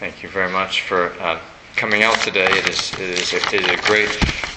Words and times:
Thank 0.00 0.22
you 0.22 0.30
very 0.30 0.50
much 0.50 0.80
for 0.80 1.12
uh, 1.20 1.38
coming 1.76 2.02
out 2.02 2.18
today. 2.20 2.48
It 2.50 2.70
is, 2.70 2.90
it 2.94 3.00
is, 3.00 3.34
a, 3.34 3.36
it 3.54 3.60
is 3.60 3.68
a 3.68 3.76
great 3.86 4.08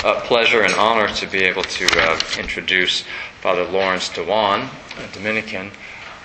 uh, 0.05 0.21
pleasure 0.21 0.62
and 0.62 0.73
honor 0.75 1.09
to 1.16 1.27
be 1.27 1.39
able 1.39 1.63
to 1.63 1.85
uh, 2.00 2.17
introduce 2.39 3.04
Father 3.42 3.66
Lawrence 3.66 4.08
Dewan, 4.08 4.61
a 4.61 5.08
Dominican. 5.11 5.69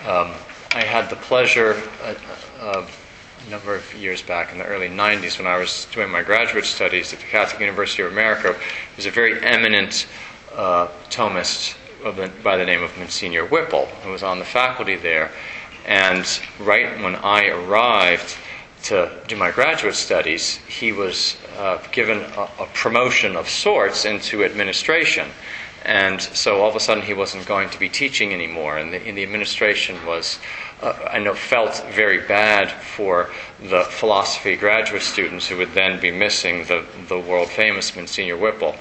Um, 0.06 0.34
I 0.72 0.84
had 0.84 1.10
the 1.10 1.16
pleasure 1.16 1.82
uh, 2.00 2.14
uh, 2.60 2.86
a 3.44 3.50
number 3.50 3.74
of 3.74 3.92
years 3.92 4.22
back 4.22 4.52
in 4.52 4.58
the 4.58 4.64
early 4.64 4.88
90s 4.88 5.36
when 5.36 5.48
I 5.48 5.58
was 5.58 5.88
doing 5.90 6.10
my 6.10 6.22
graduate 6.22 6.64
studies 6.64 7.12
at 7.12 7.18
the 7.18 7.26
Catholic 7.26 7.58
University 7.58 8.04
of 8.04 8.12
America. 8.12 8.52
He 8.54 8.96
was 8.98 9.06
a 9.06 9.10
very 9.10 9.44
eminent 9.44 10.06
uh, 10.54 10.86
Thomist 11.10 11.76
the, 12.04 12.30
by 12.44 12.56
the 12.56 12.64
name 12.64 12.84
of 12.84 12.96
Monsignor 12.96 13.48
Wippel, 13.48 13.88
who 14.02 14.12
was 14.12 14.22
on 14.22 14.38
the 14.38 14.44
faculty 14.44 14.94
there. 14.94 15.32
And 15.86 16.24
right 16.60 17.02
when 17.02 17.16
I 17.16 17.48
arrived 17.48 18.36
to 18.84 19.10
do 19.26 19.36
my 19.36 19.50
graduate 19.50 19.94
studies, 19.94 20.56
he 20.68 20.92
was 20.92 21.36
uh, 21.56 21.78
given 21.92 22.20
a, 22.36 22.48
a, 22.60 22.66
promotion 22.74 23.36
of 23.36 23.48
sorts 23.48 24.04
into 24.04 24.44
administration. 24.44 25.28
And 25.84 26.20
so 26.20 26.60
all 26.60 26.70
of 26.70 26.76
a 26.76 26.80
sudden 26.80 27.02
he 27.02 27.14
wasn't 27.14 27.46
going 27.46 27.70
to 27.70 27.78
be 27.78 27.88
teaching 27.88 28.32
anymore. 28.32 28.78
And 28.78 28.92
the, 28.92 29.06
and 29.06 29.16
the 29.16 29.22
administration 29.22 30.04
was, 30.06 30.38
uh, 30.82 30.94
I 31.10 31.18
know, 31.18 31.34
felt 31.34 31.84
very 31.92 32.26
bad 32.26 32.70
for 32.70 33.30
the 33.60 33.84
philosophy 33.84 34.56
graduate 34.56 35.02
students 35.02 35.48
who 35.48 35.56
would 35.58 35.72
then 35.72 36.00
be 36.00 36.10
missing 36.10 36.64
the, 36.64 36.84
the 37.08 37.18
world 37.18 37.48
famous 37.48 37.94
Monsignor 37.94 38.36
Wippel. 38.36 38.76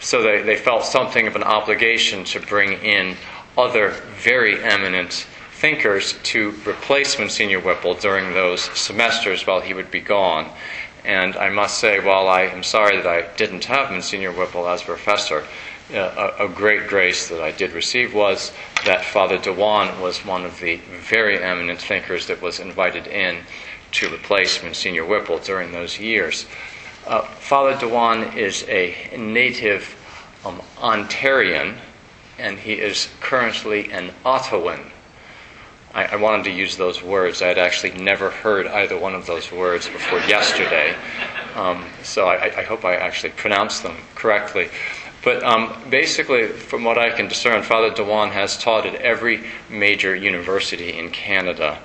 So 0.00 0.22
they, 0.22 0.42
they 0.42 0.56
felt 0.56 0.84
something 0.84 1.26
of 1.26 1.36
an 1.36 1.44
obligation 1.44 2.24
to 2.24 2.40
bring 2.40 2.72
in 2.72 3.16
other 3.56 3.90
very 4.22 4.62
eminent 4.62 5.26
thinkers 5.62 6.18
to 6.24 6.50
replace 6.66 7.16
Monsignor 7.20 7.60
Wippel 7.60 7.94
during 8.00 8.34
those 8.34 8.62
semesters 8.76 9.46
while 9.46 9.60
he 9.60 9.72
would 9.72 9.92
be 9.92 10.00
gone. 10.00 10.50
And 11.04 11.36
I 11.36 11.50
must 11.50 11.78
say, 11.78 12.00
while 12.00 12.26
I 12.26 12.42
am 12.42 12.64
sorry 12.64 12.96
that 12.96 13.06
I 13.06 13.32
didn't 13.36 13.66
have 13.66 13.92
Monsignor 13.92 14.32
Wippel 14.32 14.66
as 14.66 14.82
professor, 14.82 15.46
uh, 15.94 16.32
a, 16.40 16.48
great 16.48 16.88
grace 16.88 17.28
that 17.28 17.40
I 17.40 17.52
did 17.52 17.74
receive 17.74 18.12
was 18.12 18.50
that 18.84 19.04
Father 19.04 19.38
Dewan 19.38 20.00
was 20.00 20.26
one 20.26 20.44
of 20.44 20.58
the 20.58 20.80
very 21.06 21.40
eminent 21.40 21.80
thinkers 21.80 22.26
that 22.26 22.42
was 22.42 22.58
invited 22.58 23.06
in 23.06 23.44
to 23.92 24.12
replace 24.12 24.60
Monsignor 24.64 25.04
Wippel 25.04 25.44
during 25.44 25.70
those 25.70 25.96
years. 25.96 26.44
Uh, 27.06 27.22
Father 27.22 27.78
Dewan 27.78 28.36
is 28.36 28.64
a 28.68 29.16
native 29.16 29.94
um, 30.44 30.60
Ontarian, 30.78 31.76
and 32.36 32.58
he 32.58 32.72
is 32.72 33.10
currently 33.20 33.92
an 33.92 34.10
Ottawan. 34.24 34.90
I, 35.94 36.04
I, 36.04 36.16
wanted 36.16 36.44
to 36.44 36.50
use 36.50 36.76
those 36.76 37.02
words. 37.02 37.42
I 37.42 37.48
had 37.48 37.58
actually 37.58 37.92
never 38.02 38.30
heard 38.30 38.66
either 38.66 38.98
one 38.98 39.14
of 39.14 39.26
those 39.26 39.52
words 39.52 39.88
before 39.88 40.20
yesterday. 40.20 40.94
Um, 41.54 41.86
so 42.02 42.26
I, 42.26 42.60
I, 42.60 42.62
hope 42.62 42.84
I 42.84 42.94
actually 42.96 43.30
pronounced 43.30 43.82
them 43.82 43.96
correctly. 44.14 44.70
But 45.22 45.42
um, 45.44 45.74
basically, 45.90 46.48
from 46.48 46.82
what 46.84 46.98
I 46.98 47.10
can 47.10 47.28
discern, 47.28 47.62
Father 47.62 47.94
Dewan 47.94 48.30
has 48.30 48.58
taught 48.58 48.86
at 48.86 48.94
every 48.96 49.44
major 49.68 50.16
university 50.16 50.98
in 50.98 51.10
Canada. 51.10 51.78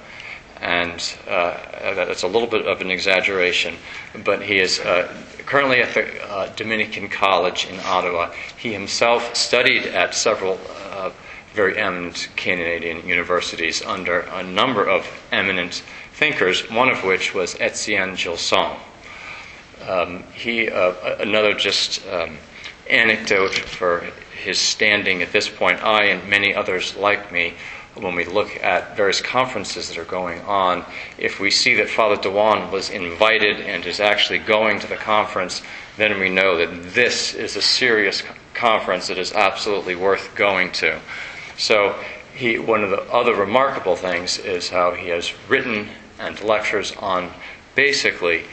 And 0.59 1.01
uh, 1.27 1.55
that's 1.93 2.23
a 2.23 2.27
little 2.27 2.47
bit 2.47 2.65
of 2.65 2.81
an 2.81 2.89
exaggeration, 2.89 3.75
but 4.23 4.41
he 4.41 4.57
is 4.57 4.79
uh, 4.79 5.13
currently 5.45 5.81
at 5.81 5.93
the 5.93 6.31
uh, 6.31 6.51
Dominican 6.55 7.09
College 7.09 7.67
in 7.67 7.79
Ottawa. 7.81 8.31
He 8.57 8.73
himself 8.73 9.35
studied 9.35 9.83
at 9.83 10.15
several 10.15 10.59
uh, 10.91 11.11
very 11.57 11.75
eminent 11.75 12.29
Canadian 12.35 13.03
universities 13.07 13.81
under 13.81 14.19
a 14.19 14.43
number 14.43 14.87
of 14.87 15.07
eminent 15.31 15.81
thinkers, 16.13 16.69
one 16.69 16.87
of 16.87 17.03
which 17.03 17.33
was 17.33 17.59
Etienne 17.59 18.13
Gilson. 18.13 18.77
Um, 19.87 20.21
he, 20.35 20.69
uh, 20.69 20.93
another 21.17 21.55
just 21.55 22.07
um, 22.09 22.37
anecdote 22.87 23.55
for 23.55 24.05
his 24.39 24.59
standing 24.59 25.23
at 25.23 25.31
this 25.31 25.49
point, 25.49 25.83
I 25.83 26.03
and 26.05 26.29
many 26.29 26.53
others 26.53 26.95
like 26.95 27.31
me, 27.31 27.55
when 27.95 28.13
we 28.13 28.25
look 28.25 28.63
at 28.63 28.95
various 28.95 29.19
conferences 29.19 29.89
that 29.89 29.97
are 29.97 30.05
going 30.05 30.39
on, 30.41 30.85
if 31.17 31.39
we 31.39 31.49
see 31.49 31.73
that 31.73 31.89
Father 31.89 32.21
Dewan 32.21 32.69
was 32.71 32.91
invited 32.91 33.61
and 33.61 33.83
is 33.87 33.99
actually 33.99 34.37
going 34.37 34.79
to 34.81 34.87
the 34.87 34.95
conference, 34.95 35.63
then 35.97 36.19
we 36.19 36.29
know 36.29 36.55
that 36.57 36.93
this 36.93 37.33
is 37.33 37.55
a 37.55 37.63
serious 37.63 38.21
conference 38.53 39.07
that 39.07 39.17
is 39.17 39.33
absolutely 39.33 39.95
worth 39.95 40.35
going 40.35 40.71
to. 40.73 40.99
So, 41.57 41.95
he, 42.35 42.59
one 42.59 42.83
of 42.83 42.91
the 42.91 43.01
other 43.11 43.33
remarkable 43.33 43.95
things 43.95 44.37
is 44.37 44.69
how 44.69 44.91
he 44.91 45.09
has 45.09 45.33
written 45.49 45.89
and 46.19 46.39
lectures 46.43 46.93
on 46.97 47.31
basically 47.75 48.43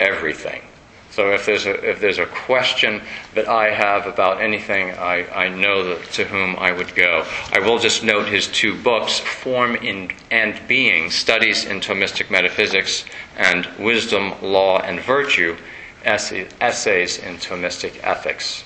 everything. 0.00 0.62
So 1.10 1.32
if 1.32 1.46
there's 1.46 1.64
a, 1.64 1.72
if 1.88 1.98
there's 1.98 2.18
a 2.18 2.26
question 2.26 3.00
that 3.34 3.48
I 3.48 3.70
have 3.70 4.06
about 4.06 4.42
anything, 4.42 4.90
I, 4.90 5.26
I 5.34 5.48
know 5.48 5.98
to 5.98 6.24
whom 6.24 6.56
I 6.56 6.72
would 6.72 6.94
go. 6.94 7.24
I 7.52 7.58
will 7.58 7.78
just 7.78 8.04
note 8.04 8.28
his 8.28 8.48
two 8.48 8.78
books, 8.82 9.18
Form 9.18 9.76
in, 9.76 10.10
and 10.30 10.60
Being, 10.68 11.10
Studies 11.10 11.64
in 11.64 11.80
Thomistic 11.80 12.30
Metaphysics, 12.30 13.06
and 13.38 13.66
Wisdom, 13.78 14.34
Law, 14.42 14.80
and 14.80 15.00
Virtue, 15.00 15.56
Essays 16.04 17.18
in 17.18 17.36
Thomistic 17.38 17.98
Ethics. 18.02 18.64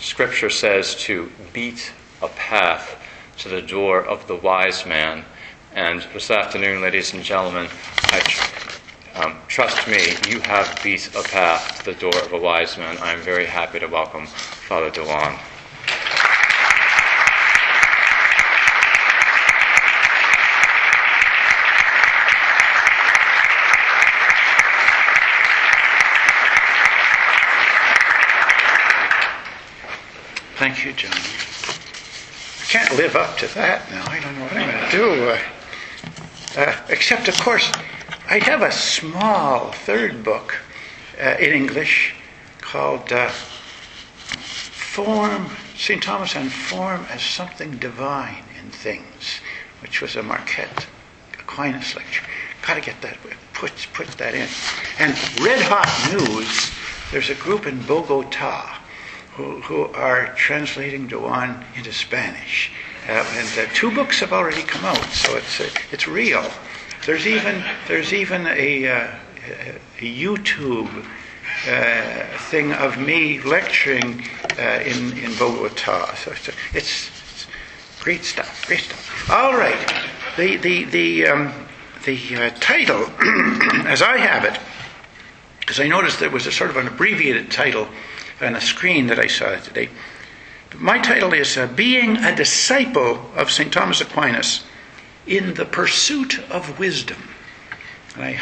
Scripture 0.00 0.50
says 0.50 0.96
to 0.96 1.30
beat 1.52 1.92
a 2.22 2.28
path 2.28 2.98
to 3.38 3.48
the 3.48 3.62
door 3.62 4.04
of 4.04 4.26
the 4.28 4.36
wise 4.36 4.86
man. 4.86 5.24
And 5.74 6.02
this 6.12 6.30
afternoon, 6.30 6.80
ladies 6.80 7.12
and 7.14 7.22
gentlemen, 7.22 7.68
I 8.04 8.22
um, 9.14 9.36
trust 9.48 9.88
me, 9.88 9.98
you 10.28 10.40
have 10.40 10.80
beat 10.82 11.08
a 11.14 11.22
path 11.22 11.78
to 11.84 11.92
the 11.92 11.98
door 11.98 12.16
of 12.16 12.32
a 12.32 12.38
wise 12.38 12.78
man. 12.78 12.96
I 12.98 13.12
am 13.12 13.20
very 13.20 13.46
happy 13.46 13.80
to 13.80 13.86
welcome 13.86 14.26
Father 14.26 14.90
Dewan. 14.90 15.38
Thank 30.58 30.84
you, 30.84 30.92
John 30.92 31.51
can't 32.72 32.96
live 32.96 33.16
up 33.16 33.36
to 33.36 33.46
that 33.48 33.90
now. 33.90 34.02
I 34.08 34.18
don't 34.18 34.34
know 34.34 34.44
what 34.44 34.56
I'm 34.56 34.70
going 34.70 34.90
to 34.90 34.96
do. 34.96 35.28
Uh, 35.28 35.38
uh, 36.56 36.74
except, 36.88 37.28
of 37.28 37.38
course, 37.38 37.70
I 38.30 38.38
have 38.38 38.62
a 38.62 38.72
small 38.72 39.72
third 39.72 40.24
book 40.24 40.54
uh, 41.20 41.36
in 41.38 41.52
English 41.52 42.14
called 42.62 43.12
uh, 43.12 43.28
Form, 43.28 45.50
St. 45.76 46.02
Thomas 46.02 46.34
on 46.34 46.48
Form 46.48 47.04
as 47.10 47.20
Something 47.20 47.76
Divine 47.76 48.42
in 48.58 48.70
Things, 48.70 49.40
which 49.82 50.00
was 50.00 50.16
a 50.16 50.22
Marquette 50.22 50.86
Aquinas 51.38 51.94
lecture. 51.94 52.24
Got 52.66 52.76
to 52.76 52.80
get 52.80 53.02
that, 53.02 53.18
put, 53.52 53.86
put 53.92 54.08
that 54.12 54.34
in. 54.34 54.48
And 54.98 55.12
Red 55.44 55.60
Hot 55.64 55.90
News, 56.10 56.70
there's 57.10 57.28
a 57.28 57.34
group 57.34 57.66
in 57.66 57.82
Bogota 57.82 58.78
who, 59.34 59.60
who 59.62 59.84
are 59.94 60.34
translating 60.34 61.06
Dewan 61.06 61.64
into 61.74 61.92
Spanish. 61.92 62.70
Uh, 63.08 63.12
and 63.12 63.58
uh, 63.58 63.72
two 63.74 63.90
books 63.90 64.20
have 64.20 64.32
already 64.32 64.62
come 64.62 64.84
out, 64.84 65.04
so 65.06 65.36
it's, 65.36 65.60
uh, 65.60 65.68
it's 65.90 66.06
real. 66.06 66.48
There's 67.06 67.26
even, 67.26 67.64
there's 67.88 68.12
even 68.12 68.46
a, 68.46 68.86
uh, 68.86 69.14
a 69.98 70.00
YouTube 70.00 71.04
uh, 71.66 72.38
thing 72.50 72.72
of 72.72 72.98
me 72.98 73.40
lecturing 73.40 74.22
uh, 74.58 74.82
in, 74.84 75.16
in 75.18 75.36
Bogota. 75.36 76.14
So 76.14 76.32
it's, 76.32 76.50
it's, 76.74 77.46
great 78.00 78.24
stuff, 78.24 78.66
great 78.66 78.80
stuff. 78.80 79.30
All 79.30 79.56
right. 79.56 80.04
The, 80.36 80.56
the, 80.56 80.84
the, 80.84 81.26
um, 81.28 81.52
the 82.04 82.52
title, 82.60 83.04
as 83.86 84.02
I 84.02 84.18
have 84.18 84.44
it, 84.44 84.60
because 85.60 85.78
I 85.78 85.86
noticed 85.86 86.18
there 86.18 86.30
was 86.30 86.46
a 86.46 86.52
sort 86.52 86.70
of 86.70 86.76
an 86.76 86.88
abbreviated 86.88 87.50
title 87.50 87.88
on 88.42 88.56
a 88.56 88.60
screen 88.60 89.06
that 89.06 89.18
I 89.18 89.26
saw 89.26 89.54
today. 89.56 89.88
My 90.76 90.98
title 90.98 91.32
is 91.32 91.56
uh, 91.56 91.66
Being 91.66 92.16
a 92.16 92.34
Disciple 92.34 93.30
of 93.36 93.50
St. 93.50 93.72
Thomas 93.72 94.00
Aquinas 94.00 94.64
in 95.26 95.54
the 95.54 95.64
Pursuit 95.64 96.38
of 96.50 96.78
Wisdom. 96.78 97.28
And 98.16 98.24
I 98.24 98.40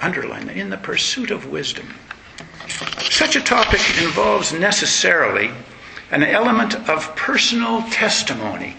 underline 0.00 0.46
that 0.46 0.56
in 0.56 0.70
the 0.70 0.76
pursuit 0.76 1.30
of 1.30 1.46
wisdom. 1.46 1.94
Such 3.10 3.36
a 3.36 3.40
topic 3.40 3.80
involves 4.00 4.52
necessarily 4.52 5.50
an 6.10 6.22
element 6.22 6.74
of 6.88 7.14
personal 7.16 7.82
testimony, 7.90 8.76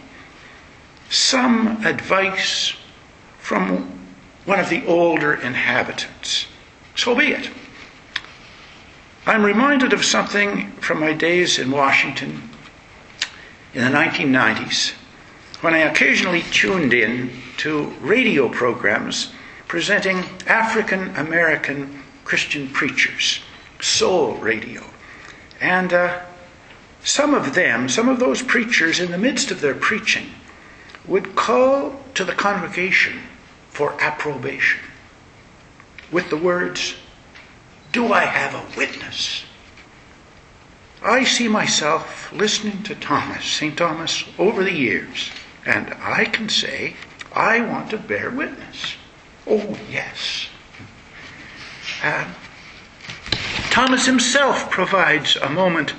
some 1.10 1.86
advice 1.86 2.74
from 3.40 4.00
one 4.46 4.60
of 4.60 4.70
the 4.70 4.86
older 4.86 5.34
inhabitants. 5.34 6.48
So 6.96 7.16
be 7.16 7.32
it. 7.32 7.50
I'm 9.24 9.46
reminded 9.46 9.94
of 9.94 10.04
something 10.04 10.72
from 10.82 11.00
my 11.00 11.14
days 11.14 11.60
in 11.60 11.70
Washington 11.70 12.50
in 13.74 13.84
the 13.84 13.98
1990s 13.98 14.94
when 15.62 15.76
I 15.76 15.80
occasionally 15.80 16.42
tuned 16.42 16.92
in 16.92 17.30
to 17.58 17.90
radio 18.02 18.50
programs 18.50 19.32
presenting 19.68 20.26
African 20.48 21.16
American 21.16 22.02
Christian 22.24 22.68
preachers, 22.70 23.42
soul 23.80 24.38
radio. 24.38 24.84
And 25.62 25.94
uh, 25.94 26.20
some 27.04 27.36
of 27.36 27.54
them, 27.54 27.90
some 27.90 28.10
of 28.10 28.18
those 28.18 28.42
preachers, 28.42 29.00
in 29.00 29.12
the 29.12 29.20
midst 29.20 29.52
of 29.52 29.62
their 29.62 29.76
preaching, 29.76 30.32
would 31.06 31.36
call 31.36 32.02
to 32.16 32.26
the 32.26 32.34
congregation 32.34 33.20
for 33.70 34.02
approbation 34.02 34.80
with 36.12 36.30
the 36.32 36.38
words, 36.38 36.96
Do 37.92 38.14
I 38.14 38.22
have 38.22 38.54
a 38.54 38.78
witness? 38.78 39.44
I 41.04 41.24
see 41.24 41.48
myself 41.48 42.32
listening 42.32 42.84
to 42.84 42.96
Thomas, 42.96 43.44
St. 43.44 43.76
Thomas, 43.76 44.24
over 44.38 44.64
the 44.64 44.74
years, 44.74 45.32
and 45.66 45.94
I 46.00 46.26
can 46.26 46.48
say, 46.48 46.96
I 47.34 47.62
want 47.62 47.90
to 47.90 47.98
bear 47.98 48.30
witness. 48.30 48.96
Oh, 49.48 49.78
yes. 49.90 50.48
Uh, 52.04 52.26
Thomas 53.72 54.06
himself 54.06 54.70
provides 54.70 55.36
a 55.38 55.50
moment 55.50 55.94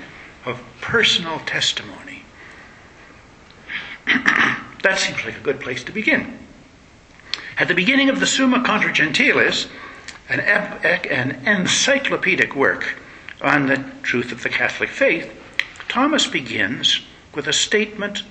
of 0.45 0.61
personal 0.79 1.39
testimony. 1.39 2.23
that 4.05 4.99
seems 4.99 5.23
like 5.25 5.37
a 5.37 5.41
good 5.41 5.59
place 5.59 5.83
to 5.83 5.91
begin. 5.91 6.39
At 7.57 7.67
the 7.67 7.75
beginning 7.75 8.09
of 8.09 8.19
the 8.19 8.27
Summa 8.27 8.63
Contra 8.63 8.91
Gentiles, 8.91 9.67
an, 10.29 10.39
an 10.39 11.45
encyclopedic 11.45 12.55
work 12.55 12.99
on 13.41 13.67
the 13.67 13.83
truth 14.03 14.31
of 14.31 14.43
the 14.43 14.49
Catholic 14.49 14.89
faith, 14.89 15.31
Thomas 15.87 16.27
begins 16.27 17.01
with 17.35 17.47
a 17.47 17.53
statement 17.53 18.23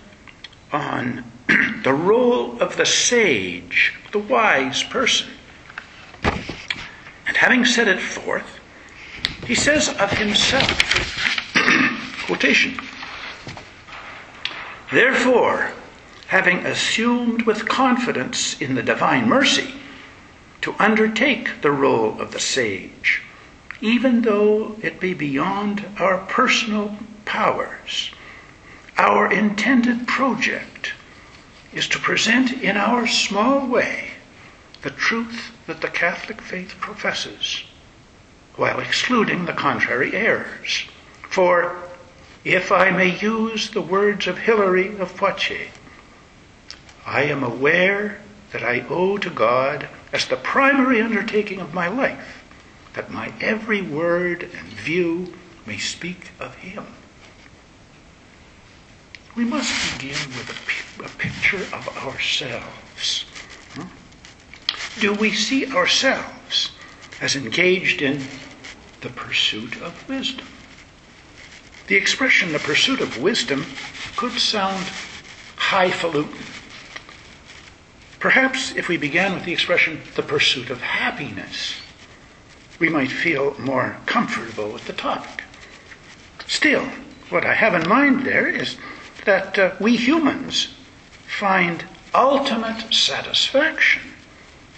on 0.72 1.24
the 1.84 1.92
role 1.92 2.60
of 2.60 2.76
the 2.76 2.86
sage, 2.86 3.94
the 4.10 4.18
wise 4.18 4.82
person. 4.82 5.28
And 6.22 7.36
having 7.36 7.64
set 7.64 7.88
it 7.88 8.00
forth, 8.00 8.58
he 9.46 9.54
says 9.54 9.88
of 9.88 10.10
himself, 10.12 10.68
quotation, 12.26 12.78
Therefore, 14.92 15.72
having 16.26 16.58
assumed 16.66 17.42
with 17.42 17.66
confidence 17.66 18.60
in 18.60 18.74
the 18.74 18.82
divine 18.82 19.28
mercy 19.28 19.74
to 20.62 20.74
undertake 20.78 21.60
the 21.60 21.70
role 21.70 22.20
of 22.20 22.32
the 22.32 22.40
sage, 22.40 23.22
even 23.80 24.22
though 24.22 24.76
it 24.80 25.00
be 25.00 25.12
beyond 25.12 25.84
our 25.98 26.18
personal 26.26 26.96
powers, 27.24 28.10
our 28.96 29.30
intended 29.32 30.06
project 30.06 30.92
is 31.72 31.88
to 31.88 31.98
present 31.98 32.52
in 32.62 32.76
our 32.76 33.06
small 33.06 33.66
way 33.66 34.10
the 34.82 34.90
truth 34.90 35.52
that 35.66 35.80
the 35.80 35.88
Catholic 35.88 36.40
faith 36.40 36.76
professes, 36.80 37.64
while 38.56 38.80
excluding 38.80 39.44
the 39.44 39.52
contrary 39.52 40.14
errors. 40.14 40.84
For, 41.28 41.76
if 42.44 42.70
I 42.70 42.90
may 42.90 43.18
use 43.18 43.70
the 43.70 43.80
words 43.80 44.26
of 44.26 44.38
Hilary 44.38 44.96
of 44.98 45.16
Poitiers, 45.16 45.70
I 47.06 47.22
am 47.24 47.42
aware 47.42 48.21
that 48.52 48.62
I 48.62 48.84
owe 48.88 49.16
to 49.18 49.30
God, 49.30 49.88
as 50.12 50.26
the 50.26 50.36
primary 50.36 51.00
undertaking 51.00 51.58
of 51.58 51.74
my 51.74 51.88
life, 51.88 52.42
that 52.94 53.10
my 53.10 53.32
every 53.40 53.80
word 53.80 54.42
and 54.42 54.68
view 54.68 55.34
may 55.66 55.78
speak 55.78 56.30
of 56.38 56.54
Him. 56.56 56.86
We 59.34 59.44
must 59.44 59.98
begin 59.98 60.18
with 60.36 60.50
a, 61.00 61.04
a 61.06 61.08
picture 61.08 61.64
of 61.74 61.88
ourselves. 62.04 63.24
Hmm? 63.74 63.88
Do 65.00 65.14
we 65.14 65.32
see 65.32 65.72
ourselves 65.72 66.72
as 67.20 67.34
engaged 67.34 68.02
in 68.02 68.22
the 69.00 69.08
pursuit 69.08 69.80
of 69.80 70.06
wisdom? 70.06 70.46
The 71.86 71.96
expression 71.96 72.52
the 72.52 72.58
pursuit 72.58 73.00
of 73.00 73.18
wisdom 73.18 73.64
could 74.16 74.38
sound 74.38 74.86
highfalutin. 75.56 76.36
Perhaps 78.22 78.76
if 78.76 78.86
we 78.86 78.96
began 78.96 79.34
with 79.34 79.44
the 79.44 79.52
expression 79.52 80.00
the 80.14 80.22
pursuit 80.22 80.70
of 80.70 80.80
happiness, 80.80 81.74
we 82.78 82.88
might 82.88 83.10
feel 83.10 83.58
more 83.58 83.96
comfortable 84.06 84.70
with 84.70 84.86
the 84.86 84.92
topic. 84.92 85.42
Still, 86.46 86.84
what 87.30 87.44
I 87.44 87.54
have 87.54 87.74
in 87.74 87.88
mind 87.88 88.24
there 88.24 88.46
is 88.46 88.76
that 89.24 89.58
uh, 89.58 89.74
we 89.80 89.96
humans 89.96 90.72
find 91.26 91.84
ultimate 92.14 92.94
satisfaction, 92.94 94.02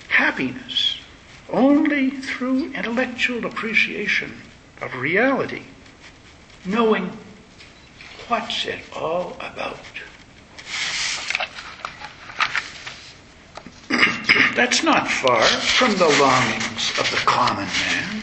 happiness, 0.08 1.00
only 1.50 2.12
through 2.12 2.72
intellectual 2.72 3.44
appreciation 3.44 4.40
of 4.80 4.94
reality, 4.94 5.64
knowing 6.64 7.12
what's 8.28 8.64
it 8.64 8.80
all 8.96 9.36
about. 9.38 9.84
That's 14.54 14.82
not 14.82 15.10
far 15.10 15.42
from 15.42 15.94
the 15.96 16.08
longings 16.08 16.90
of 16.98 17.10
the 17.10 17.22
common 17.26 17.66
man. 17.66 18.22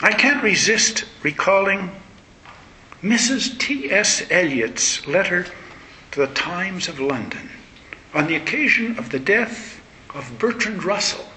I 0.00 0.12
can't 0.12 0.42
resist 0.42 1.04
recalling 1.22 1.90
Mrs. 3.02 3.58
T.S. 3.58 4.22
Eliot's 4.30 5.06
letter 5.06 5.46
to 6.10 6.20
the 6.20 6.34
Times 6.34 6.88
of 6.88 7.00
London 7.00 7.48
on 8.12 8.26
the 8.26 8.36
occasion 8.36 8.98
of 8.98 9.10
the 9.10 9.18
death 9.18 9.80
of 10.14 10.38
Bertrand 10.38 10.84
Russell. 10.84 11.28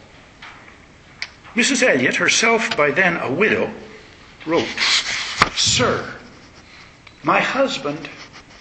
Mrs. 1.56 1.82
Eliot, 1.82 2.16
herself 2.16 2.76
by 2.76 2.92
then 2.92 3.18
a 3.18 3.32
widow, 3.32 3.74
wrote 4.46 4.68
Sir, 5.56 6.16
my 7.24 7.40
husband, 7.40 8.10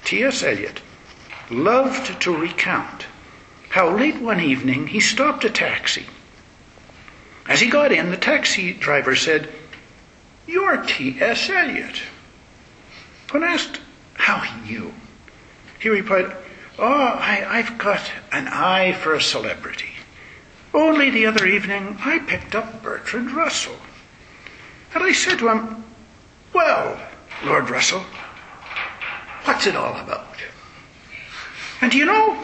T.S. 0.05 0.43
Eliot, 0.43 0.81
loved 1.51 2.21
to 2.23 2.37
recount 2.37 3.07
how 3.77 3.95
late 3.95 4.17
one 4.23 4.41
evening 4.41 4.87
he 4.87 5.01
stopped 5.01 5.45
a 5.45 5.51
taxi. 5.51 6.07
As 7.47 7.61
he 7.61 7.69
got 7.69 7.93
in, 7.93 8.11
the 8.11 8.17
taxi 8.17 8.73
driver 8.73 9.15
said, 9.15 9.53
You're 10.47 10.83
T.S. 10.83 11.51
Eliot. 11.51 12.01
When 13.33 13.43
asked 13.43 13.79
how 14.15 14.39
he 14.39 14.73
knew, 14.73 14.95
he 15.79 15.91
replied, 15.91 16.35
Oh, 16.79 17.19
I, 17.21 17.61
have 17.61 17.77
got 17.77 18.01
an 18.33 18.49
eye 18.49 18.95
for 18.95 19.13
a 19.13 19.21
celebrity. 19.21 19.93
Only 20.73 21.11
the 21.11 21.27
other 21.27 21.45
evening 21.45 21.99
I 22.01 22.21
picked 22.21 22.55
up 22.55 22.83
Bertrand 22.83 23.33
Russell. 23.33 23.77
And 24.95 25.05
I 25.05 25.13
said 25.13 25.39
to 25.41 25.51
him, 25.51 25.85
Well, 26.55 26.99
Lord 27.45 27.69
Russell, 27.69 28.07
what's 29.45 29.67
it 29.67 29.77
all 29.77 30.01
about? 30.01 30.29
And 31.83 31.93
do 31.93 31.99
you 31.99 32.07
know, 32.07 32.43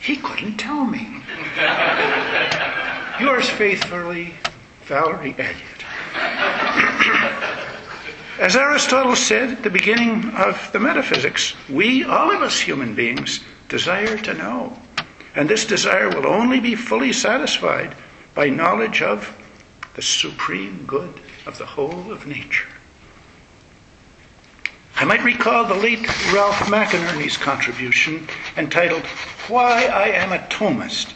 he 0.00 0.16
couldn't 0.16 0.56
tell 0.56 0.84
me. 0.84 1.22
Yours 3.20 3.50
faithfully, 3.50 4.34
Valerie 4.84 5.34
Eliot. 5.38 5.84
As 8.38 8.54
Aristotle 8.54 9.16
said 9.16 9.50
at 9.50 9.62
the 9.64 9.70
beginning 9.70 10.30
of 10.30 10.70
the 10.72 10.78
metaphysics, 10.78 11.54
we, 11.68 12.04
all 12.04 12.30
of 12.30 12.40
us 12.40 12.60
human 12.60 12.94
beings, 12.94 13.40
desire 13.68 14.16
to 14.18 14.34
know. 14.34 14.78
And 15.34 15.48
this 15.48 15.64
desire 15.64 16.08
will 16.08 16.26
only 16.26 16.60
be 16.60 16.76
fully 16.76 17.12
satisfied 17.12 17.96
by 18.34 18.48
knowledge 18.48 19.02
of 19.02 19.36
the 19.94 20.02
supreme 20.02 20.84
good 20.86 21.20
of 21.46 21.58
the 21.58 21.66
whole 21.66 22.12
of 22.12 22.28
nature. 22.28 22.68
I 25.00 25.04
might 25.04 25.22
recall 25.22 25.64
the 25.64 25.76
late 25.76 26.04
Ralph 26.32 26.58
McInerny's 26.62 27.36
contribution 27.36 28.26
entitled 28.56 29.06
Why 29.46 29.84
I 29.84 30.08
Am 30.08 30.32
a 30.32 30.40
Thomist 30.50 31.14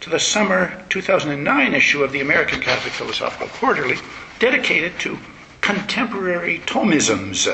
to 0.00 0.10
the 0.10 0.18
summer 0.18 0.84
2009 0.88 1.72
issue 1.72 2.02
of 2.02 2.10
the 2.10 2.22
American 2.22 2.60
Catholic 2.60 2.92
Philosophical 2.92 3.46
Quarterly, 3.46 3.98
dedicated 4.40 4.98
to 4.98 5.16
contemporary 5.60 6.58
Thomisms. 6.66 7.46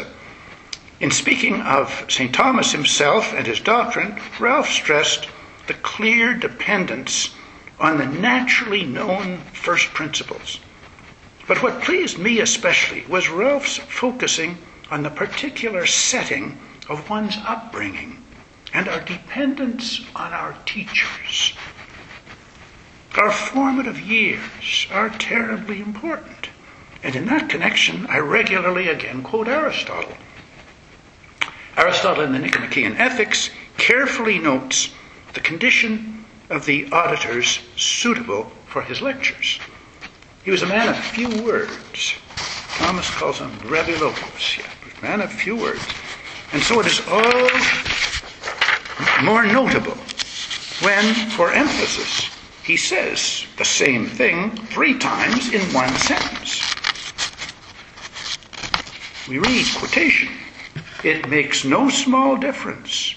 In 0.99 1.11
speaking 1.11 1.61
of 1.61 2.07
St. 2.09 2.35
Thomas 2.35 2.73
himself 2.73 3.35
and 3.35 3.47
his 3.47 3.61
doctrine, 3.61 4.19
Ralph 4.41 4.71
stressed 4.71 5.29
the 5.67 5.75
clear 5.75 6.33
dependence 6.33 7.35
on 7.79 7.99
the 7.99 8.07
naturally 8.07 8.85
known 8.85 9.43
first 9.53 9.93
principles. 9.93 10.59
But 11.47 11.63
what 11.63 11.83
pleased 11.83 12.17
me 12.17 12.41
especially 12.41 13.05
was 13.11 13.29
Ralph's 13.29 13.77
focusing 13.77 14.57
on 14.91 15.03
the 15.03 15.11
particular 15.11 15.87
setting 15.87 16.59
of 16.89 17.09
one's 17.11 17.37
upbringing 17.47 18.23
and 18.73 18.89
our 18.89 19.01
dependence 19.01 20.01
on 20.15 20.33
our 20.33 20.57
teachers. 20.65 21.55
Our 23.17 23.33
formative 23.33 24.01
years 24.01 24.87
are 24.91 25.09
terribly 25.09 25.81
important. 25.81 26.51
And 27.03 27.17
in 27.17 27.27
that 27.27 27.49
connection, 27.49 28.07
I 28.09 28.19
regularly 28.19 28.89
again 28.89 29.23
quote 29.23 29.49
Aristotle. 29.49 30.17
Aristotle 31.77 32.25
in 32.25 32.33
the 32.33 32.39
Nicomachean 32.39 32.97
Ethics 32.97 33.51
carefully 33.79 34.39
notes 34.39 34.91
the 35.35 35.41
condition 35.41 36.25
of 36.51 36.65
the 36.65 36.91
auditors 36.93 37.61
suitable 37.77 38.51
for 38.67 38.83
his 38.83 39.01
lectures. 39.01 39.59
He 40.45 40.51
was 40.51 40.63
a 40.63 40.67
man 40.67 40.89
of 40.89 40.97
few 40.97 41.29
words. 41.43 42.15
Thomas 42.79 43.11
calls 43.11 43.39
him 43.39 43.51
breviloquus, 43.61 44.59
man 45.03 45.21
of 45.21 45.33
few 45.33 45.57
words. 45.57 45.85
And 46.53 46.63
so 46.63 46.81
it 46.81 46.87
is 46.87 47.01
all 47.09 47.51
more 49.25 49.45
notable 49.45 49.97
when, 50.81 51.15
for 51.31 51.53
emphasis, 51.53 52.31
he 52.63 52.77
says 52.77 53.47
the 53.57 53.65
same 53.65 54.07
thing 54.07 54.51
three 54.67 54.99
times 54.99 55.53
in 55.53 55.61
one 55.73 55.95
sentence. 55.97 56.61
We 59.29 59.39
read 59.39 59.67
quotation. 59.77 60.29
It 61.03 61.29
makes 61.29 61.65
no 61.65 61.89
small 61.89 62.37
difference 62.37 63.15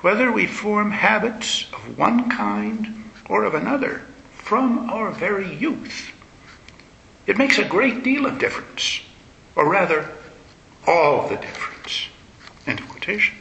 whether 0.00 0.30
we 0.30 0.46
form 0.46 0.90
habits 0.90 1.66
of 1.72 1.98
one 1.98 2.30
kind 2.30 3.04
or 3.28 3.44
of 3.44 3.54
another 3.54 4.02
from 4.30 4.88
our 4.90 5.10
very 5.10 5.54
youth. 5.56 6.12
It 7.26 7.36
makes 7.36 7.58
a 7.58 7.64
great 7.64 8.02
deal 8.02 8.24
of 8.26 8.38
difference, 8.38 9.02
or 9.56 9.68
rather, 9.68 10.10
all 10.88 11.28
the 11.28 11.36
difference. 11.36 12.08
End 12.66 12.80
of 12.80 12.88
quotation. 12.88 13.36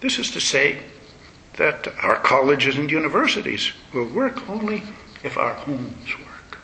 This 0.00 0.18
is 0.18 0.32
to 0.32 0.40
say 0.40 0.80
that 1.56 1.86
our 2.02 2.16
colleges 2.16 2.76
and 2.76 2.90
universities 2.90 3.72
will 3.94 4.06
work 4.06 4.48
only 4.50 4.82
if 5.22 5.38
our 5.38 5.54
homes 5.54 6.18
work. 6.18 6.58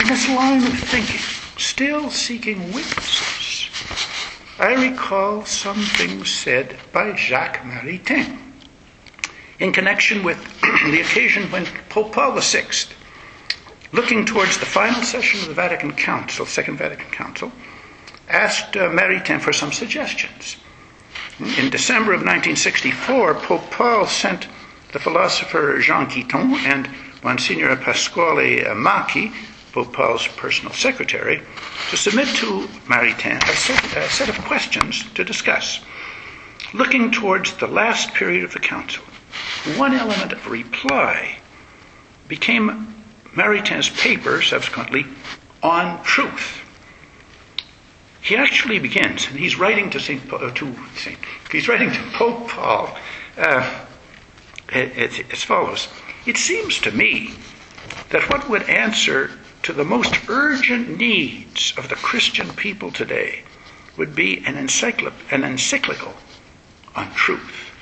In 0.00 0.06
this 0.06 0.28
line 0.28 0.62
of 0.64 0.78
thinking, 0.78 1.20
still 1.56 2.10
seeking 2.10 2.72
witnesses, 2.72 3.68
I 4.60 4.74
recall 4.90 5.44
some 5.44 5.82
things 5.82 6.30
said 6.30 6.76
by 6.92 7.16
Jacques 7.16 7.62
Maritain 7.62 8.38
in 9.58 9.72
connection 9.72 10.22
with 10.22 10.38
the 10.62 11.00
occasion 11.00 11.50
when 11.50 11.66
Pope 11.88 12.12
Paul 12.12 12.38
VI, 12.40 12.68
looking 13.92 14.24
towards 14.24 14.58
the 14.58 14.66
final 14.66 15.02
session 15.02 15.40
of 15.40 15.48
the 15.48 15.54
Vatican 15.54 15.92
Council, 15.92 16.46
Second 16.46 16.76
Vatican 16.76 17.10
Council, 17.10 17.52
asked 18.28 18.76
uh, 18.76 18.88
Maritain 18.90 19.40
for 19.40 19.52
some 19.52 19.72
suggestions. 19.72 20.56
In 21.40 21.70
December 21.70 22.12
of 22.12 22.20
1964, 22.20 23.34
Pope 23.36 23.70
Paul 23.70 24.06
sent 24.06 24.48
the 24.92 24.98
philosopher 24.98 25.78
Jean 25.78 26.06
Guitton 26.06 26.54
and 26.66 26.88
Monsignor 27.22 27.76
Pasquale 27.76 28.64
Macchi, 28.74 29.32
Pope 29.72 29.92
Paul's 29.92 30.26
personal 30.26 30.72
secretary, 30.72 31.40
to 31.90 31.96
submit 31.96 32.28
to 32.36 32.66
Maritain 32.86 33.42
a 33.48 33.56
set, 33.56 33.96
a 33.96 34.10
set 34.10 34.28
of 34.28 34.38
questions 34.44 35.04
to 35.14 35.24
discuss. 35.24 35.80
Looking 36.74 37.10
towards 37.10 37.54
the 37.54 37.66
last 37.66 38.12
period 38.14 38.44
of 38.44 38.52
the 38.52 38.58
council, 38.58 39.04
one 39.76 39.94
element 39.94 40.32
of 40.32 40.46
reply 40.50 41.38
became 42.26 42.97
Maritain's 43.34 43.88
paper, 43.88 44.42
subsequently, 44.42 45.06
on 45.62 46.02
truth. 46.02 46.60
He 48.20 48.36
actually 48.36 48.78
begins, 48.78 49.26
and 49.26 49.38
he's 49.38 49.58
writing 49.58 49.90
to 49.90 50.00
Saint, 50.00 50.32
uh, 50.32 50.50
to 50.50 50.76
Saint, 50.96 51.18
he's 51.50 51.68
writing 51.68 51.90
to 51.90 52.02
Pope 52.12 52.48
Paul 52.48 52.96
uh, 53.36 53.84
as 54.70 55.42
follows: 55.42 55.88
It 56.26 56.36
seems 56.36 56.78
to 56.80 56.90
me 56.90 57.34
that 58.10 58.28
what 58.28 58.48
would 58.48 58.68
answer 58.68 59.30
to 59.62 59.72
the 59.72 59.84
most 59.84 60.14
urgent 60.28 60.98
needs 60.98 61.72
of 61.76 61.88
the 61.88 61.94
Christian 61.96 62.50
people 62.50 62.90
today 62.90 63.44
would 63.96 64.14
be 64.14 64.38
an, 64.46 64.54
encycl- 64.54 65.12
an 65.30 65.42
encyclical 65.42 66.14
on 66.94 67.10
truth, 67.14 67.72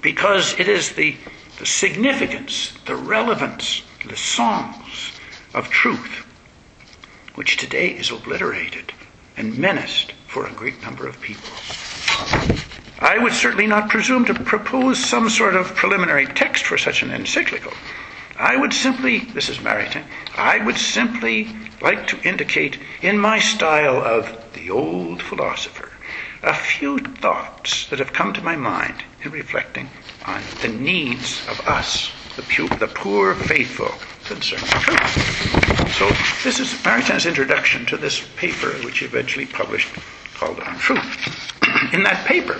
because 0.00 0.58
it 0.58 0.68
is 0.68 0.92
the 0.92 1.16
the 1.58 1.66
significance, 1.66 2.72
the 2.86 2.96
relevance, 2.96 3.82
the 4.06 4.16
songs 4.16 5.12
of 5.54 5.68
truth, 5.70 6.24
which 7.34 7.56
today 7.56 7.88
is 7.88 8.10
obliterated 8.10 8.92
and 9.36 9.58
menaced 9.58 10.12
for 10.26 10.46
a 10.46 10.52
great 10.52 10.82
number 10.82 11.06
of 11.06 11.20
people. 11.20 11.50
I 13.00 13.18
would 13.18 13.32
certainly 13.32 13.66
not 13.66 13.90
presume 13.90 14.24
to 14.26 14.34
propose 14.34 14.98
some 14.98 15.28
sort 15.28 15.56
of 15.56 15.74
preliminary 15.74 16.26
text 16.26 16.64
for 16.64 16.78
such 16.78 17.02
an 17.02 17.10
encyclical. 17.10 17.72
I 18.38 18.56
would 18.56 18.72
simply, 18.72 19.18
this 19.18 19.48
is 19.48 19.58
Maritain, 19.58 20.04
I 20.36 20.64
would 20.64 20.78
simply 20.78 21.48
like 21.80 22.06
to 22.08 22.28
indicate 22.28 22.78
in 23.02 23.18
my 23.18 23.38
style 23.38 23.96
of 23.96 24.52
the 24.54 24.70
old 24.70 25.20
philosopher 25.22 25.90
a 26.42 26.54
few 26.54 26.98
thoughts 26.98 27.88
that 27.88 27.98
have 27.98 28.12
come 28.12 28.32
to 28.32 28.42
my 28.42 28.56
mind 28.56 29.02
in 29.22 29.30
reflecting 29.30 29.88
on 30.26 30.42
the 30.60 30.68
needs 30.68 31.40
of 31.48 31.60
us, 31.68 32.10
the, 32.36 32.42
pure, 32.42 32.68
the 32.68 32.88
poor 32.88 33.34
faithful, 33.34 33.92
concerning 34.24 34.64
truth. 34.66 35.92
So 35.96 36.08
this 36.42 36.58
is 36.58 36.72
Maritain's 36.82 37.26
introduction 37.26 37.84
to 37.86 37.96
this 37.96 38.26
paper, 38.36 38.70
which 38.84 38.98
he 38.98 39.06
eventually 39.06 39.46
published, 39.46 39.88
called 40.34 40.60
On 40.60 40.78
Truth. 40.78 41.52
in 41.92 42.02
that 42.04 42.24
paper, 42.26 42.58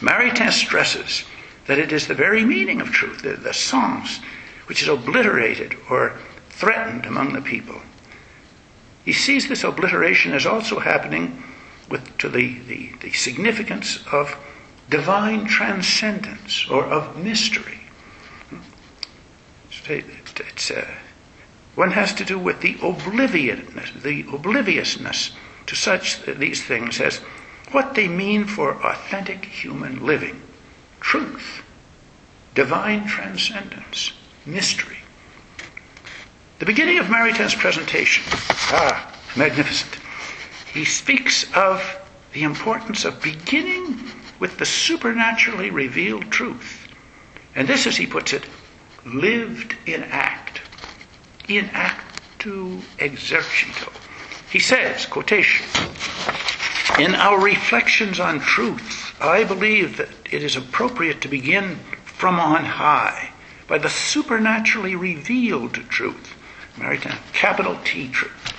Maritain 0.00 0.52
stresses 0.52 1.24
that 1.66 1.78
it 1.78 1.92
is 1.92 2.06
the 2.06 2.14
very 2.14 2.44
meaning 2.44 2.80
of 2.80 2.88
truth, 2.88 3.22
the, 3.22 3.36
the 3.36 3.54
songs, 3.54 4.20
which 4.66 4.82
is 4.82 4.88
obliterated 4.88 5.76
or 5.88 6.18
threatened 6.48 7.06
among 7.06 7.32
the 7.32 7.40
people. 7.40 7.80
He 9.04 9.12
sees 9.12 9.48
this 9.48 9.64
obliteration 9.64 10.32
as 10.32 10.46
also 10.46 10.78
happening 10.78 11.42
with, 11.88 12.16
to 12.18 12.28
the, 12.28 12.58
the, 12.60 12.92
the 13.00 13.12
significance 13.12 14.04
of 14.12 14.36
divine 14.90 15.46
transcendence 15.46 16.68
or 16.68 16.84
of 16.84 17.16
mystery. 17.16 17.81
It's, 19.92 20.70
uh, 20.70 20.86
one 21.74 21.92
has 21.92 22.14
to 22.14 22.24
do 22.24 22.38
with 22.38 22.60
the 22.60 22.76
obliviousness, 22.82 23.90
the 24.02 24.24
obliviousness 24.32 25.32
to 25.66 25.74
such 25.74 26.22
these 26.24 26.62
things 26.62 27.00
as 27.00 27.18
what 27.70 27.94
they 27.94 28.08
mean 28.08 28.44
for 28.44 28.74
authentic 28.84 29.44
human 29.44 30.04
living, 30.04 30.42
truth, 31.00 31.62
divine 32.54 33.06
transcendence, 33.06 34.12
mystery. 34.44 34.98
The 36.58 36.66
beginning 36.66 36.98
of 36.98 37.06
Maritain's 37.06 37.54
presentation, 37.54 38.24
ah, 38.70 39.12
magnificent. 39.36 39.96
He 40.72 40.84
speaks 40.84 41.46
of 41.54 41.98
the 42.32 42.42
importance 42.44 43.04
of 43.04 43.22
beginning 43.22 43.98
with 44.38 44.58
the 44.58 44.66
supernaturally 44.66 45.70
revealed 45.70 46.30
truth. 46.30 46.88
And 47.54 47.68
this, 47.68 47.86
as 47.86 47.96
he 47.96 48.06
puts 48.06 48.32
it, 48.32 48.44
lived 49.04 49.76
in 49.86 50.04
act, 50.04 50.60
in 51.48 51.66
actu 51.72 52.80
exercito. 52.98 53.92
He 54.50 54.58
says, 54.58 55.06
quotation, 55.06 55.66
in 56.98 57.14
our 57.14 57.40
reflections 57.40 58.20
on 58.20 58.40
truth, 58.40 59.14
I 59.20 59.44
believe 59.44 59.96
that 59.96 60.08
it 60.30 60.42
is 60.42 60.56
appropriate 60.56 61.20
to 61.22 61.28
begin 61.28 61.76
from 62.04 62.38
on 62.38 62.64
high 62.64 63.30
by 63.66 63.78
the 63.78 63.88
supernaturally 63.88 64.94
revealed 64.94 65.74
truth, 65.88 66.34
Maritain, 66.76 67.16
capital 67.32 67.78
T 67.84 68.08
truth. 68.08 68.52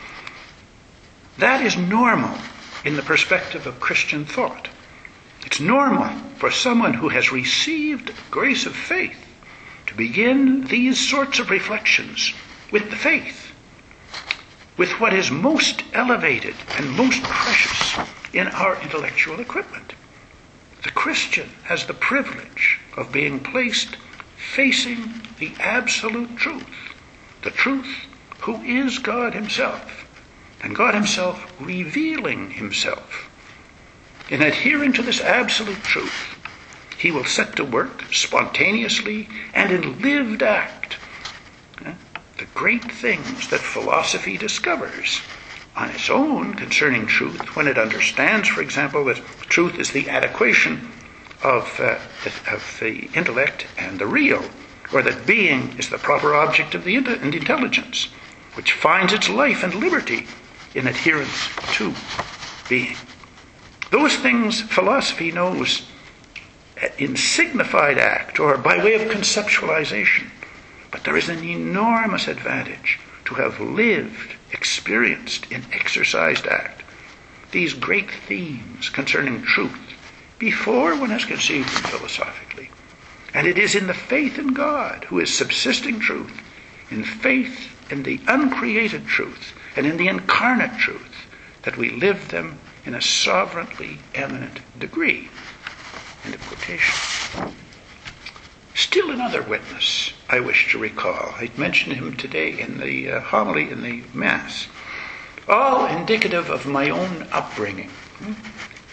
That 1.37 1.61
is 1.61 1.77
normal 1.77 2.37
in 2.83 2.95
the 2.95 3.01
perspective 3.01 3.67
of 3.67 3.79
Christian 3.79 4.25
thought. 4.25 4.69
It's 5.45 5.59
normal 5.59 6.09
for 6.37 6.51
someone 6.51 6.93
who 6.93 7.09
has 7.09 7.31
received 7.31 8.13
grace 8.31 8.65
of 8.65 8.75
faith 8.75 9.22
to 9.87 9.95
begin 9.95 10.65
these 10.65 10.99
sorts 10.99 11.39
of 11.39 11.49
reflections 11.49 12.33
with 12.71 12.89
the 12.89 12.95
faith, 12.95 13.51
with 14.77 14.91
what 14.99 15.13
is 15.13 15.29
most 15.29 15.83
elevated 15.93 16.55
and 16.77 16.89
most 16.91 17.21
precious 17.23 18.07
in 18.33 18.47
our 18.47 18.81
intellectual 18.81 19.39
equipment. 19.39 19.93
The 20.83 20.91
Christian 20.91 21.49
has 21.63 21.85
the 21.85 21.93
privilege 21.93 22.79
of 22.97 23.11
being 23.11 23.39
placed 23.39 23.95
facing 24.35 25.21
the 25.39 25.53
absolute 25.59 26.35
truth, 26.35 26.93
the 27.41 27.51
truth 27.51 28.05
who 28.39 28.61
is 28.63 28.99
God 28.99 29.33
Himself, 29.33 30.05
and 30.61 30.75
God 30.75 30.93
Himself 30.93 31.51
revealing 31.59 32.51
Himself. 32.51 33.29
In 34.29 34.41
adhering 34.41 34.93
to 34.93 35.01
this 35.01 35.21
absolute 35.21 35.83
truth, 35.83 36.32
he 37.03 37.11
will 37.11 37.25
set 37.25 37.53
to 37.53 37.65
work 37.65 38.01
spontaneously 38.13 39.27
and 39.53 39.73
in 39.73 40.01
lived 40.01 40.41
act 40.41 40.95
the 42.37 42.45
great 42.55 42.89
things 42.89 43.49
that 43.49 43.59
philosophy 43.59 44.37
discovers 44.37 45.21
on 45.75 45.89
its 45.89 46.09
own 46.09 46.53
concerning 46.53 47.05
truth 47.05 47.55
when 47.57 47.67
it 47.67 47.77
understands, 47.77 48.47
for 48.47 48.61
example, 48.61 49.03
that 49.05 49.21
truth 49.49 49.77
is 49.77 49.91
the 49.91 50.09
adequation 50.09 50.91
of, 51.41 51.77
uh, 51.79 51.99
of 52.49 52.77
the 52.79 53.09
intellect 53.13 53.67
and 53.77 53.99
the 53.99 54.07
real, 54.07 54.49
or 54.93 55.01
that 55.01 55.25
being 55.25 55.77
is 55.77 55.89
the 55.89 55.97
proper 55.97 56.33
object 56.33 56.73
of 56.73 56.85
the 56.85 56.95
intelligence, 56.95 58.07
which 58.55 58.71
finds 58.71 59.11
its 59.11 59.29
life 59.29 59.61
and 59.61 59.75
liberty 59.75 60.25
in 60.73 60.87
adherence 60.87 61.49
to 61.71 61.93
being. 62.69 62.97
Those 63.91 64.15
things 64.15 64.61
philosophy 64.61 65.31
knows 65.31 65.85
in 66.97 67.15
signified 67.15 67.97
act 67.97 68.39
or 68.39 68.57
by 68.57 68.77
way 68.77 68.93
of 68.93 69.09
conceptualization. 69.11 70.29
But 70.91 71.03
there 71.03 71.17
is 71.17 71.29
an 71.29 71.43
enormous 71.43 72.27
advantage 72.27 72.99
to 73.25 73.35
have 73.35 73.59
lived, 73.59 74.35
experienced 74.51 75.51
in 75.51 75.63
exercised 75.71 76.45
act 76.47 76.83
these 77.53 77.73
great 77.73 78.09
themes 78.11 78.89
concerning 78.89 79.43
truth 79.43 79.93
before 80.39 80.99
one 80.99 81.11
has 81.11 81.23
conceived 81.23 81.69
them 81.69 81.83
philosophically. 81.83 82.69
And 83.33 83.47
it 83.47 83.57
is 83.57 83.75
in 83.75 83.87
the 83.87 83.93
faith 83.93 84.37
in 84.37 84.53
God, 84.53 85.05
who 85.05 85.19
is 85.19 85.33
subsisting 85.33 85.99
truth, 85.99 86.41
in 86.89 87.03
faith 87.03 87.69
in 87.91 88.03
the 88.03 88.19
uncreated 88.27 89.05
truth 89.05 89.53
and 89.75 89.85
in 89.85 89.97
the 89.97 90.07
incarnate 90.07 90.77
truth, 90.79 91.27
that 91.61 91.77
we 91.77 91.91
live 91.91 92.29
them 92.29 92.59
in 92.85 92.95
a 92.95 93.01
sovereignly 93.01 93.99
eminent 94.13 94.59
degree. 94.79 95.29
End 96.25 96.35
of 96.35 96.41
quotation. 96.47 97.53
Still 98.75 99.11
another 99.11 99.41
witness 99.41 100.13
I 100.29 100.39
wish 100.39 100.71
to 100.71 100.79
recall. 100.79 101.33
I 101.37 101.51
mentioned 101.57 101.95
him 101.95 102.15
today 102.15 102.59
in 102.59 102.79
the 102.79 103.11
uh, 103.11 103.19
homily 103.19 103.69
in 103.69 103.83
the 103.83 104.03
Mass. 104.13 104.67
All 105.47 105.85
indicative 105.85 106.49
of 106.49 106.65
my 106.65 106.89
own 106.89 107.27
upbringing. 107.31 107.89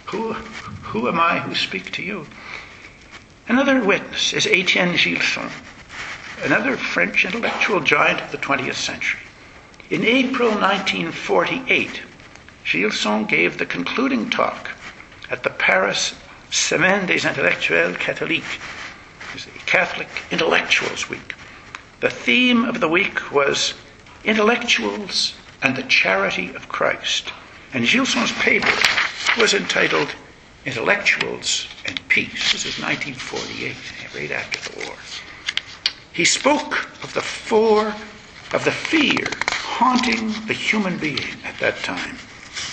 Who, 0.07 0.33
who 0.33 1.07
am 1.07 1.21
I 1.21 1.39
who 1.39 1.55
speak 1.55 1.93
to 1.93 2.03
you? 2.03 2.27
Another 3.47 3.83
witness 3.83 4.33
is 4.33 4.47
Etienne 4.47 4.97
Gilson, 4.97 5.51
another 6.43 6.77
French 6.77 7.25
intellectual 7.25 7.81
giant 7.81 8.21
of 8.21 8.33
the 8.33 8.39
20th 8.39 8.75
century. 8.75 9.21
In 9.89 10.05
April 10.05 10.51
1948, 10.51 12.03
Gilson 12.65 13.25
gave 13.25 13.59
the 13.59 13.67
concluding 13.67 14.31
talk 14.31 14.71
at 15.31 15.43
the 15.43 15.51
Paris 15.51 16.15
Semaine 16.51 17.07
des 17.07 17.25
Intellectuels 17.27 17.97
Catholiques, 17.97 18.59
Catholic 19.67 20.09
Intellectuals 20.33 21.09
Week. 21.09 21.35
The 22.01 22.11
theme 22.11 22.65
of 22.65 22.81
the 22.81 22.89
week 22.89 23.31
was 23.31 23.75
Intellectuals 24.25 25.35
and 25.63 25.77
the 25.77 25.85
Charity 25.85 26.53
of 26.55 26.69
Christ. 26.69 27.33
And 27.73 27.87
Gilson's 27.87 28.33
paper 28.33 28.73
was 29.39 29.55
entitled 29.55 30.09
Intellectuals 30.65 31.69
and 31.87 32.01
Peace. 32.09 32.53
This 32.53 32.67
is 32.67 32.81
1948, 32.81 33.77
right 34.15 34.33
after 34.33 34.71
the 34.71 34.87
war. 34.87 34.97
He 36.13 36.25
spoke 36.25 36.91
of 37.05 37.15
the 37.15 37.23
four, 37.23 37.95
of 38.53 38.65
the 38.65 38.73
fear 38.73 39.29
haunting 39.53 40.33
the 40.47 40.53
human 40.53 40.99
being 40.99 41.37
at 41.45 41.59
that 41.61 41.79
time, 41.79 42.17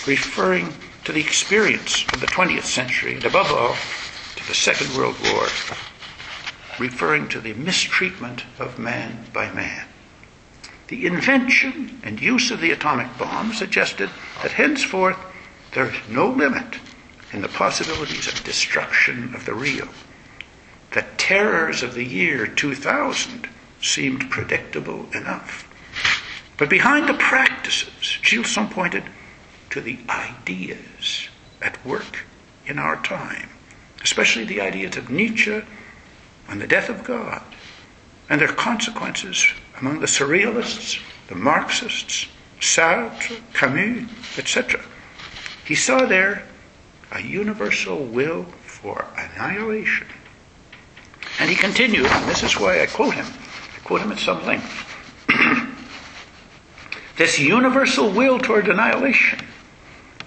referring 0.06 0.72
to 1.08 1.14
the 1.14 1.20
experience 1.22 2.04
of 2.12 2.20
the 2.20 2.26
20th 2.26 2.64
century, 2.64 3.14
and 3.14 3.24
above 3.24 3.50
all, 3.50 3.74
to 4.36 4.46
the 4.46 4.54
Second 4.54 4.94
World 4.94 5.16
War, 5.32 5.46
referring 6.78 7.26
to 7.30 7.40
the 7.40 7.54
mistreatment 7.54 8.44
of 8.58 8.78
man 8.78 9.24
by 9.32 9.50
man. 9.52 9.86
The 10.88 11.06
invention 11.06 11.98
and 12.02 12.20
use 12.20 12.50
of 12.50 12.60
the 12.60 12.72
atomic 12.72 13.16
bomb 13.16 13.54
suggested 13.54 14.10
that 14.42 14.52
henceforth 14.52 15.16
there 15.72 15.86
is 15.86 15.96
no 16.10 16.28
limit 16.28 16.76
in 17.32 17.40
the 17.40 17.48
possibilities 17.48 18.26
of 18.26 18.44
destruction 18.44 19.34
of 19.34 19.46
the 19.46 19.54
real. 19.54 19.88
The 20.90 21.06
terrors 21.16 21.82
of 21.82 21.94
the 21.94 22.04
year 22.04 22.46
2000 22.46 23.48
seemed 23.80 24.30
predictable 24.30 25.08
enough. 25.14 25.66
But 26.58 26.68
behind 26.68 27.08
the 27.08 27.14
practices, 27.14 28.18
Gilson 28.22 28.68
pointed 28.68 29.04
to 29.70 29.80
the 29.80 29.98
ideas 30.08 31.28
at 31.60 31.84
work 31.84 32.24
in 32.66 32.78
our 32.78 32.96
time, 33.02 33.48
especially 34.02 34.44
the 34.44 34.60
ideas 34.60 34.96
of 34.96 35.10
Nietzsche 35.10 35.62
on 36.48 36.58
the 36.58 36.66
death 36.66 36.88
of 36.88 37.04
God 37.04 37.42
and 38.28 38.40
their 38.40 38.48
consequences 38.48 39.46
among 39.80 40.00
the 40.00 40.06
surrealists, 40.06 41.00
the 41.28 41.34
Marxists, 41.34 42.26
Sartre, 42.60 43.40
Camus, 43.52 44.08
etc. 44.38 44.80
He 45.64 45.74
saw 45.74 46.06
there 46.06 46.44
a 47.12 47.22
universal 47.22 48.04
will 48.04 48.44
for 48.62 49.06
annihilation. 49.16 50.06
And 51.40 51.48
he 51.48 51.56
continued, 51.56 52.06
and 52.06 52.28
this 52.28 52.42
is 52.42 52.58
why 52.58 52.82
I 52.82 52.86
quote 52.86 53.14
him. 53.14 53.26
I 53.26 53.78
quote 53.84 54.00
him 54.00 54.12
at 54.12 54.18
some 54.18 54.44
length. 54.44 54.84
this 57.16 57.38
universal 57.38 58.10
will 58.10 58.38
toward 58.38 58.68
annihilation 58.68 59.40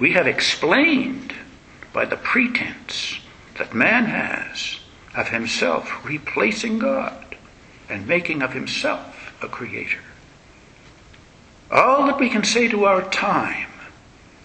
we 0.01 0.13
have 0.13 0.25
explained 0.25 1.31
by 1.93 2.03
the 2.05 2.17
pretense 2.17 3.19
that 3.59 3.75
man 3.75 4.05
has 4.05 4.79
of 5.15 5.27
himself 5.27 6.03
replacing 6.03 6.79
God 6.79 7.37
and 7.87 8.07
making 8.07 8.41
of 8.41 8.51
himself 8.51 9.31
a 9.43 9.47
creator. 9.47 9.99
All 11.69 12.07
that 12.07 12.19
we 12.19 12.31
can 12.31 12.43
say 12.43 12.67
to 12.69 12.85
our 12.85 13.07
time, 13.11 13.69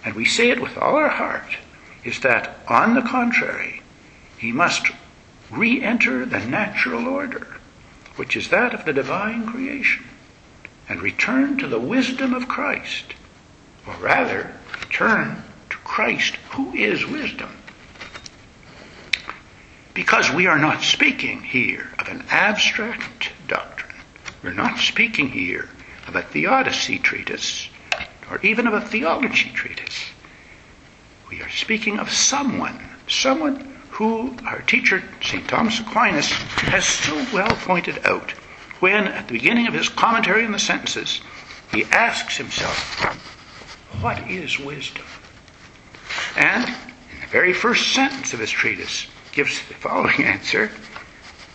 and 0.04 0.14
we 0.14 0.26
say 0.26 0.50
it 0.50 0.60
with 0.60 0.76
all 0.76 0.94
our 0.94 1.08
heart, 1.08 1.56
is 2.04 2.20
that, 2.20 2.58
on 2.68 2.94
the 2.94 3.00
contrary, 3.00 3.80
he 4.36 4.52
must 4.52 4.88
re 5.50 5.82
enter 5.82 6.26
the 6.26 6.40
natural 6.40 7.08
order, 7.08 7.56
which 8.16 8.36
is 8.36 8.50
that 8.50 8.74
of 8.74 8.84
the 8.84 8.92
divine 8.92 9.46
creation, 9.46 10.04
and 10.86 11.00
return 11.00 11.56
to 11.56 11.66
the 11.66 11.80
wisdom 11.80 12.34
of 12.34 12.46
Christ, 12.46 13.14
or 13.86 13.94
rather, 13.94 14.52
turn 14.90 15.42
Christ, 15.86 16.34
who 16.50 16.74
is 16.74 17.06
wisdom. 17.06 17.56
Because 19.94 20.30
we 20.30 20.46
are 20.46 20.58
not 20.58 20.82
speaking 20.82 21.40
here 21.40 21.90
of 21.98 22.08
an 22.08 22.24
abstract 22.28 23.30
doctrine. 23.46 23.94
We're 24.42 24.52
not 24.52 24.78
speaking 24.78 25.30
here 25.30 25.70
of 26.06 26.16
a 26.16 26.22
theodicy 26.22 26.98
treatise 26.98 27.68
or 28.28 28.40
even 28.42 28.66
of 28.66 28.74
a 28.74 28.80
theology 28.80 29.50
treatise. 29.54 30.10
We 31.30 31.40
are 31.40 31.48
speaking 31.48 31.98
of 31.98 32.12
someone, 32.12 32.78
someone 33.08 33.78
who 33.90 34.36
our 34.44 34.60
teacher, 34.62 35.02
St. 35.22 35.48
Thomas 35.48 35.80
Aquinas, 35.80 36.30
has 36.68 36.84
so 36.84 37.14
well 37.32 37.56
pointed 37.56 38.04
out 38.04 38.32
when, 38.80 39.06
at 39.06 39.28
the 39.28 39.34
beginning 39.34 39.68
of 39.68 39.72
his 39.72 39.88
commentary 39.88 40.44
on 40.44 40.52
the 40.52 40.58
sentences, 40.58 41.20
he 41.72 41.84
asks 41.84 42.36
himself, 42.36 43.02
What 44.02 44.28
is 44.28 44.58
wisdom? 44.58 45.04
And 46.36 46.68
in 46.68 47.20
the 47.20 47.26
very 47.30 47.52
first 47.52 47.92
sentence 47.92 48.32
of 48.32 48.40
his 48.40 48.50
treatise 48.50 49.06
gives 49.32 49.58
the 49.66 49.74
following 49.74 50.24
answer 50.24 50.70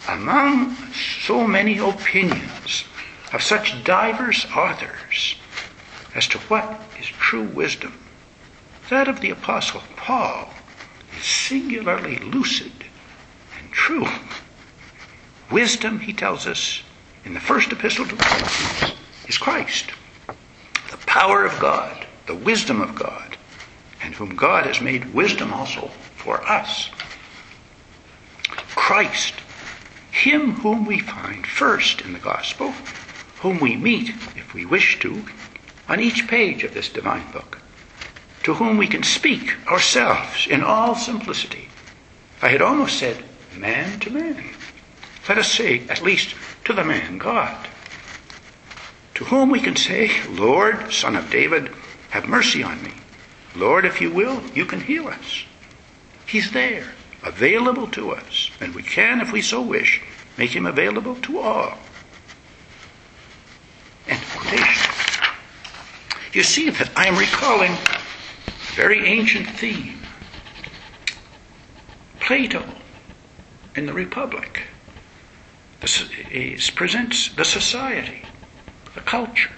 Among 0.07 0.75
so 0.93 1.47
many 1.47 1.77
opinions 1.77 2.85
of 3.31 3.43
such 3.43 3.83
diverse 3.83 4.45
authors 4.55 5.35
as 6.15 6.27
to 6.27 6.39
what 6.39 6.81
is 6.99 7.05
true 7.05 7.43
wisdom, 7.43 7.97
that 8.89 9.07
of 9.07 9.21
the 9.21 9.29
Apostle 9.29 9.83
Paul 9.95 10.49
is 11.17 11.23
singularly 11.23 12.17
lucid 12.17 12.71
and 13.59 13.71
true. 13.71 14.07
Wisdom, 15.49 15.99
he 15.99 16.13
tells 16.13 16.47
us 16.47 16.81
in 17.23 17.33
the 17.33 17.39
first 17.39 17.71
epistle 17.71 18.05
to 18.05 18.15
the 18.15 18.23
Corinthians, 18.23 18.97
is 19.27 19.37
Christ, 19.37 19.91
the 20.27 20.97
power 21.05 21.45
of 21.45 21.57
God, 21.59 22.05
the 22.25 22.35
wisdom 22.35 22.81
of 22.81 22.95
God, 22.95 23.30
and 24.03 24.15
whom 24.15 24.35
God 24.35 24.65
has 24.65 24.81
made 24.81 25.13
wisdom 25.13 25.53
also 25.53 25.91
for 26.15 26.41
us. 26.49 26.89
Christ, 28.75 29.35
him 30.11 30.55
whom 30.55 30.85
we 30.85 30.99
find 30.99 31.45
first 31.45 32.01
in 32.01 32.13
the 32.13 32.19
gospel, 32.19 32.75
whom 33.39 33.59
we 33.59 33.75
meet, 33.75 34.13
if 34.35 34.53
we 34.53 34.65
wish 34.65 34.99
to, 34.99 35.25
on 35.87 35.99
each 35.99 36.27
page 36.27 36.63
of 36.63 36.73
this 36.73 36.89
divine 36.89 37.31
book, 37.31 37.59
to 38.43 38.53
whom 38.55 38.77
we 38.77 38.87
can 38.87 39.03
speak 39.03 39.53
ourselves 39.67 40.47
in 40.47 40.63
all 40.63 40.95
simplicity. 40.95 41.69
I 42.41 42.49
had 42.49 42.61
almost 42.61 42.97
said, 42.97 43.23
man 43.55 43.99
to 43.99 44.09
man. 44.09 44.55
Let 45.29 45.37
us 45.37 45.51
say, 45.51 45.87
at 45.87 46.01
least, 46.01 46.35
to 46.65 46.73
the 46.73 46.83
man 46.83 47.17
God. 47.17 47.67
To 49.15 49.25
whom 49.25 49.49
we 49.51 49.59
can 49.59 49.75
say, 49.75 50.09
Lord, 50.27 50.91
Son 50.91 51.15
of 51.15 51.29
David, 51.29 51.71
have 52.09 52.27
mercy 52.27 52.63
on 52.63 52.81
me. 52.83 53.00
Lord, 53.55 53.85
if 53.85 53.99
you 53.99 54.11
will, 54.11 54.41
you 54.53 54.65
can 54.65 54.79
heal 54.81 55.07
us. 55.07 55.45
He's 56.25 56.51
there, 56.51 56.93
available 57.23 57.87
to 57.87 58.11
us, 58.11 58.51
and 58.61 58.73
we 58.73 58.83
can, 58.83 59.19
if 59.21 59.31
we 59.31 59.41
so 59.41 59.61
wish, 59.61 60.01
make 60.37 60.51
him 60.51 60.65
available 60.65 61.15
to 61.15 61.39
all. 61.39 61.77
End 64.07 64.21
quotation. 64.35 64.93
You 66.33 66.43
see 66.43 66.69
that 66.69 66.89
I'm 66.95 67.17
recalling 67.17 67.71
a 67.71 68.01
very 68.75 69.05
ancient 69.05 69.47
theme. 69.47 69.99
Plato 72.21 72.63
in 73.75 73.85
the 73.85 73.93
Republic 73.93 74.61
presents 76.75 77.29
the 77.35 77.43
society, 77.43 78.21
the 78.93 79.01
culture, 79.01 79.51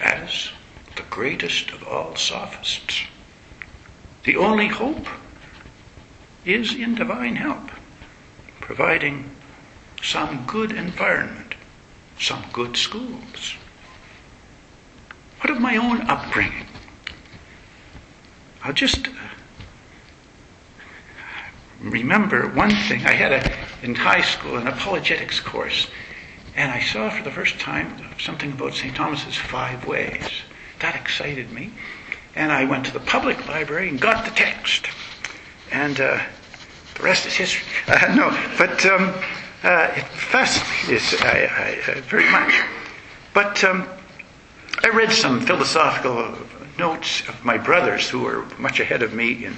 as 0.00 0.50
the 0.96 1.02
greatest 1.10 1.70
of 1.70 1.86
all 1.86 2.16
sophists. 2.16 3.02
The 4.24 4.36
only 4.36 4.68
hope 4.68 5.06
is 6.44 6.74
in 6.74 6.94
divine 6.94 7.36
help. 7.36 7.70
providing 8.60 9.30
some 10.02 10.44
good 10.46 10.72
environment, 10.72 11.54
some 12.18 12.42
good 12.52 12.76
schools. 12.76 13.54
What 15.40 15.50
of 15.50 15.60
my 15.60 15.76
own 15.76 16.00
upbringing? 16.08 16.66
I'll 18.62 18.72
just 18.72 19.08
uh, 19.08 19.10
remember 21.82 22.48
one 22.48 22.70
thing. 22.70 23.04
I 23.04 23.12
had 23.12 23.32
a, 23.32 23.52
in 23.82 23.94
high 23.94 24.22
school 24.22 24.56
an 24.56 24.66
apologetics 24.66 25.40
course, 25.40 25.88
and 26.56 26.72
I 26.72 26.80
saw 26.80 27.10
for 27.10 27.22
the 27.22 27.30
first 27.30 27.58
time 27.58 28.02
something 28.18 28.52
about 28.52 28.72
St. 28.72 28.94
Thomas's 28.96 29.36
five 29.36 29.86
ways. 29.86 30.26
That 30.80 30.96
excited 30.96 31.52
me. 31.52 31.72
And 32.34 32.50
I 32.50 32.64
went 32.64 32.86
to 32.86 32.92
the 32.92 33.00
public 33.00 33.46
library 33.48 33.88
and 33.88 34.00
got 34.00 34.24
the 34.24 34.30
text. 34.32 34.88
And 35.70 36.00
uh, 36.00 36.20
the 36.94 37.02
rest 37.02 37.26
is 37.26 37.34
history. 37.34 37.66
Uh, 37.86 38.14
no, 38.14 38.30
but 38.56 38.84
um, 38.86 39.12
uh, 39.62 39.92
it 39.94 40.04
fascinated 40.06 41.20
I, 41.20 41.82
I, 41.86 42.00
very 42.00 42.30
much. 42.30 42.62
But 43.34 43.62
um, 43.62 43.86
I 44.82 44.88
read 44.88 45.12
some 45.12 45.40
philosophical 45.40 46.34
notes 46.78 47.28
of 47.28 47.44
my 47.44 47.58
brothers 47.58 48.08
who 48.08 48.20
were 48.20 48.44
much 48.58 48.80
ahead 48.80 49.02
of 49.02 49.12
me 49.12 49.44
in, 49.44 49.54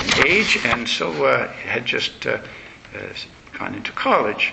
in 0.00 0.26
age, 0.26 0.58
and 0.64 0.88
so 0.88 1.24
uh, 1.24 1.48
had 1.48 1.84
just 1.84 2.26
uh, 2.26 2.38
uh, 2.94 2.98
gone 3.58 3.74
into 3.74 3.92
college. 3.92 4.52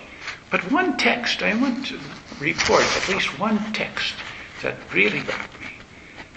But 0.50 0.72
one 0.72 0.98
text, 0.98 1.44
I 1.44 1.56
want 1.56 1.88
to 1.88 2.00
report 2.40 2.84
at 2.84 3.10
least 3.10 3.40
one 3.40 3.60
text 3.74 4.14
that 4.62 4.76
really. 4.94 5.24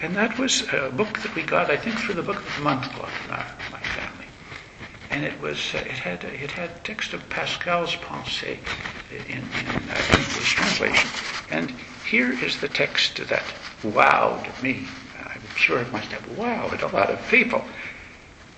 And 0.03 0.17
that 0.17 0.39
was 0.39 0.63
a 0.73 0.91
book 0.91 1.19
that 1.21 1.35
we 1.35 1.43
got, 1.43 1.71
I 1.71 1.77
think, 1.77 1.97
for 1.97 2.15
the 2.15 2.23
Book 2.23 2.39
of 2.39 2.57
the 2.57 2.63
Month 2.63 2.91
Club, 2.93 3.11
in 3.25 3.31
my 3.31 3.81
family. 3.81 4.25
And 5.11 5.25
it 5.25 5.39
was, 5.41 5.75
uh, 5.75 5.79
it 5.79 5.93
had, 5.93 6.25
it 6.25 6.51
had 6.53 6.83
text 6.85 7.13
of 7.13 7.29
Pascal's 7.29 7.95
Pensées 7.97 8.59
in, 9.11 9.39
in 9.39 9.67
uh, 9.91 10.17
English 10.17 10.55
translation. 10.55 11.11
And 11.51 11.75
here 12.09 12.33
is 12.33 12.61
the 12.61 12.69
text 12.69 13.17
that 13.29 13.45
wowed 13.83 14.63
me. 14.63 14.87
I'm 15.23 15.43
sure 15.57 15.81
it 15.81 15.93
must 15.93 16.11
have 16.13 16.25
wowed 16.39 16.81
a 16.81 16.97
lot 16.97 17.11
of 17.11 17.29
people. 17.29 17.63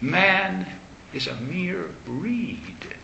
Man 0.01 0.67
is 1.13 1.27
a 1.27 1.35
mere 1.37 1.91
reed, 2.07 2.95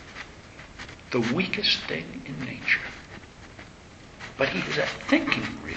the 1.11 1.21
weakest 1.35 1.81
thing 1.85 2.23
in 2.25 2.39
nature. 2.45 2.81
But 4.37 4.51
he 4.51 4.61
is 4.71 4.79
a 4.79 4.87
thinking 4.87 5.43
reed. 5.65 5.77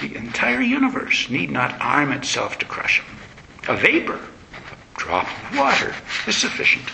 The 0.00 0.14
entire 0.14 0.60
universe 0.60 1.28
need 1.28 1.50
not 1.50 1.80
arm 1.80 2.12
itself 2.12 2.58
to 2.58 2.66
crush 2.66 3.00
him. 3.00 3.16
A 3.68 3.76
vapor, 3.76 4.18
a 4.18 4.98
drop 4.98 5.26
of 5.26 5.58
water, 5.58 5.94
is 6.26 6.36
sufficient. 6.36 6.86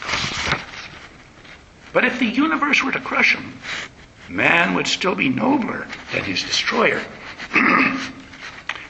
But 1.93 2.05
if 2.05 2.19
the 2.19 2.27
universe 2.27 2.83
were 2.83 2.93
to 2.93 3.01
crush 3.01 3.35
him, 3.35 3.59
man 4.29 4.75
would 4.75 4.87
still 4.87 5.15
be 5.15 5.29
nobler 5.29 5.87
than 6.13 6.25
his 6.25 6.43
destroyer. 6.43 7.05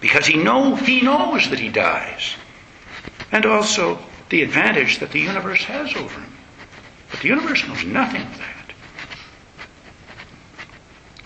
because 0.04 0.26
he 0.26 0.36
know 0.36 0.74
he 0.74 1.00
knows 1.00 1.48
that 1.48 1.58
he 1.58 1.70
dies. 1.70 2.34
And 3.32 3.46
also 3.46 3.98
the 4.28 4.42
advantage 4.42 4.98
that 4.98 5.12
the 5.12 5.20
universe 5.20 5.64
has 5.64 5.96
over 5.96 6.20
him. 6.20 6.36
But 7.10 7.20
the 7.20 7.28
universe 7.28 7.66
knows 7.66 7.84
nothing 7.84 8.20
of 8.20 8.36
that. 8.36 8.72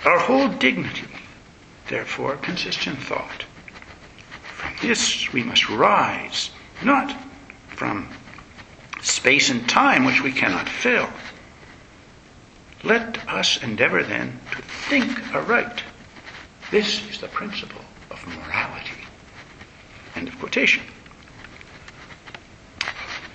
Our 0.04 0.18
whole 0.20 0.48
dignity, 0.48 1.07
therefore, 1.88 2.36
consists 2.36 2.86
in 2.86 2.96
thought. 2.96 3.44
From 4.42 4.74
this 4.80 5.32
we 5.32 5.42
must 5.42 5.68
rise, 5.68 6.50
not 6.82 7.14
from 7.68 8.08
space 9.02 9.50
and 9.50 9.68
time 9.68 10.04
which 10.04 10.22
we 10.22 10.32
cannot 10.32 10.68
fill. 10.68 11.08
Let 12.84 13.28
us 13.28 13.62
endeavor 13.62 14.02
then 14.02 14.40
to 14.52 14.62
think 14.62 15.34
aright. 15.34 15.82
This 16.70 17.08
is 17.10 17.20
the 17.20 17.28
principle 17.28 17.84
of 18.10 18.26
morality. 18.26 19.02
End 20.14 20.28
of 20.28 20.38
quotation. 20.38 20.82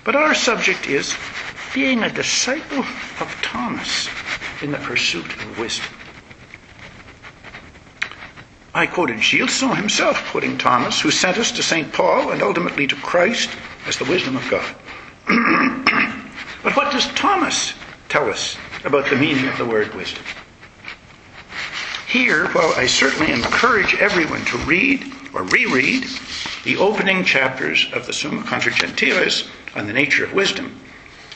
But 0.03 0.15
our 0.15 0.33
subject 0.33 0.87
is 0.87 1.15
being 1.73 2.03
a 2.03 2.11
disciple 2.11 2.79
of 3.19 3.37
Thomas 3.41 4.09
in 4.61 4.71
the 4.71 4.77
pursuit 4.77 5.25
of 5.25 5.59
wisdom. 5.59 5.93
I 8.75 8.87
quoted 8.87 9.21
Gilson 9.21 9.75
himself, 9.75 10.25
quoting 10.31 10.57
Thomas, 10.57 10.99
who 10.99 11.11
sent 11.11 11.37
us 11.37 11.51
to 11.51 11.63
St. 11.63 11.93
Paul 11.93 12.31
and 12.31 12.41
ultimately 12.41 12.87
to 12.87 12.95
Christ 12.95 13.51
as 13.85 13.97
the 13.97 14.05
wisdom 14.05 14.35
of 14.35 14.49
God. 14.49 14.75
but 16.63 16.75
what 16.75 16.91
does 16.91 17.05
Thomas 17.13 17.73
tell 18.09 18.29
us 18.29 18.57
about 18.83 19.07
the 19.11 19.15
meaning 19.15 19.47
of 19.47 19.57
the 19.59 19.65
word 19.65 19.93
wisdom? 19.93 20.23
Here, 22.07 22.47
while 22.49 22.73
I 22.75 22.87
certainly 22.87 23.31
encourage 23.31 23.93
everyone 23.95 24.43
to 24.45 24.57
read 24.59 25.05
or 25.35 25.43
reread 25.43 26.05
the 26.63 26.77
opening 26.77 27.23
chapters 27.23 27.87
of 27.93 28.07
the 28.07 28.13
Summa 28.13 28.43
Contra 28.43 28.71
Gentiles 28.73 29.47
on 29.75 29.85
the 29.85 29.93
nature 29.93 30.25
of 30.25 30.33
wisdom, 30.33 30.79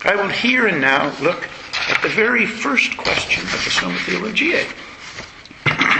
I 0.03 0.15
will 0.15 0.29
here 0.29 0.65
and 0.67 0.81
now 0.81 1.15
look 1.19 1.47
at 1.87 2.01
the 2.01 2.09
very 2.09 2.47
first 2.47 2.97
question 2.97 3.43
of 3.43 3.63
the 3.63 3.69
Summa 3.69 3.97
Theologiae 3.99 4.67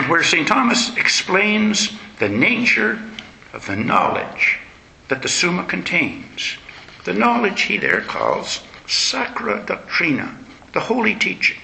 where 0.06 0.24
St. 0.24 0.48
Thomas 0.48 0.96
explains 0.96 1.92
the 2.20 2.30
nature 2.30 3.00
of 3.54 3.66
the 3.66 3.76
knowledge 3.76 4.60
that 5.08 5.22
the 5.22 5.28
Summa 5.28 5.66
contains. 5.66 6.58
The 7.04 7.14
knowledge 7.14 7.64
he 7.64 7.78
there 7.78 8.02
calls 8.02 8.62
Sacra 8.86 9.64
Doctrina, 9.66 10.36
the 10.74 10.80
holy 10.80 11.16
teaching. 11.16 11.58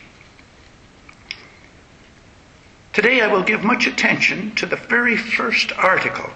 Today 2.94 3.22
I 3.22 3.28
will 3.28 3.44
give 3.44 3.64
much 3.64 3.88
attention 3.88 4.56
to 4.56 4.66
the 4.66 4.76
very 4.76 5.18
first 5.18 5.72
article 5.74 6.30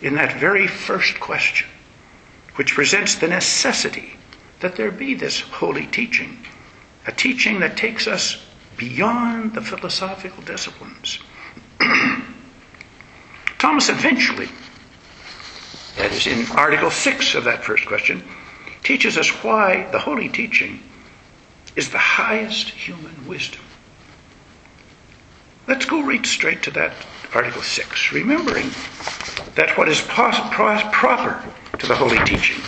in 0.00 0.14
that 0.16 0.38
very 0.38 0.66
first 0.66 1.20
question, 1.20 1.68
which 2.56 2.74
presents 2.74 3.14
the 3.14 3.28
necessity 3.28 4.16
that 4.60 4.76
there 4.76 4.90
be 4.90 5.14
this 5.14 5.40
holy 5.40 5.86
teaching, 5.86 6.38
a 7.06 7.12
teaching 7.12 7.60
that 7.60 7.76
takes 7.76 8.06
us 8.06 8.44
beyond 8.76 9.54
the 9.54 9.62
philosophical 9.62 10.42
disciplines 10.42 11.20
Thomas 13.58 13.88
eventually, 13.88 14.48
that 15.96 16.12
is 16.12 16.26
in 16.26 16.46
Article 16.56 16.90
6 16.90 17.34
of 17.34 17.44
that 17.44 17.64
first 17.64 17.86
question, 17.86 18.22
teaches 18.82 19.16
us 19.16 19.28
why 19.42 19.88
the 19.90 19.98
holy 19.98 20.28
teaching 20.28 20.80
is 21.76 21.90
the 21.90 21.98
highest 21.98 22.70
human 22.70 23.26
wisdom. 23.26 23.62
Let's 25.66 25.86
go 25.86 26.02
right 26.02 26.24
straight 26.26 26.62
to 26.64 26.70
that 26.72 26.92
Article 27.32 27.62
6, 27.62 28.12
remembering 28.12 28.70
that 29.54 29.76
what 29.76 29.88
is 29.88 30.00
pos- 30.02 30.38
pro- 30.54 30.90
proper 30.90 31.42
to 31.78 31.86
the 31.86 31.94
holy 31.94 32.18
teaching 32.24 32.62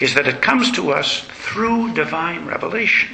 is 0.00 0.14
that 0.14 0.28
it 0.28 0.40
comes 0.40 0.70
to 0.72 0.92
us 0.92 1.22
through 1.22 1.92
divine 1.94 2.46
revelation. 2.46 3.10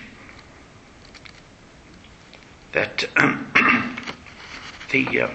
That 2.72 3.04
the 4.94 5.22
uh, 5.22 5.30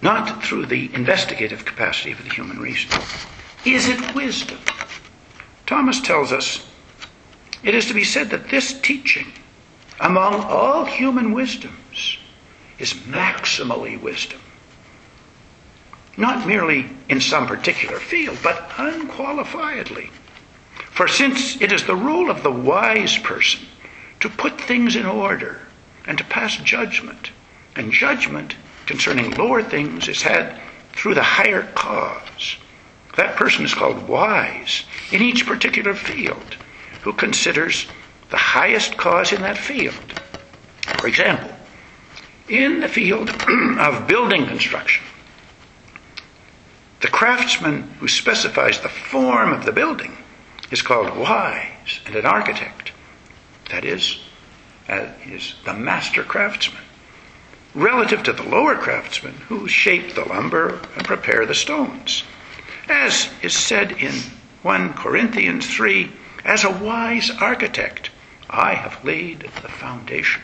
not 0.00 0.44
through 0.44 0.64
the 0.66 0.94
investigative 0.94 1.64
capacity 1.64 2.12
of 2.12 2.22
the 2.22 2.30
human 2.30 2.60
reason. 2.60 2.88
Is 3.64 3.88
it 3.88 4.14
wisdom? 4.14 4.58
Thomas 5.66 6.00
tells 6.00 6.30
us 6.30 6.64
it 7.64 7.74
is 7.74 7.86
to 7.86 7.94
be 7.94 8.04
said 8.04 8.30
that 8.30 8.48
this 8.48 8.80
teaching, 8.80 9.32
among 9.98 10.34
all 10.34 10.84
human 10.84 11.32
wisdoms, 11.32 12.18
is 12.78 12.94
maximally 12.94 14.00
wisdom. 14.00 14.40
Not 16.16 16.46
merely 16.46 16.86
in 17.08 17.20
some 17.20 17.48
particular 17.48 17.98
field, 17.98 18.38
but 18.40 18.68
unqualifiedly. 18.76 20.10
For 20.92 21.08
since 21.08 21.60
it 21.60 21.72
is 21.72 21.84
the 21.84 21.96
rule 21.96 22.30
of 22.30 22.44
the 22.44 22.52
wise 22.52 23.18
person 23.18 23.66
to 24.20 24.28
put 24.28 24.60
things 24.60 24.94
in 24.94 25.04
order, 25.04 25.67
and 26.08 26.18
to 26.18 26.24
pass 26.24 26.56
judgment. 26.56 27.30
And 27.76 27.92
judgment 27.92 28.56
concerning 28.86 29.36
lower 29.36 29.62
things 29.62 30.08
is 30.08 30.22
had 30.22 30.58
through 30.94 31.14
the 31.14 31.22
higher 31.22 31.70
cause. 31.74 32.56
That 33.16 33.36
person 33.36 33.64
is 33.64 33.74
called 33.74 34.08
wise 34.08 34.84
in 35.12 35.22
each 35.22 35.46
particular 35.46 35.94
field 35.94 36.56
who 37.02 37.12
considers 37.12 37.86
the 38.30 38.36
highest 38.36 38.96
cause 38.96 39.32
in 39.32 39.42
that 39.42 39.58
field. 39.58 40.14
For 40.96 41.06
example, 41.06 41.50
in 42.48 42.80
the 42.80 42.88
field 42.88 43.30
of 43.78 44.08
building 44.08 44.46
construction, 44.46 45.04
the 47.00 47.08
craftsman 47.08 47.82
who 48.00 48.08
specifies 48.08 48.80
the 48.80 48.88
form 48.88 49.52
of 49.52 49.64
the 49.64 49.72
building 49.72 50.16
is 50.70 50.82
called 50.82 51.16
wise, 51.16 52.00
and 52.06 52.16
an 52.16 52.26
architect, 52.26 52.92
that 53.70 53.84
is, 53.84 54.18
uh, 54.88 55.06
is 55.26 55.54
the 55.64 55.74
master 55.74 56.22
craftsman, 56.22 56.82
relative 57.74 58.22
to 58.22 58.32
the 58.32 58.42
lower 58.42 58.74
craftsmen 58.74 59.34
who 59.48 59.68
shape 59.68 60.14
the 60.14 60.24
lumber 60.24 60.80
and 60.96 61.06
prepare 61.06 61.44
the 61.44 61.54
stones. 61.54 62.24
As 62.88 63.28
is 63.42 63.54
said 63.54 63.92
in 63.92 64.14
1 64.62 64.94
Corinthians 64.94 65.66
3 65.66 66.10
As 66.44 66.64
a 66.64 66.70
wise 66.70 67.30
architect, 67.30 68.10
I 68.48 68.74
have 68.74 69.04
laid 69.04 69.50
the 69.60 69.68
foundation. 69.68 70.42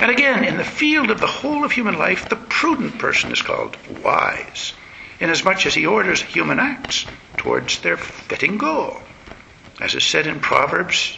And 0.00 0.10
again, 0.10 0.42
in 0.42 0.56
the 0.56 0.64
field 0.64 1.10
of 1.10 1.20
the 1.20 1.28
whole 1.28 1.64
of 1.64 1.70
human 1.70 1.96
life, 1.96 2.28
the 2.28 2.36
prudent 2.36 2.98
person 2.98 3.30
is 3.30 3.42
called 3.42 3.76
wise, 4.02 4.72
inasmuch 5.20 5.64
as 5.66 5.74
he 5.74 5.86
orders 5.86 6.20
human 6.20 6.58
acts 6.58 7.06
towards 7.36 7.78
their 7.80 7.96
fitting 7.96 8.58
goal. 8.58 9.00
As 9.80 9.94
is 9.94 10.04
said 10.04 10.26
in 10.26 10.40
Proverbs, 10.40 11.16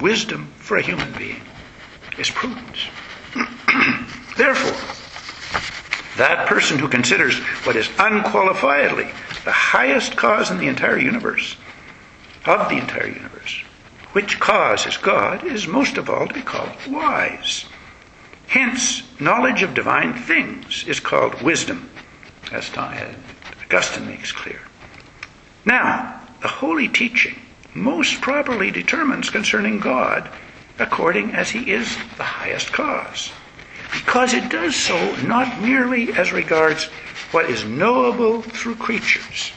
wisdom 0.00 0.50
for 0.56 0.78
a 0.78 0.82
human 0.82 1.12
being 1.12 1.42
is 2.18 2.30
prudence. 2.30 2.86
Therefore, 4.36 4.98
that 6.16 6.48
person 6.48 6.78
who 6.78 6.88
considers 6.88 7.38
what 7.64 7.76
is 7.76 7.86
unqualifiedly 7.98 9.12
the 9.44 9.52
highest 9.52 10.16
cause 10.16 10.50
in 10.50 10.58
the 10.58 10.66
entire 10.66 10.98
universe, 10.98 11.56
of 12.44 12.68
the 12.68 12.76
entire 12.76 13.08
universe, 13.08 13.62
which 14.12 14.40
cause 14.40 14.86
is 14.86 14.96
God, 14.96 15.44
is 15.44 15.66
most 15.66 15.96
of 15.96 16.10
all 16.10 16.26
to 16.26 16.34
be 16.34 16.42
called 16.42 16.72
wise. 16.88 17.64
Hence, 18.48 19.02
knowledge 19.20 19.62
of 19.62 19.74
divine 19.74 20.14
things 20.14 20.84
is 20.88 21.00
called 21.00 21.40
wisdom, 21.42 21.88
as 22.50 22.70
Augustine 22.76 24.06
makes 24.06 24.32
clear. 24.32 24.60
Now, 25.64 26.20
the 26.40 26.48
holy 26.48 26.88
teaching 26.88 27.38
most 27.74 28.20
properly 28.20 28.70
determines 28.70 29.30
concerning 29.30 29.78
God 29.78 30.30
according 30.78 31.32
as 31.32 31.50
he 31.50 31.70
is 31.70 31.96
the 32.16 32.24
highest 32.24 32.72
cause. 32.72 33.32
Because 33.92 34.34
it 34.34 34.48
does 34.50 34.76
so 34.76 35.16
not 35.22 35.60
merely 35.60 36.12
as 36.12 36.32
regards 36.32 36.84
what 37.30 37.50
is 37.50 37.64
knowable 37.64 38.42
through 38.42 38.76
creatures, 38.76 39.50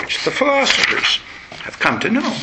which 0.00 0.24
the 0.24 0.30
philosophers 0.30 1.20
have 1.62 1.78
come 1.78 1.98
to 2.00 2.10
know. 2.10 2.36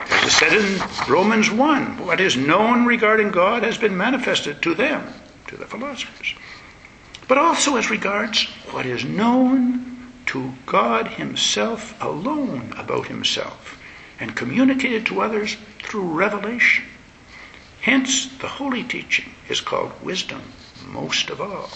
As 0.00 0.24
is 0.28 0.36
said 0.36 0.52
in 0.52 0.80
Romans 1.08 1.50
1, 1.50 2.04
what 2.06 2.20
is 2.20 2.36
known 2.36 2.86
regarding 2.86 3.30
God 3.30 3.62
has 3.62 3.78
been 3.78 3.96
manifested 3.96 4.62
to 4.62 4.74
them, 4.74 5.12
to 5.48 5.56
the 5.56 5.66
philosophers. 5.66 6.34
But 7.28 7.38
also 7.38 7.76
as 7.76 7.90
regards 7.90 8.44
what 8.70 8.86
is 8.86 9.04
known 9.04 10.12
to 10.26 10.52
God 10.66 11.08
Himself 11.08 12.00
alone 12.02 12.72
about 12.76 13.06
Himself 13.06 13.80
and 14.20 14.36
communicated 14.36 15.06
to 15.06 15.20
others 15.20 15.56
through 15.82 16.12
revelation. 16.12 16.84
Hence, 17.82 18.26
the 18.38 18.48
holy 18.48 18.84
teaching 18.84 19.34
is 19.48 19.60
called 19.60 19.92
wisdom 20.02 20.40
most 20.86 21.30
of 21.30 21.40
all. 21.40 21.68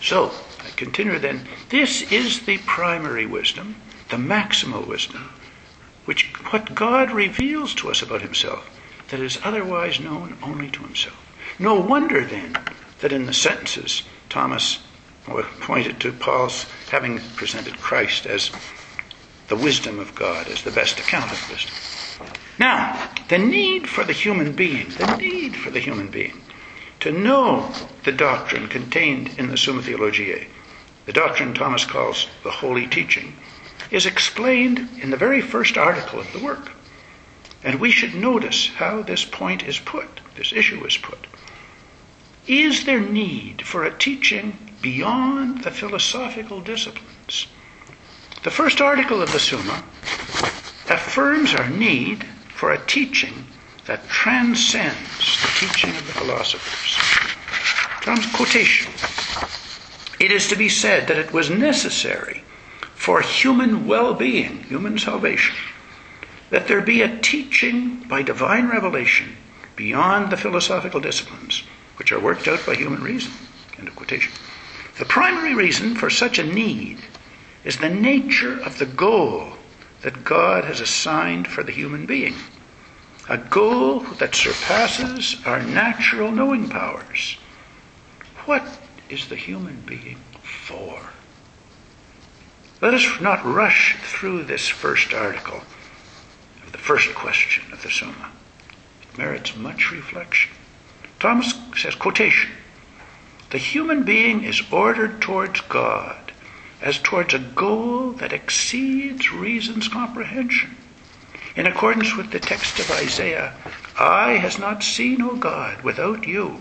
So, 0.00 0.32
I 0.60 0.70
continue 0.76 1.18
then. 1.18 1.48
This 1.70 2.02
is 2.12 2.44
the 2.44 2.58
primary 2.58 3.24
wisdom, 3.24 3.76
the 4.10 4.16
maximal 4.16 4.86
wisdom, 4.86 5.30
which 6.04 6.26
what 6.50 6.74
God 6.74 7.10
reveals 7.10 7.74
to 7.76 7.90
us 7.90 8.02
about 8.02 8.20
himself 8.20 8.68
that 9.08 9.20
is 9.20 9.38
otherwise 9.42 9.98
known 9.98 10.36
only 10.42 10.68
to 10.70 10.82
himself. 10.82 11.16
No 11.58 11.74
wonder 11.74 12.22
then 12.22 12.58
that 13.00 13.12
in 13.12 13.24
the 13.24 13.32
sentences 13.32 14.02
Thomas 14.28 14.80
pointed 15.60 16.00
to 16.00 16.12
Paul's 16.12 16.66
having 16.90 17.18
presented 17.36 17.80
Christ 17.80 18.26
as 18.26 18.50
the 19.48 19.56
wisdom 19.56 19.98
of 19.98 20.14
God, 20.14 20.48
as 20.48 20.62
the 20.64 20.70
best 20.70 20.98
account 21.00 21.32
of 21.32 21.50
wisdom. 21.50 21.74
Now, 22.58 23.10
the 23.28 23.38
need 23.38 23.88
for 23.88 24.04
the 24.04 24.12
human 24.12 24.52
being, 24.52 24.88
the 24.90 25.16
need 25.16 25.56
for 25.56 25.70
the 25.70 25.80
human 25.80 26.08
being 26.08 26.40
to 27.00 27.10
know 27.10 27.70
the 28.04 28.12
doctrine 28.12 28.68
contained 28.68 29.38
in 29.38 29.48
the 29.48 29.56
Summa 29.56 29.82
Theologiae, 29.82 30.46
the 31.06 31.12
doctrine 31.12 31.52
Thomas 31.52 31.84
calls 31.84 32.28
the 32.42 32.50
holy 32.50 32.86
teaching, 32.86 33.36
is 33.90 34.06
explained 34.06 34.88
in 35.00 35.10
the 35.10 35.16
very 35.16 35.40
first 35.40 35.76
article 35.76 36.18
of 36.18 36.32
the 36.32 36.38
work. 36.38 36.72
And 37.62 37.80
we 37.80 37.90
should 37.90 38.14
notice 38.14 38.68
how 38.68 39.02
this 39.02 39.24
point 39.24 39.62
is 39.64 39.78
put, 39.78 40.20
this 40.36 40.52
issue 40.52 40.84
is 40.86 40.96
put. 40.96 41.26
Is 42.46 42.84
there 42.84 43.00
need 43.00 43.62
for 43.66 43.84
a 43.84 43.96
teaching 43.96 44.56
beyond 44.80 45.64
the 45.64 45.70
philosophical 45.70 46.60
disciplines? 46.60 47.48
The 48.44 48.50
first 48.50 48.80
article 48.80 49.22
of 49.22 49.32
the 49.32 49.40
Summa 49.40 49.82
affirms 50.88 51.54
our 51.54 51.68
need 51.68 52.26
for 52.64 52.72
a 52.72 52.86
teaching 52.86 53.44
that 53.84 54.08
transcends 54.08 55.42
the 55.42 55.66
teaching 55.66 55.90
of 55.90 56.06
the 56.06 56.14
philosophers. 56.14 56.96
Tom's 58.00 58.24
quotation. 58.34 58.90
It 60.18 60.32
is 60.32 60.48
to 60.48 60.56
be 60.56 60.70
said 60.70 61.06
that 61.08 61.18
it 61.18 61.30
was 61.30 61.50
necessary 61.50 62.42
for 62.94 63.20
human 63.20 63.86
well 63.86 64.14
being, 64.14 64.62
human 64.62 64.98
salvation, 64.98 65.54
that 66.48 66.66
there 66.66 66.80
be 66.80 67.02
a 67.02 67.18
teaching 67.18 67.96
by 68.08 68.22
divine 68.22 68.68
revelation 68.68 69.36
beyond 69.76 70.32
the 70.32 70.38
philosophical 70.38 71.00
disciplines, 71.00 71.64
which 71.96 72.12
are 72.12 72.18
worked 72.18 72.48
out 72.48 72.64
by 72.64 72.74
human 72.74 73.02
reason. 73.02 73.34
End 73.78 73.88
of 73.88 73.94
quotation. 73.94 74.32
The 74.98 75.04
primary 75.04 75.54
reason 75.54 75.96
for 75.96 76.08
such 76.08 76.38
a 76.38 76.42
need 76.42 77.00
is 77.62 77.76
the 77.76 77.90
nature 77.90 78.58
of 78.58 78.78
the 78.78 78.86
goal 78.86 79.52
that 80.00 80.24
God 80.24 80.64
has 80.64 80.80
assigned 80.80 81.46
for 81.46 81.62
the 81.62 81.72
human 81.72 82.06
being 82.06 82.34
a 83.28 83.38
goal 83.38 84.00
that 84.18 84.34
surpasses 84.34 85.36
our 85.46 85.62
natural 85.62 86.30
knowing 86.30 86.68
powers. 86.68 87.38
What 88.44 88.62
is 89.08 89.28
the 89.28 89.36
human 89.36 89.82
being 89.86 90.18
for? 90.42 91.00
Let 92.82 92.92
us 92.92 93.20
not 93.22 93.44
rush 93.44 93.96
through 94.02 94.44
this 94.44 94.68
first 94.68 95.14
article 95.14 95.62
of 96.66 96.72
the 96.72 96.78
first 96.78 97.14
question 97.14 97.72
of 97.72 97.82
the 97.82 97.90
Summa. 97.90 98.30
It 99.02 99.18
merits 99.18 99.56
much 99.56 99.90
reflection. 99.90 100.50
Thomas 101.18 101.54
says, 101.76 101.94
quotation, 101.94 102.50
the 103.48 103.58
human 103.58 104.02
being 104.02 104.44
is 104.44 104.62
ordered 104.70 105.22
towards 105.22 105.62
God 105.62 106.32
as 106.82 106.98
towards 106.98 107.32
a 107.32 107.38
goal 107.38 108.12
that 108.12 108.34
exceeds 108.34 109.32
reason's 109.32 109.88
comprehension 109.88 110.76
in 111.56 111.66
accordance 111.66 112.16
with 112.16 112.30
the 112.30 112.40
text 112.40 112.80
of 112.80 112.90
Isaiah, 112.90 113.54
Eye 113.98 114.38
has 114.38 114.58
not 114.58 114.82
seen, 114.82 115.22
O 115.22 115.36
God, 115.36 115.82
without 115.82 116.26
you, 116.26 116.60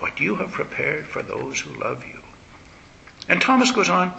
what 0.00 0.18
you 0.18 0.36
have 0.36 0.50
prepared 0.50 1.06
for 1.06 1.22
those 1.22 1.60
who 1.60 1.78
love 1.78 2.04
you. 2.04 2.20
And 3.28 3.40
Thomas 3.40 3.70
goes 3.70 3.88
on, 3.88 4.12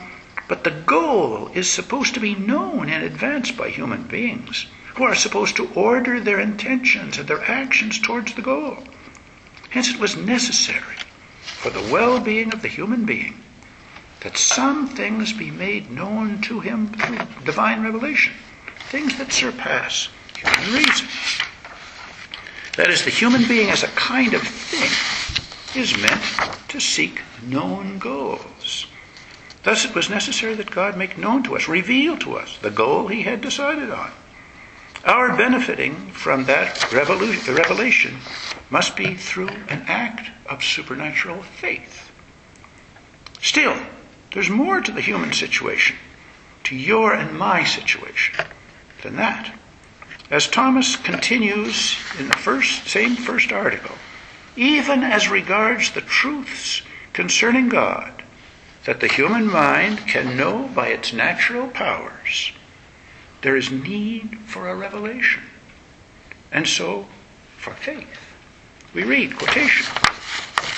but 0.48 0.64
the 0.64 0.72
goal 0.72 1.50
is 1.54 1.70
supposed 1.70 2.14
to 2.14 2.22
be 2.22 2.34
known 2.34 2.88
in 2.88 3.02
advance 3.02 3.52
by 3.52 3.70
human 3.70 4.04
beings, 4.04 4.68
who 4.96 5.04
are 5.04 5.16
supposed 5.16 5.58
to 5.58 5.70
order 5.76 6.20
their 6.20 6.40
intentions 6.40 7.18
and 7.18 7.28
their 7.28 7.44
actions 7.44 8.00
towards 8.00 8.34
the 8.34 8.42
goal. 8.42 8.84
Hence, 9.70 9.90
it 9.90 10.00
was 10.00 10.16
necessary 10.16 10.96
for 11.44 11.70
the 11.70 11.92
well 11.92 12.20
being 12.20 12.54
of 12.54 12.62
the 12.62 12.68
human 12.70 13.06
being 13.06 13.44
that 14.22 14.38
some 14.38 14.88
things 14.88 15.34
be 15.34 15.52
made 15.52 15.92
known 15.92 16.42
to 16.42 16.60
him 16.60 16.88
through 16.90 17.20
divine 17.44 17.84
revelation 17.84 18.34
things 18.90 19.16
that 19.20 19.32
surpass 19.32 20.10
human 20.36 20.74
reason. 20.74 21.08
That 22.76 22.90
is, 22.90 23.06
the 23.06 23.12
human 23.12 23.48
being 23.48 23.70
as 23.70 23.84
a 23.84 23.88
kind 23.90 24.34
of 24.34 24.42
thing 24.42 24.90
is 25.80 25.96
meant 25.98 26.24
to 26.70 26.80
seek 26.80 27.22
known 27.44 28.00
goals. 28.00 28.88
Thus, 29.62 29.86
it 29.86 29.94
was 29.94 30.10
necessary 30.10 30.56
that 30.56 30.72
God 30.72 30.98
make 30.98 31.20
known 31.20 31.44
to 31.44 31.56
us, 31.56 31.68
reveal 31.68 32.18
to 32.18 32.38
us, 32.38 32.58
the 32.58 32.72
goal 32.72 33.08
He 33.08 33.22
had 33.22 33.42
decided 33.42 33.92
on. 33.92 34.12
Our 35.06 35.38
benefiting 35.38 36.12
from 36.12 36.46
that 36.46 36.92
revelation 36.92 38.18
must 38.72 38.96
be 38.96 39.14
through 39.14 39.50
an 39.50 39.84
act 39.88 40.32
of 40.48 40.64
supernatural 40.64 41.44
faith. 41.44 42.12
Still, 43.40 43.78
there's 44.34 44.50
more 44.50 44.82
to 44.82 44.92
the 44.92 45.02
human 45.02 45.32
situation, 45.32 45.96
to 46.64 46.76
your 46.76 47.14
and 47.14 47.38
my 47.38 47.64
situation 47.64 48.46
than 49.02 49.16
that. 49.18 49.54
As 50.30 50.48
Thomas 50.48 50.96
continues 50.96 51.98
in 52.20 52.28
the 52.28 52.38
first, 52.38 52.88
same 52.88 53.16
first 53.16 53.52
article, 53.52 53.96
even 54.56 55.04
as 55.04 55.30
regards 55.30 55.92
the 55.92 56.02
truths 56.02 56.84
concerning 57.14 57.70
God 57.70 58.24
that 58.86 59.00
the 59.00 59.08
human 59.08 59.48
mind 59.48 60.08
can 60.08 60.38
know 60.38 60.70
by 60.74 60.88
its 60.88 61.14
natural 61.14 61.68
powers, 61.68 62.52
there 63.42 63.56
is 63.56 63.72
need 63.72 64.38
for 64.46 64.70
a 64.70 64.76
revelation, 64.76 65.44
and 66.52 66.68
so 66.68 67.08
for 67.58 67.74
faith. 67.74 68.36
We 68.94 69.04
read 69.04 69.38
quotation. 69.38 69.86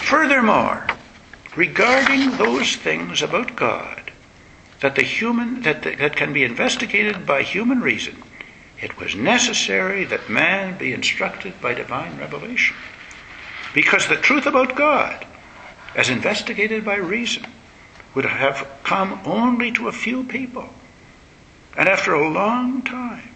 Furthermore, 0.05 0.87
regarding 1.55 2.31
those 2.37 2.75
things 2.75 3.21
about 3.21 3.55
God 3.55 4.00
that 4.81 4.95
the 4.95 5.03
human 5.03 5.61
that, 5.61 5.83
the, 5.83 5.95
that 5.95 6.15
can 6.15 6.33
be 6.33 6.43
investigated 6.43 7.25
by 7.25 7.41
human 7.41 7.81
reason, 7.81 8.21
it 8.79 8.97
was 8.99 9.15
necessary 9.15 10.03
that 10.05 10.29
man 10.29 10.77
be 10.77 10.93
instructed 10.93 11.59
by 11.61 11.73
divine 11.73 12.17
revelation. 12.17 12.75
Because 13.73 14.07
the 14.07 14.17
truth 14.17 14.45
about 14.45 14.75
God, 14.75 15.25
as 15.95 16.09
investigated 16.09 16.83
by 16.83 16.95
reason, 16.95 17.45
would 18.13 18.25
have 18.25 18.67
come 18.83 19.21
only 19.25 19.71
to 19.71 19.87
a 19.87 19.93
few 19.93 20.23
people. 20.23 20.69
And 21.77 21.87
after 21.87 22.13
a 22.13 22.29
long 22.29 22.81
time, 22.81 23.29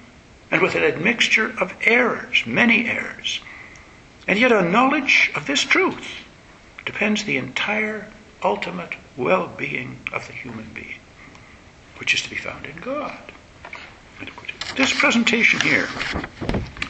and 0.52 0.62
with 0.62 0.76
an 0.76 0.84
admixture 0.84 1.54
of 1.60 1.76
errors, 1.82 2.44
many 2.46 2.88
errors. 2.88 3.40
And 4.28 4.40
yet, 4.40 4.52
on 4.52 4.72
knowledge 4.72 5.32
of 5.36 5.48
this 5.48 5.64
truth 5.64 6.08
depends 6.86 7.24
the 7.24 7.38
entire 7.38 8.08
ultimate 8.44 8.96
well 9.18 9.48
being 9.48 10.00
of 10.12 10.28
the 10.28 10.34
human 10.34 10.70
being, 10.74 11.00
which 11.98 12.14
is 12.14 12.22
to 12.22 12.30
be 12.30 12.36
found 12.36 12.66
in 12.66 12.78
God. 12.78 13.18
This 14.76 14.98
presentation 14.98 15.62
here 15.62 15.88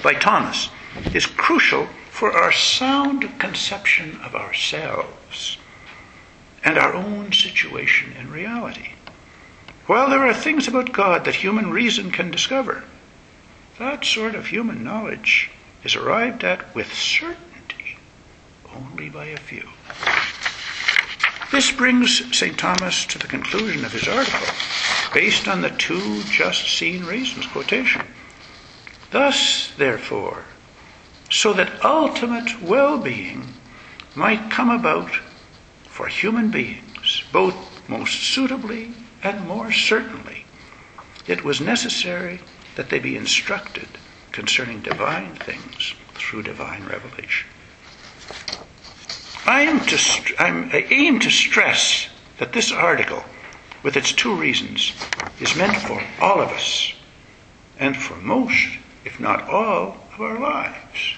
by 0.01 0.13
Thomas 0.13 0.69
is 1.13 1.25
crucial 1.25 1.87
for 2.09 2.31
our 2.31 2.51
sound 2.51 3.39
conception 3.39 4.19
of 4.23 4.33
ourselves 4.33 5.57
and 6.63 6.77
our 6.77 6.93
own 6.93 7.31
situation 7.31 8.13
in 8.19 8.31
reality. 8.31 8.93
While 9.85 10.09
there 10.09 10.25
are 10.25 10.33
things 10.33 10.67
about 10.67 10.93
God 10.93 11.25
that 11.25 11.35
human 11.35 11.69
reason 11.69 12.09
can 12.09 12.31
discover, 12.31 12.83
that 13.77 14.03
sort 14.03 14.33
of 14.33 14.47
human 14.47 14.83
knowledge 14.83 15.51
is 15.83 15.95
arrived 15.95 16.43
at 16.43 16.73
with 16.73 16.91
certainty 16.91 17.97
only 18.75 19.09
by 19.09 19.25
a 19.25 19.37
few. 19.37 19.67
This 21.51 21.71
brings 21.71 22.35
St. 22.35 22.57
Thomas 22.57 23.05
to 23.05 23.19
the 23.19 23.27
conclusion 23.27 23.85
of 23.85 23.93
his 23.93 24.07
article, 24.07 24.47
based 25.13 25.47
on 25.47 25.61
the 25.61 25.69
two 25.69 26.23
just 26.23 26.67
seen 26.67 27.03
reasons, 27.05 27.47
quotation. 27.47 28.05
Thus, 29.11 29.71
therefore, 29.77 30.43
so 31.29 31.53
that 31.53 31.83
ultimate 31.83 32.61
well 32.61 32.97
being 32.97 33.47
might 34.15 34.51
come 34.51 34.69
about 34.69 35.11
for 35.85 36.07
human 36.07 36.51
beings, 36.51 37.23
both 37.31 37.55
most 37.89 38.21
suitably 38.21 38.93
and 39.23 39.47
more 39.47 39.71
certainly, 39.71 40.45
it 41.27 41.43
was 41.43 41.61
necessary 41.61 42.39
that 42.75 42.89
they 42.89 42.99
be 42.99 43.15
instructed 43.15 43.87
concerning 44.31 44.81
divine 44.81 45.35
things 45.35 45.95
through 46.13 46.43
divine 46.43 46.85
revelation. 46.85 47.47
I, 49.45 49.61
am 49.61 49.79
to 49.85 50.35
I 50.39 50.85
aim 50.89 51.19
to 51.19 51.29
stress 51.29 52.07
that 52.37 52.53
this 52.53 52.71
article, 52.71 53.23
with 53.85 53.95
its 53.95 54.11
two 54.11 54.33
reasons, 54.35 54.93
is 55.39 55.55
meant 55.55 55.77
for 55.77 56.03
all 56.19 56.41
of 56.41 56.49
us 56.49 56.91
and 57.77 57.95
for 57.95 58.15
most, 58.15 58.79
if 59.05 59.19
not 59.19 59.47
all, 59.47 59.95
of 60.11 60.19
our 60.19 60.39
lives. 60.39 61.13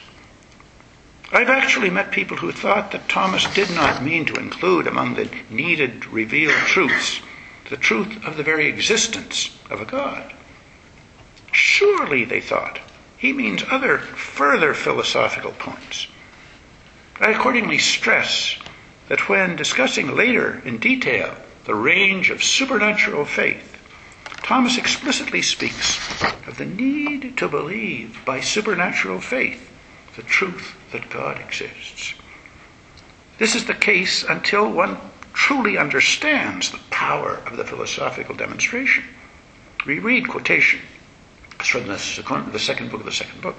I've 1.32 1.48
actually 1.48 1.90
met 1.90 2.12
people 2.12 2.36
who 2.36 2.52
thought 2.52 2.92
that 2.92 3.08
Thomas 3.08 3.46
did 3.54 3.70
not 3.72 4.04
mean 4.04 4.26
to 4.26 4.38
include 4.38 4.86
among 4.86 5.14
the 5.14 5.30
needed 5.50 6.08
revealed 6.08 6.58
truths 6.66 7.22
the 7.70 7.78
truth 7.78 8.26
of 8.26 8.36
the 8.36 8.44
very 8.44 8.68
existence 8.68 9.58
of 9.70 9.80
a 9.80 9.86
God. 9.86 10.34
Surely, 11.54 12.26
they 12.26 12.42
thought, 12.42 12.80
he 13.18 13.32
means 13.32 13.64
other 13.72 13.98
further 13.98 14.74
philosophical 14.74 15.54
points. 15.54 16.08
I 17.22 17.32
accordingly 17.32 17.78
stress 17.78 18.58
that 19.08 19.30
when 19.30 19.56
discussing 19.56 20.14
later 20.14 20.62
in 20.66 20.80
detail 20.80 21.34
the 21.68 21.76
range 21.76 22.30
of 22.30 22.42
supernatural 22.42 23.26
faith, 23.26 23.78
Thomas 24.42 24.78
explicitly 24.78 25.42
speaks 25.42 26.00
of 26.48 26.56
the 26.58 26.66
need 26.66 27.36
to 27.36 27.50
believe 27.50 28.18
by 28.26 28.40
supernatural 28.40 29.20
faith 29.20 29.70
the 30.16 30.24
truth 30.24 30.78
that 30.94 31.10
God 31.10 31.38
exists. 31.42 32.14
This 33.38 33.54
is 33.54 33.66
the 33.66 33.74
case 33.74 34.24
until 34.24 34.72
one 34.72 34.98
truly 35.34 35.78
understands 35.78 36.72
the 36.72 36.80
power 36.90 37.42
of 37.46 37.58
the 37.58 37.66
philosophical 37.66 38.34
demonstration. 38.34 39.04
We 39.86 40.00
read 40.00 40.30
quotation 40.30 40.80
from 41.60 41.88
the 41.88 42.00
second, 42.00 42.54
the 42.54 42.60
second 42.60 42.92
book 42.92 43.02
of 43.02 43.06
the 43.06 43.12
second 43.12 43.42
book. 43.42 43.58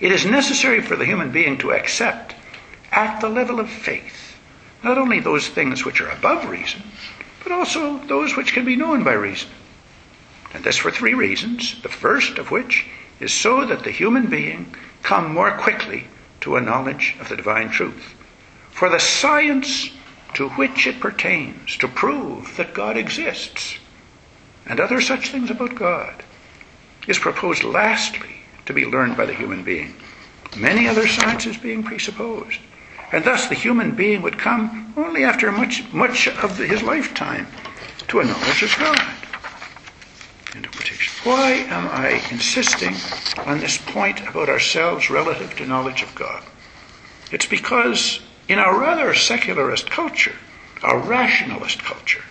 It 0.00 0.12
is 0.12 0.24
necessary 0.24 0.80
for 0.80 0.96
the 0.96 1.04
human 1.04 1.30
being 1.30 1.58
to 1.58 1.72
accept 1.72 2.34
at 2.90 3.20
the 3.20 3.28
level 3.28 3.60
of 3.60 3.68
faith 3.68 4.27
not 4.82 4.98
only 4.98 5.20
those 5.20 5.48
things 5.48 5.84
which 5.84 6.00
are 6.00 6.10
above 6.10 6.48
reason, 6.48 6.82
but 7.42 7.52
also 7.52 7.98
those 8.06 8.36
which 8.36 8.52
can 8.52 8.64
be 8.64 8.76
known 8.76 9.04
by 9.04 9.12
reason. 9.12 9.50
And 10.54 10.64
this 10.64 10.76
for 10.76 10.90
three 10.90 11.14
reasons, 11.14 11.80
the 11.82 11.88
first 11.88 12.38
of 12.38 12.50
which 12.50 12.86
is 13.20 13.32
so 13.32 13.64
that 13.66 13.84
the 13.84 13.90
human 13.90 14.26
being 14.26 14.74
come 15.02 15.32
more 15.32 15.52
quickly 15.52 16.06
to 16.40 16.56
a 16.56 16.60
knowledge 16.60 17.16
of 17.20 17.28
the 17.28 17.36
divine 17.36 17.70
truth. 17.70 18.14
For 18.70 18.88
the 18.88 19.00
science 19.00 19.90
to 20.34 20.48
which 20.50 20.86
it 20.86 21.00
pertains 21.00 21.76
to 21.78 21.88
prove 21.88 22.56
that 22.56 22.74
God 22.74 22.96
exists 22.96 23.78
and 24.66 24.78
other 24.78 25.00
such 25.00 25.30
things 25.30 25.50
about 25.50 25.74
God 25.74 26.22
is 27.06 27.18
proposed 27.18 27.64
lastly 27.64 28.42
to 28.66 28.74
be 28.74 28.84
learned 28.84 29.16
by 29.16 29.24
the 29.24 29.34
human 29.34 29.64
being, 29.64 29.94
many 30.56 30.86
other 30.86 31.08
sciences 31.08 31.56
being 31.56 31.82
presupposed. 31.82 32.60
And 33.10 33.24
thus 33.24 33.48
the 33.48 33.54
human 33.54 33.92
being 33.92 34.22
would 34.22 34.38
come 34.38 34.92
only 34.96 35.24
after 35.24 35.50
much, 35.50 35.90
much 35.92 36.28
of 36.28 36.58
his 36.58 36.82
lifetime 36.82 37.46
to 38.08 38.20
a 38.20 38.24
knowledge 38.24 38.62
of 38.62 38.76
God. 38.78 39.00
Why 41.24 41.52
am 41.52 41.88
I 41.88 42.22
insisting 42.30 42.94
on 43.46 43.60
this 43.60 43.76
point 43.78 44.20
about 44.26 44.48
ourselves 44.48 45.10
relative 45.10 45.56
to 45.56 45.66
knowledge 45.66 46.02
of 46.02 46.14
God? 46.14 46.42
It's 47.30 47.46
because 47.46 48.20
in 48.48 48.58
our 48.58 48.78
rather 48.78 49.14
secularist 49.14 49.90
culture, 49.90 50.36
our 50.82 50.98
rationalist 50.98 51.82
culture, 51.82 52.22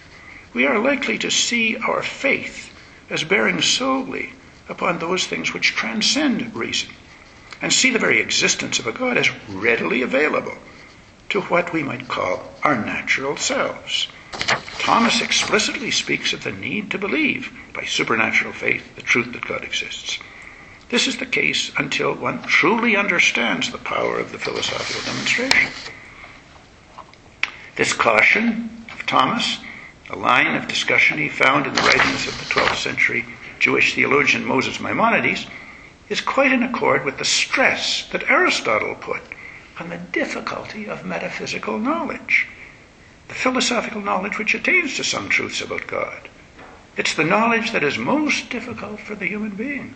we 0.53 0.65
are 0.65 0.79
likely 0.79 1.17
to 1.19 1.29
see 1.29 1.77
our 1.77 2.01
faith 2.01 2.71
as 3.09 3.23
bearing 3.23 3.61
solely 3.61 4.33
upon 4.69 4.99
those 4.99 5.27
things 5.27 5.53
which 5.53 5.75
transcend 5.75 6.55
reason 6.55 6.89
and 7.61 7.73
see 7.73 7.89
the 7.89 7.99
very 7.99 8.19
existence 8.19 8.79
of 8.79 8.87
a 8.87 8.91
God 8.91 9.17
as 9.17 9.31
readily 9.47 10.01
available 10.01 10.57
to 11.29 11.41
what 11.41 11.73
we 11.73 11.83
might 11.83 12.07
call 12.07 12.53
our 12.63 12.75
natural 12.75 13.35
selves. 13.37 14.07
Thomas 14.79 15.21
explicitly 15.21 15.91
speaks 15.91 16.31
of 16.33 16.43
the 16.43 16.51
need 16.51 16.91
to 16.91 16.97
believe 16.97 17.51
by 17.73 17.83
supernatural 17.83 18.53
faith 18.53 18.95
the 18.95 19.01
truth 19.01 19.33
that 19.33 19.45
God 19.45 19.63
exists. 19.63 20.19
This 20.89 21.07
is 21.07 21.17
the 21.17 21.25
case 21.25 21.71
until 21.77 22.13
one 22.13 22.43
truly 22.43 22.95
understands 22.95 23.71
the 23.71 23.77
power 23.77 24.19
of 24.19 24.31
the 24.31 24.39
philosophical 24.39 25.01
demonstration. 25.01 25.71
This 27.75 27.91
caution 27.91 28.85
of 28.91 29.05
Thomas, 29.05 29.59
a 30.09 30.15
line 30.15 30.55
of 30.55 30.67
discussion 30.67 31.17
he 31.17 31.29
found 31.29 31.67
in 31.67 31.73
the 31.73 31.81
writings 31.81 32.27
of 32.27 32.37
the 32.37 32.45
12th 32.45 32.77
century 32.77 33.25
Jewish 33.59 33.95
theologian 33.95 34.45
Moses 34.45 34.79
Maimonides, 34.79 35.45
is 36.09 36.21
quite 36.21 36.51
in 36.51 36.63
accord 36.63 37.03
with 37.05 37.17
the 37.17 37.25
stress 37.25 38.07
that 38.11 38.29
Aristotle 38.29 38.95
put 38.95 39.21
on 39.79 39.89
the 39.89 39.97
difficulty 39.97 40.85
of 40.85 41.05
metaphysical 41.05 41.77
knowledge 41.77 42.47
the 43.27 43.33
philosophical 43.33 44.01
knowledge 44.01 44.37
which 44.37 44.53
attains 44.53 44.95
to 44.95 45.03
some 45.03 45.29
truths 45.29 45.61
about 45.61 45.87
God. 45.87 46.29
It's 46.95 47.13
the 47.13 47.23
knowledge 47.23 47.71
that 47.71 47.83
is 47.83 47.97
most 47.97 48.49
difficult 48.49 48.99
for 48.99 49.15
the 49.15 49.27
human 49.27 49.51
being. 49.51 49.93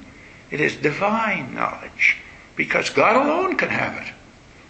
It 0.51 0.59
is 0.59 0.75
divine 0.75 1.53
knowledge, 1.53 2.17
because 2.55 2.89
God 2.89 3.15
alone 3.15 3.55
can 3.55 3.69
have 3.69 3.95
it. 4.05 4.13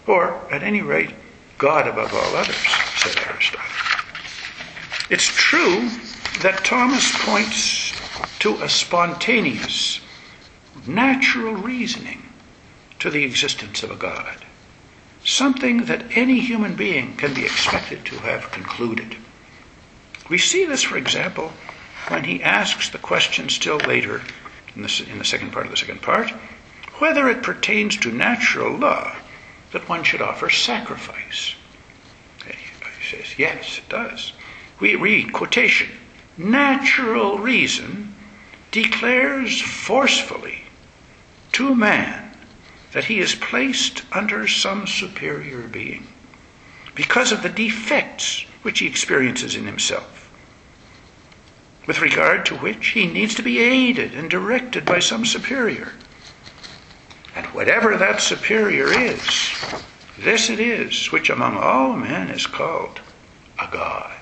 Or, 0.06 0.40
at 0.50 0.62
any 0.62 0.80
rate, 0.80 1.10
God 1.58 1.86
above 1.88 2.14
all 2.14 2.36
others, 2.36 2.56
said 2.96 3.16
Aristotle. 3.26 3.66
It's 5.10 5.26
true 5.26 5.88
that 6.40 6.64
Thomas 6.64 7.10
points 7.24 7.92
to 8.38 8.54
a 8.62 8.68
spontaneous, 8.68 10.00
natural 10.86 11.54
reasoning 11.54 12.22
to 12.98 13.10
the 13.10 13.24
existence 13.24 13.82
of 13.82 13.90
a 13.90 13.96
God 13.96 14.44
something 15.24 15.84
that 15.84 16.16
any 16.16 16.40
human 16.40 16.74
being 16.74 17.16
can 17.16 17.32
be 17.32 17.44
expected 17.44 18.04
to 18.04 18.16
have 18.18 18.50
concluded. 18.50 19.16
We 20.28 20.38
see 20.38 20.64
this, 20.66 20.82
for 20.82 20.96
example, 20.96 21.52
when 22.08 22.24
he 22.24 22.42
asks 22.42 22.88
the 22.88 22.98
question 22.98 23.48
still 23.48 23.78
later 23.78 24.22
in 24.74 24.82
the, 24.82 25.06
in 25.10 25.18
the 25.18 25.24
second 25.24 25.52
part 25.52 25.66
of 25.66 25.70
the 25.70 25.76
second 25.76 26.02
part 26.02 26.32
whether 26.98 27.28
it 27.28 27.42
pertains 27.42 27.96
to 27.96 28.12
natural 28.12 28.76
law 28.76 29.16
that 29.72 29.88
one 29.88 30.04
should 30.04 30.22
offer 30.22 30.50
sacrifice. 30.50 31.54
He 32.46 33.16
says, 33.16 33.38
yes, 33.38 33.78
it 33.78 33.88
does. 33.88 34.32
We 34.78 34.94
read, 34.94 35.32
quotation, 35.32 35.88
natural 36.36 37.38
reason 37.38 38.14
declares 38.72 39.60
forcefully 39.60 40.64
to 41.52 41.74
man 41.74 42.34
that 42.92 43.04
he 43.04 43.20
is 43.20 43.34
placed 43.34 44.02
under 44.10 44.48
some 44.48 44.86
superior 44.86 45.68
being 45.68 46.06
because 46.94 47.32
of 47.32 47.42
the 47.42 47.48
defects 47.48 48.44
which 48.62 48.80
he 48.80 48.86
experiences 48.86 49.54
in 49.54 49.66
himself, 49.66 50.30
with 51.86 52.00
regard 52.00 52.46
to 52.46 52.56
which 52.56 52.88
he 52.88 53.06
needs 53.06 53.34
to 53.34 53.42
be 53.42 53.58
aided 53.58 54.14
and 54.14 54.30
directed 54.30 54.84
by 54.84 54.98
some 54.98 55.24
superior. 55.24 55.92
And 57.34 57.46
whatever 57.46 57.96
that 57.96 58.20
superior 58.20 58.92
is, 58.92 59.20
this 60.18 60.50
it 60.50 60.60
is 60.60 61.10
which 61.10 61.30
among 61.30 61.56
all 61.56 61.96
men 61.96 62.28
is 62.28 62.46
called 62.46 63.00
a 63.58 63.68
God. 63.70 64.12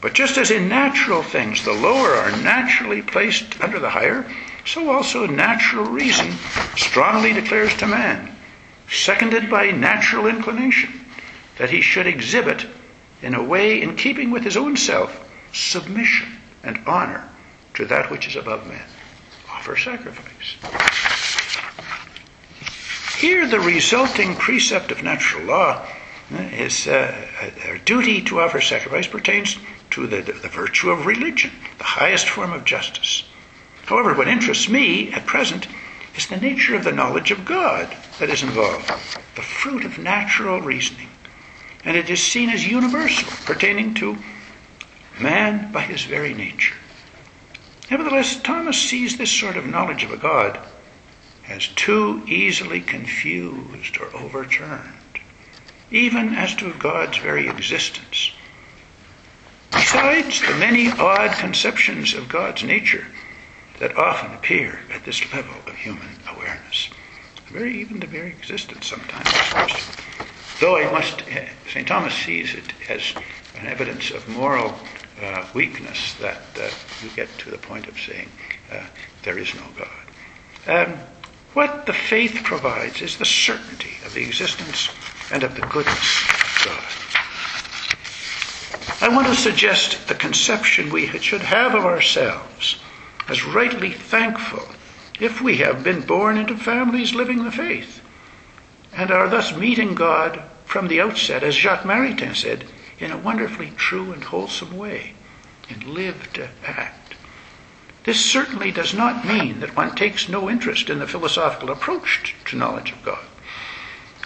But 0.00 0.14
just 0.14 0.38
as 0.38 0.50
in 0.50 0.68
natural 0.68 1.22
things 1.22 1.64
the 1.64 1.72
lower 1.72 2.14
are 2.14 2.30
naturally 2.42 3.02
placed 3.02 3.60
under 3.60 3.80
the 3.80 3.90
higher, 3.90 4.24
so 4.64 4.90
also 4.90 5.26
natural 5.26 5.86
reason 5.86 6.32
strongly 6.76 7.32
declares 7.32 7.74
to 7.78 7.86
man, 7.86 8.34
seconded 8.88 9.50
by 9.50 9.70
natural 9.70 10.26
inclination, 10.26 11.04
that 11.56 11.70
he 11.70 11.80
should 11.80 12.06
exhibit, 12.06 12.66
in 13.22 13.34
a 13.34 13.42
way 13.42 13.82
in 13.82 13.96
keeping 13.96 14.30
with 14.30 14.44
his 14.44 14.56
own 14.56 14.76
self, 14.76 15.28
submission 15.52 16.28
and 16.62 16.78
honor 16.86 17.28
to 17.74 17.84
that 17.86 18.10
which 18.10 18.26
is 18.28 18.36
above 18.36 18.66
men. 18.66 18.82
Offer 19.50 19.76
sacrifice. 19.76 20.56
Here, 23.18 23.48
the 23.48 23.58
resulting 23.58 24.36
precept 24.36 24.92
of 24.92 25.02
natural 25.02 25.44
law 25.44 25.84
is 26.30 26.86
uh, 26.86 27.26
our 27.66 27.78
duty 27.78 28.22
to 28.22 28.40
offer 28.40 28.60
sacrifice 28.60 29.08
pertains 29.08 29.56
to 29.98 30.06
the, 30.06 30.32
the 30.32 30.48
virtue 30.48 30.90
of 30.90 31.06
religion, 31.06 31.50
the 31.78 31.84
highest 31.84 32.28
form 32.28 32.52
of 32.52 32.64
justice. 32.64 33.24
However, 33.86 34.14
what 34.14 34.28
interests 34.28 34.68
me 34.68 35.12
at 35.12 35.26
present 35.26 35.66
is 36.14 36.26
the 36.26 36.36
nature 36.36 36.76
of 36.76 36.84
the 36.84 36.92
knowledge 36.92 37.32
of 37.32 37.44
God 37.44 37.96
that 38.20 38.30
is 38.30 38.42
involved, 38.42 38.88
the 39.34 39.42
fruit 39.42 39.84
of 39.84 39.98
natural 39.98 40.60
reasoning. 40.60 41.08
And 41.84 41.96
it 41.96 42.10
is 42.10 42.22
seen 42.22 42.48
as 42.48 42.66
universal, 42.66 43.28
pertaining 43.44 43.94
to 43.94 44.18
man 45.20 45.72
by 45.72 45.82
his 45.82 46.04
very 46.04 46.32
nature. 46.32 46.76
Nevertheless, 47.90 48.40
Thomas 48.40 48.80
sees 48.80 49.16
this 49.16 49.32
sort 49.32 49.56
of 49.56 49.66
knowledge 49.66 50.04
of 50.04 50.12
a 50.12 50.16
God 50.16 50.60
as 51.48 51.66
too 51.68 52.22
easily 52.26 52.80
confused 52.80 53.98
or 53.98 54.14
overturned 54.14 54.92
even 55.90 56.34
as 56.34 56.54
to 56.56 56.72
God's 56.74 57.16
very 57.16 57.48
existence. 57.48 58.32
Besides 59.72 60.40
the 60.40 60.54
many 60.56 60.90
odd 60.90 61.32
conceptions 61.38 62.14
of 62.14 62.28
God's 62.28 62.62
nature 62.62 63.06
that 63.78 63.96
often 63.96 64.32
appear 64.34 64.80
at 64.92 65.04
this 65.04 65.32
level 65.32 65.54
of 65.66 65.74
human 65.74 66.08
awareness, 66.28 66.90
very 67.48 67.80
even 67.80 68.00
the 68.00 68.06
very 68.06 68.28
existence 68.28 68.86
sometimes 68.86 69.28
is 69.28 69.52
questioned. 69.52 70.04
Though 70.60 70.76
I 70.76 70.90
must, 70.90 71.22
eh, 71.28 71.48
St. 71.72 71.86
Thomas 71.86 72.14
sees 72.14 72.54
it 72.54 72.72
as 72.88 73.14
an 73.58 73.66
evidence 73.66 74.10
of 74.10 74.28
moral 74.28 74.74
uh, 75.22 75.46
weakness 75.54 76.14
that 76.14 76.42
uh, 76.60 76.68
you 77.02 77.10
get 77.14 77.28
to 77.38 77.50
the 77.50 77.58
point 77.58 77.86
of 77.86 77.98
saying 77.98 78.28
uh, 78.72 78.84
there 79.22 79.38
is 79.38 79.54
no 79.54 79.62
God. 79.76 80.88
Um, 80.88 80.98
what 81.54 81.86
the 81.86 81.92
faith 81.92 82.40
provides 82.44 83.00
is 83.00 83.16
the 83.16 83.24
certainty 83.24 83.94
of 84.04 84.14
the 84.14 84.22
existence 84.22 84.90
and 85.32 85.42
of 85.42 85.54
the 85.54 85.62
goodness 85.62 86.22
of 86.30 86.62
God. 86.66 87.07
I 89.00 89.08
want 89.08 89.28
to 89.28 89.34
suggest 89.34 90.08
the 90.08 90.14
conception 90.14 90.90
we 90.90 91.06
should 91.20 91.42
have 91.42 91.74
of 91.74 91.84
ourselves 91.84 92.80
as 93.28 93.44
rightly 93.44 93.92
thankful 93.92 94.66
if 95.20 95.40
we 95.40 95.58
have 95.58 95.84
been 95.84 96.00
born 96.00 96.36
into 96.36 96.56
families 96.56 97.14
living 97.14 97.44
the 97.44 97.52
faith 97.52 98.00
and 98.92 99.10
are 99.10 99.28
thus 99.28 99.54
meeting 99.54 99.94
God 99.94 100.42
from 100.64 100.88
the 100.88 101.00
outset, 101.00 101.42
as 101.44 101.54
Jacques 101.54 101.84
Maritain 101.84 102.34
said, 102.34 102.64
in 102.98 103.12
a 103.12 103.16
wonderfully 103.16 103.72
true 103.76 104.12
and 104.12 104.24
wholesome 104.24 104.76
way, 104.76 105.14
in 105.68 105.94
lived 105.94 106.34
to 106.34 106.48
act. 106.66 107.14
This 108.04 108.24
certainly 108.24 108.72
does 108.72 108.94
not 108.94 109.24
mean 109.24 109.60
that 109.60 109.76
one 109.76 109.94
takes 109.94 110.28
no 110.28 110.50
interest 110.50 110.90
in 110.90 110.98
the 110.98 111.06
philosophical 111.06 111.70
approach 111.70 112.34
to 112.46 112.56
knowledge 112.56 112.90
of 112.92 113.04
God. 113.04 113.24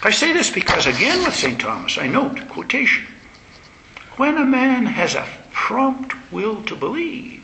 I 0.01 0.09
say 0.09 0.33
this 0.33 0.49
because, 0.49 0.87
again, 0.87 1.23
with 1.23 1.35
St. 1.35 1.59
Thomas, 1.59 1.97
I 1.97 2.07
note, 2.07 2.47
quotation, 2.49 3.05
when 4.17 4.37
a 4.37 4.45
man 4.45 4.85
has 4.85 5.15
a 5.15 5.27
prompt 5.51 6.13
will 6.31 6.61
to 6.63 6.75
believe, 6.75 7.43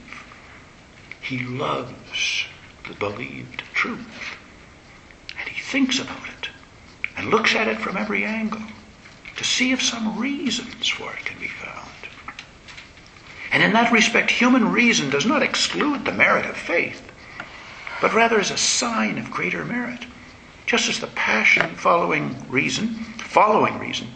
he 1.22 1.40
loves 1.40 2.46
the 2.88 2.94
believed 2.96 3.64
truth. 3.74 4.38
And 5.40 5.50
he 5.50 5.62
thinks 5.62 6.00
about 6.00 6.28
it 6.28 6.50
and 7.18 7.30
looks 7.30 7.56
at 7.56 7.68
it 7.68 7.80
from 7.80 7.98
every 7.98 8.24
angle 8.24 8.62
to 9.36 9.44
see 9.44 9.72
if 9.72 9.82
some 9.82 10.20
reasons 10.20 10.88
for 10.88 11.14
it 11.14 11.26
can 11.26 11.40
be 11.40 11.48
found. 11.48 11.90
And 13.52 13.64
in 13.64 13.74
that 13.74 13.92
respect, 13.92 14.30
human 14.30 14.72
reason 14.72 15.10
does 15.10 15.26
not 15.26 15.42
exclude 15.42 16.06
the 16.06 16.12
merit 16.12 16.46
of 16.46 16.56
faith, 16.56 17.12
but 18.02 18.14
rather 18.14 18.40
is 18.40 18.52
a 18.52 18.58
sign 18.58 19.18
of 19.18 19.32
greater 19.32 19.66
merit. 19.66 20.06
Just 20.66 20.88
as 20.88 21.00
the 21.00 21.08
passion 21.08 21.76
following 21.76 22.36
reason, 22.48 22.90
following 23.18 23.80
reason, 23.80 24.08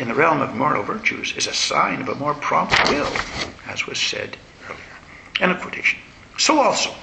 in 0.00 0.08
the 0.08 0.14
realm 0.14 0.40
of 0.40 0.54
moral 0.54 0.82
virtues 0.82 1.36
is 1.36 1.46
a 1.46 1.52
sign 1.52 2.00
of 2.00 2.08
a 2.08 2.14
more 2.14 2.32
prompt 2.32 2.72
will, 2.88 3.12
as 3.66 3.86
was 3.86 3.98
said 3.98 4.34
earlier. 4.64 4.80
End 5.40 5.52
of 5.52 5.60
quotation. 5.60 6.00
So 6.38 6.58
also, 6.58 6.94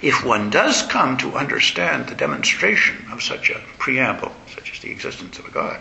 if 0.00 0.24
one 0.24 0.48
does 0.48 0.82
come 0.84 1.18
to 1.18 1.36
understand 1.36 2.06
the 2.06 2.14
demonstration 2.14 3.06
of 3.12 3.22
such 3.22 3.50
a 3.50 3.60
preamble, 3.76 4.32
such 4.54 4.72
as 4.72 4.80
the 4.80 4.90
existence 4.90 5.38
of 5.38 5.44
a 5.44 5.50
God, 5.50 5.78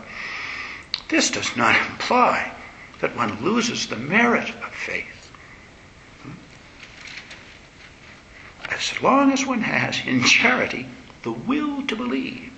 this 1.07 1.31
does 1.31 1.55
not 1.55 1.77
imply 1.89 2.53
that 2.99 3.15
one 3.15 3.41
loses 3.41 3.87
the 3.87 3.95
merit 3.95 4.49
of 4.49 4.75
faith. 4.75 5.31
As 8.69 9.01
long 9.01 9.31
as 9.31 9.45
one 9.45 9.61
has, 9.61 10.05
in 10.05 10.25
charity, 10.25 10.85
the 11.23 11.31
will 11.31 11.87
to 11.87 11.95
believe. 11.95 12.51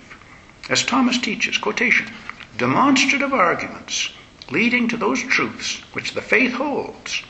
As 0.68 0.84
Thomas 0.84 1.18
teaches, 1.18 1.58
quotation, 1.58 2.10
demonstrative 2.56 3.32
arguments 3.32 4.10
leading 4.50 4.88
to 4.88 4.96
those 4.96 5.22
truths 5.22 5.80
which 5.94 6.12
the 6.12 6.22
faith 6.22 6.52
holds, 6.52 7.22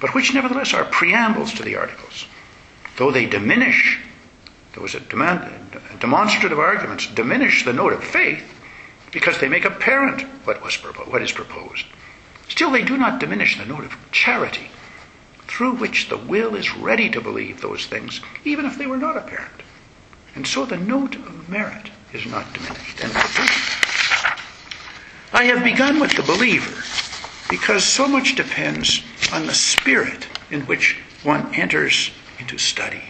but 0.00 0.14
which 0.14 0.34
nevertheless 0.34 0.74
are 0.74 0.84
preambles 0.84 1.54
to 1.54 1.62
the 1.62 1.76
articles. 1.76 2.26
Though 2.96 3.10
they 3.10 3.26
diminish, 3.26 3.98
those 4.74 4.92
demonstrative 4.92 6.58
arguments 6.58 7.06
diminish 7.08 7.64
the 7.64 7.72
note 7.72 7.92
of 7.92 8.04
faith 8.04 8.44
because 9.12 9.38
they 9.38 9.48
make 9.48 9.64
apparent 9.64 10.22
what, 10.44 10.62
was 10.62 10.76
what 10.76 11.22
is 11.22 11.32
proposed. 11.32 11.86
Still, 12.48 12.70
they 12.70 12.82
do 12.82 12.96
not 12.96 13.20
diminish 13.20 13.56
the 13.58 13.64
note 13.64 13.84
of 13.84 13.96
charity 14.12 14.70
through 15.46 15.72
which 15.74 16.08
the 16.08 16.16
will 16.16 16.54
is 16.54 16.76
ready 16.76 17.10
to 17.10 17.20
believe 17.20 17.60
those 17.60 17.86
things, 17.86 18.20
even 18.44 18.64
if 18.66 18.78
they 18.78 18.86
were 18.86 18.96
not 18.96 19.16
apparent. 19.16 19.62
And 20.34 20.46
so 20.46 20.64
the 20.64 20.76
note 20.76 21.16
of 21.16 21.48
merit 21.48 21.90
is 22.12 22.24
not 22.26 22.52
diminished. 22.52 23.69
I 25.32 25.44
have 25.44 25.62
begun 25.62 26.00
with 26.00 26.12
the 26.16 26.22
believer 26.22 26.82
because 27.48 27.84
so 27.84 28.08
much 28.08 28.34
depends 28.34 29.02
on 29.32 29.46
the 29.46 29.54
spirit 29.54 30.26
in 30.50 30.62
which 30.62 30.98
one 31.22 31.54
enters 31.54 32.10
into 32.38 32.58
study. 32.58 33.04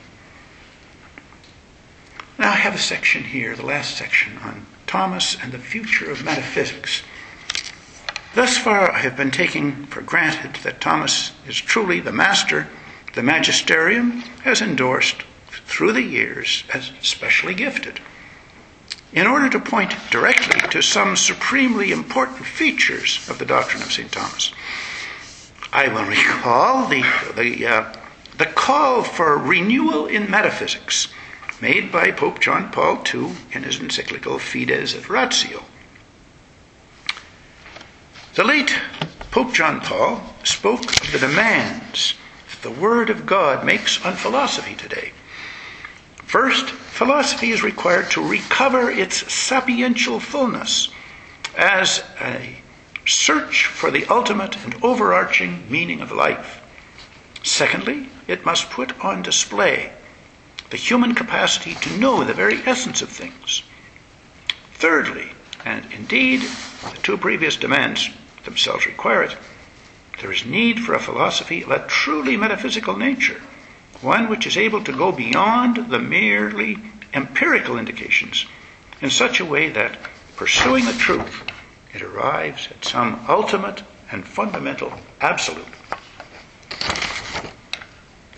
Now 2.39 2.51
I 2.51 2.57
have 2.57 2.75
a 2.75 2.79
section 2.79 3.25
here, 3.25 3.57
the 3.57 3.67
last 3.67 3.97
section, 3.97 4.39
on 4.39 4.67
Thomas 4.87 5.37
and 5.43 5.53
the 5.53 5.59
future 5.59 6.11
of 6.11 6.25
metaphysics. 6.25 7.03
Thus 8.35 8.57
far, 8.57 8.91
I 8.91 8.99
have 8.99 9.17
been 9.17 9.31
taking 9.31 9.87
for 9.87 10.03
granted 10.03 10.57
that 10.63 10.81
Thomas 10.81 11.33
is 11.47 11.57
truly 11.61 12.01
the 12.01 12.13
master 12.13 12.69
the 13.15 13.23
magisterium 13.23 14.21
has 14.45 14.63
endorsed 14.63 15.25
through 15.67 15.93
the 15.93 16.03
years 16.03 16.65
as 16.73 16.93
specially 17.01 17.55
gifted. 17.55 18.01
In 19.13 19.27
order 19.27 19.49
to 19.51 19.59
point 19.59 19.95
directly 20.11 20.61
to 20.71 20.83
some 20.83 21.17
supremely 21.17 21.91
important 21.91 22.47
features 22.47 23.29
of 23.29 23.39
the 23.39 23.45
doctrine 23.45 23.83
of 23.83 23.93
St. 23.93 24.11
Thomas, 24.13 24.53
I 25.73 25.89
will 25.89 26.05
recall 26.05 26.87
the, 26.87 27.03
the, 27.35 27.67
uh, 27.67 27.93
the 28.39 28.47
call 28.47 29.03
for 29.03 29.37
renewal 29.37 30.07
in 30.07 30.31
metaphysics 30.31 31.09
made 31.61 31.91
by 31.91 32.13
Pope 32.13 32.41
John 32.41 32.71
Paul 32.71 33.03
II 33.13 33.33
in 33.53 33.65
his 33.65 33.81
encyclical 33.81 34.39
Fides 34.39 34.95
et 34.95 35.09
Ratio. 35.11 35.65
The 38.35 38.45
late 38.45 38.79
Pope 39.33 39.53
John 39.53 39.81
Paul 39.81 40.23
spoke 40.45 40.85
of 40.85 41.13
the 41.13 41.19
demands 41.19 42.15
that 42.51 42.63
the 42.63 42.71
Word 42.71 43.11
of 43.11 43.27
God 43.27 43.65
makes 43.65 44.05
on 44.05 44.15
philosophy 44.15 44.75
today. 44.75 45.13
First, 46.31 46.71
philosophy 46.71 47.51
is 47.51 47.65
required 47.65 48.13
to 48.13 48.25
recover 48.25 48.89
its 48.89 49.25
sapiential 49.25 50.23
fullness 50.23 50.91
as 51.57 52.05
a 52.21 52.55
search 53.05 53.67
for 53.67 53.91
the 53.91 54.07
ultimate 54.07 54.57
and 54.65 54.77
overarching 54.81 55.65
meaning 55.69 56.01
of 56.01 56.13
life. 56.13 56.61
Secondly, 57.43 58.11
it 58.29 58.47
must 58.47 58.71
put 58.71 58.97
on 59.05 59.23
display 59.23 59.93
the 60.71 60.77
human 60.77 61.17
capacity 61.17 61.75
to 61.75 61.99
know 61.99 62.23
the 62.23 62.33
very 62.33 62.59
essence 62.65 63.03
of 63.03 63.09
things. 63.09 63.65
Thirdly, 64.75 65.31
and 65.65 65.85
indeed 65.93 66.43
the 66.43 67.01
two 67.03 67.19
previous 67.19 67.57
demands 67.57 68.09
themselves 68.45 68.87
require 68.87 69.25
it, 69.25 69.37
there 70.21 70.31
is 70.31 70.47
need 70.47 70.79
for 70.79 70.95
a 70.95 71.01
philosophy 71.01 71.63
of 71.65 71.73
a 71.73 71.89
truly 71.89 72.37
metaphysical 72.37 72.97
nature 72.97 73.43
one 74.03 74.29
which 74.29 74.47
is 74.47 74.57
able 74.57 74.83
to 74.85 74.93
go 74.93 75.13
beyond 75.13 75.91
the 75.91 75.99
merely 75.99 76.79
empirical 77.13 77.79
indications 77.79 78.47
in 79.01 79.11
such 79.11 79.41
a 79.41 79.45
way 79.45 79.69
that, 79.71 79.99
pursuing 80.37 80.85
the 80.85 80.93
truth, 80.93 81.43
it 81.93 82.03
arrives 82.03 82.69
at 82.71 82.85
some 82.85 83.25
ultimate 83.29 83.83
and 84.11 84.27
fundamental 84.27 84.93
absolute. 85.21 85.67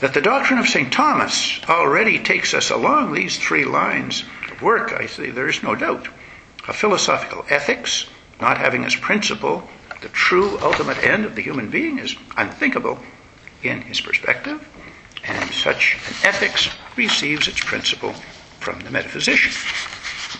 That 0.00 0.14
the 0.14 0.20
doctrine 0.20 0.58
of 0.58 0.68
St. 0.68 0.92
Thomas 0.92 1.60
already 1.68 2.18
takes 2.18 2.54
us 2.54 2.70
along 2.70 3.12
these 3.12 3.38
three 3.38 3.64
lines 3.64 4.24
of 4.50 4.60
work, 4.62 4.92
I 4.92 5.06
say 5.06 5.30
there 5.30 5.48
is 5.48 5.62
no 5.62 5.74
doubt. 5.74 6.08
A 6.66 6.72
philosophical 6.72 7.44
ethics, 7.48 8.06
not 8.40 8.58
having 8.58 8.84
as 8.84 8.96
principle 8.96 9.68
the 10.00 10.08
true 10.08 10.58
ultimate 10.60 10.98
end 11.04 11.24
of 11.24 11.36
the 11.36 11.42
human 11.42 11.70
being, 11.70 11.98
is 11.98 12.16
unthinkable 12.36 12.98
in 13.62 13.82
his 13.82 14.00
perspective, 14.00 14.68
and 15.24 15.50
such 15.50 15.94
an 16.08 16.28
ethics 16.28 16.68
receives 16.96 17.48
its 17.48 17.60
principle 17.60 18.12
from 18.58 18.80
the 18.80 18.90
metaphysician. 18.90 19.52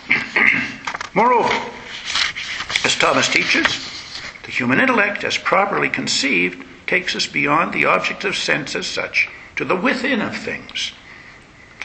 Moreover, 1.13 1.53
as 2.83 2.95
Thomas 2.95 3.29
teaches, 3.29 3.67
the 4.43 4.51
human 4.51 4.79
intellect, 4.79 5.23
as 5.23 5.37
properly 5.37 5.89
conceived, 5.89 6.65
takes 6.87 7.15
us 7.15 7.27
beyond 7.27 7.73
the 7.73 7.85
object 7.85 8.23
of 8.25 8.35
sense 8.35 8.75
as 8.75 8.87
such 8.87 9.29
to 9.55 9.65
the 9.65 9.75
within 9.75 10.21
of 10.21 10.35
things. 10.35 10.91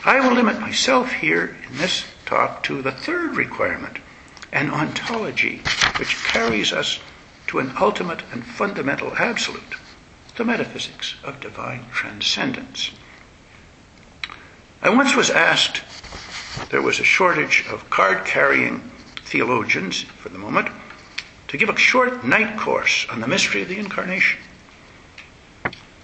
I 0.05 0.20
will 0.20 0.34
limit 0.34 0.61
myself 0.61 1.12
here 1.12 1.57
in 1.68 1.78
this 1.78 2.05
talk 2.24 2.62
to 2.64 2.82
the 2.82 2.92
third 2.92 3.36
requirement, 3.36 3.99
an 4.53 4.70
ontology 4.70 5.62
which 5.96 6.22
carries 6.24 6.72
us 6.72 7.01
to 7.49 7.59
an 7.59 7.72
ultimate 7.80 8.22
and 8.32 8.44
fundamental 8.44 9.16
absolute, 9.16 9.74
the 10.39 10.45
metaphysics 10.45 11.16
of 11.24 11.41
divine 11.41 11.84
transcendence. 11.91 12.93
I 14.80 14.89
once 14.89 15.16
was 15.16 15.30
asked, 15.30 15.82
there 16.70 16.80
was 16.80 17.01
a 17.01 17.05
shortage 17.05 17.64
of 17.68 17.91
card 17.91 18.24
carrying 18.24 18.89
theologians 19.22 20.03
for 20.03 20.28
the 20.28 20.39
moment, 20.39 20.68
to 21.49 21.59
give 21.59 21.68
a 21.68 21.76
short 21.76 22.24
night 22.24 22.57
course 22.57 23.05
on 23.11 23.20
the 23.20 23.26
mystery 23.26 23.62
of 23.62 23.68
the 23.68 23.80
Incarnation. 23.80 24.39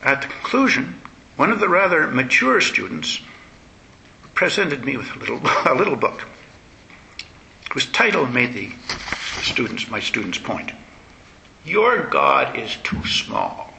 At 0.02 0.22
the 0.22 0.28
conclusion, 0.28 1.00
one 1.36 1.52
of 1.52 1.60
the 1.60 1.68
rather 1.68 2.08
mature 2.08 2.60
students 2.60 3.20
presented 4.34 4.84
me 4.84 4.96
with 4.96 5.14
a 5.14 5.18
little, 5.20 5.40
a 5.64 5.76
little 5.76 5.96
book 5.96 6.24
whose 7.72 7.86
title 7.86 8.26
made 8.26 8.52
the 8.52 8.72
students, 9.42 9.88
my 9.88 10.00
students' 10.00 10.38
point. 10.38 10.72
Your 11.64 12.08
God 12.08 12.58
is 12.58 12.76
too 12.82 13.06
small. 13.06 13.73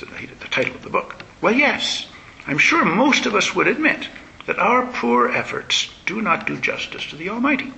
The, 0.00 0.26
the 0.40 0.48
title 0.48 0.74
of 0.74 0.82
the 0.82 0.90
book. 0.90 1.16
Well, 1.42 1.54
yes, 1.54 2.06
I'm 2.46 2.58
sure 2.58 2.84
most 2.84 3.26
of 3.26 3.34
us 3.34 3.54
would 3.54 3.66
admit 3.66 4.08
that 4.46 4.58
our 4.58 4.86
poor 4.86 5.28
efforts 5.28 5.92
do 6.06 6.22
not 6.22 6.46
do 6.46 6.56
justice 6.58 7.04
to 7.10 7.16
the 7.16 7.28
Almighty. 7.28 7.72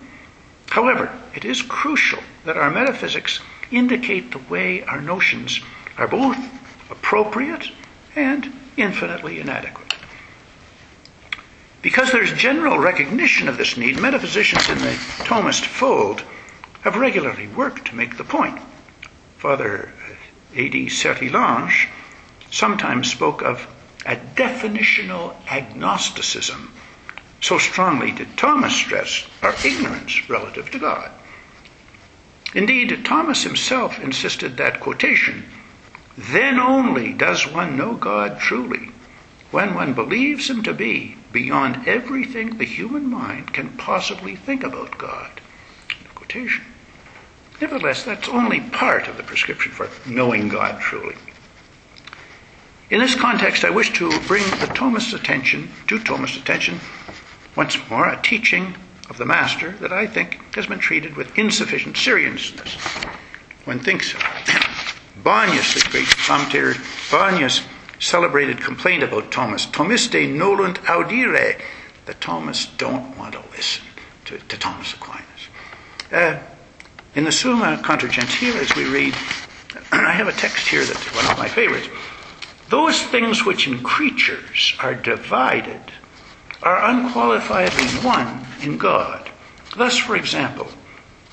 However, 0.71 1.13
it 1.35 1.45
is 1.45 1.61
crucial 1.61 2.23
that 2.45 2.57
our 2.57 2.71
metaphysics 2.71 3.41
indicate 3.71 4.31
the 4.31 4.39
way 4.39 4.83
our 4.85 5.01
notions 5.01 5.61
are 5.99 6.09
both 6.09 6.39
appropriate 6.91 7.71
and 8.15 8.53
infinitely 8.77 9.41
inadequate. 9.41 9.95
Because 11.83 12.13
there's 12.13 12.33
general 12.33 12.79
recognition 12.79 13.49
of 13.49 13.59
this 13.59 13.77
need, 13.77 14.01
metaphysicians 14.01 14.71
in 14.71 14.79
the 14.79 14.95
Thomist 15.25 15.67
fold 15.67 16.23
have 16.83 16.97
regularly 16.97 17.49
worked 17.49 17.89
to 17.89 17.95
make 17.95 18.17
the 18.17 18.25
point. 18.25 18.59
Father 19.37 19.93
A.D. 20.55 20.87
Sertillanges 20.87 21.89
sometimes 22.55 23.11
spoke 23.11 23.43
of 23.43 23.67
a 24.07 24.15
definitional 24.15 25.35
agnosticism. 25.51 26.73
So 27.41 27.59
strongly 27.59 28.13
did 28.13 28.39
Thomas 28.39 28.75
stress 28.75 29.27
our 29.43 29.55
ignorance 29.65 30.31
relative 30.31 30.71
to 30.71 30.79
God. 30.79 31.11
Indeed, 32.55 33.05
Thomas 33.05 33.43
himself 33.43 33.99
insisted 33.99 34.57
that 34.57 34.79
quotation, 34.79 35.45
then 36.17 36.61
only 36.61 37.13
does 37.13 37.51
one 37.51 37.77
know 37.77 37.95
God 37.95 38.39
truly, 38.39 38.93
when 39.51 39.75
one 39.75 39.93
believes 39.93 40.49
him 40.49 40.63
to 40.63 40.73
be 40.73 41.17
beyond 41.33 41.89
everything 41.89 42.59
the 42.59 42.65
human 42.65 43.11
mind 43.11 43.53
can 43.53 43.77
possibly 43.77 44.37
think 44.37 44.63
about 44.63 44.97
God. 44.97 45.41
Quotation. 46.15 46.65
Nevertheless, 47.61 48.05
that's 48.05 48.29
only 48.29 48.61
part 48.61 49.09
of 49.09 49.17
the 49.17 49.25
prescription 49.25 49.73
for 49.73 49.91
knowing 50.07 50.49
God 50.49 50.81
truly. 50.81 51.17
In 52.91 53.01
this 53.01 53.15
context, 53.15 53.65
I 53.65 53.71
wish 53.71 53.95
to 53.95 54.11
bring 54.27 54.45
the 54.61 54.71
Thomist's 54.75 55.15
attention, 55.15 55.71
to 55.87 55.99
Thomist's 55.99 56.37
attention, 56.37 56.81
once 57.57 57.79
more, 57.89 58.07
a 58.07 58.21
teaching 58.21 58.77
of 59.09 59.17
the 59.17 59.25
Master 59.25 59.73
that 59.81 59.93
I 59.93 60.07
think 60.07 60.55
has 60.55 60.67
been 60.67 60.79
treated 60.79 61.17
with 61.17 61.39
insufficient 61.39 61.97
seriousness. 61.97 62.75
One 63.65 63.79
thinks 63.79 64.13
of 64.13 64.21
Báñez, 65.25 65.83
the 65.83 65.91
great 65.91 66.09
commentator, 66.09 66.75
Báñez' 67.09 67.65
celebrated 68.01 68.61
complaint 68.61 69.03
about 69.03 69.33
Thomas, 69.33 69.65
Thomistae 69.65 70.29
nolunt 70.29 70.77
audire, 70.85 71.59
the 72.05 72.15
Thomas 72.15 72.67
don't 72.77 73.17
want 73.17 73.33
to 73.33 73.43
listen 73.53 73.85
to, 74.27 74.37
to 74.37 74.59
Thomas 74.59 74.93
Aquinas. 74.93 75.25
Uh, 76.13 76.39
in 77.15 77.25
the 77.25 77.33
Summa 77.33 77.81
Contra 77.83 78.11
Gentiles, 78.11 78.77
we 78.77 78.85
read, 78.85 79.15
I 79.93 80.13
have 80.13 80.29
a 80.29 80.33
text 80.33 80.69
here 80.69 80.85
that's 80.85 81.15
one 81.15 81.25
of 81.31 81.39
my 81.39 81.49
favorites. 81.49 81.89
Those 82.75 83.01
things 83.05 83.45
which 83.45 83.69
in 83.69 83.85
creatures 83.85 84.75
are 84.81 84.97
divided 84.97 85.93
are 86.61 86.81
unqualifiedly 86.81 88.05
one 88.05 88.45
in 88.63 88.79
God. 88.79 89.31
Thus, 89.77 89.97
for 89.97 90.17
example, 90.17 90.67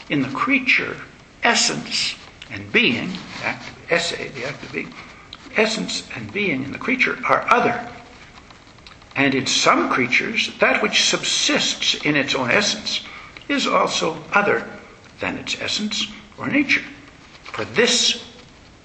in 0.07 0.21
the 0.21 0.29
creature, 0.29 0.97
essence 1.41 2.13
and 2.51 2.71
being, 2.71 3.17
act 3.41 3.67
the 3.89 4.45
act 4.45 4.63
of 4.63 4.71
being, 4.71 4.93
essence 5.55 6.07
and 6.13 6.31
being 6.31 6.63
in 6.63 6.73
the 6.73 6.77
creature 6.77 7.17
are 7.25 7.51
other. 7.51 7.89
And 9.15 9.33
in 9.33 9.47
some 9.47 9.89
creatures, 9.89 10.51
that 10.59 10.83
which 10.83 11.05
subsists 11.05 11.95
in 12.05 12.15
its 12.15 12.35
own 12.35 12.51
essence 12.51 13.03
is 13.49 13.65
also 13.65 14.23
other 14.31 14.69
than 15.19 15.39
its 15.39 15.59
essence 15.59 16.05
or 16.37 16.47
nature. 16.49 16.85
For 17.45 17.65
this 17.65 18.23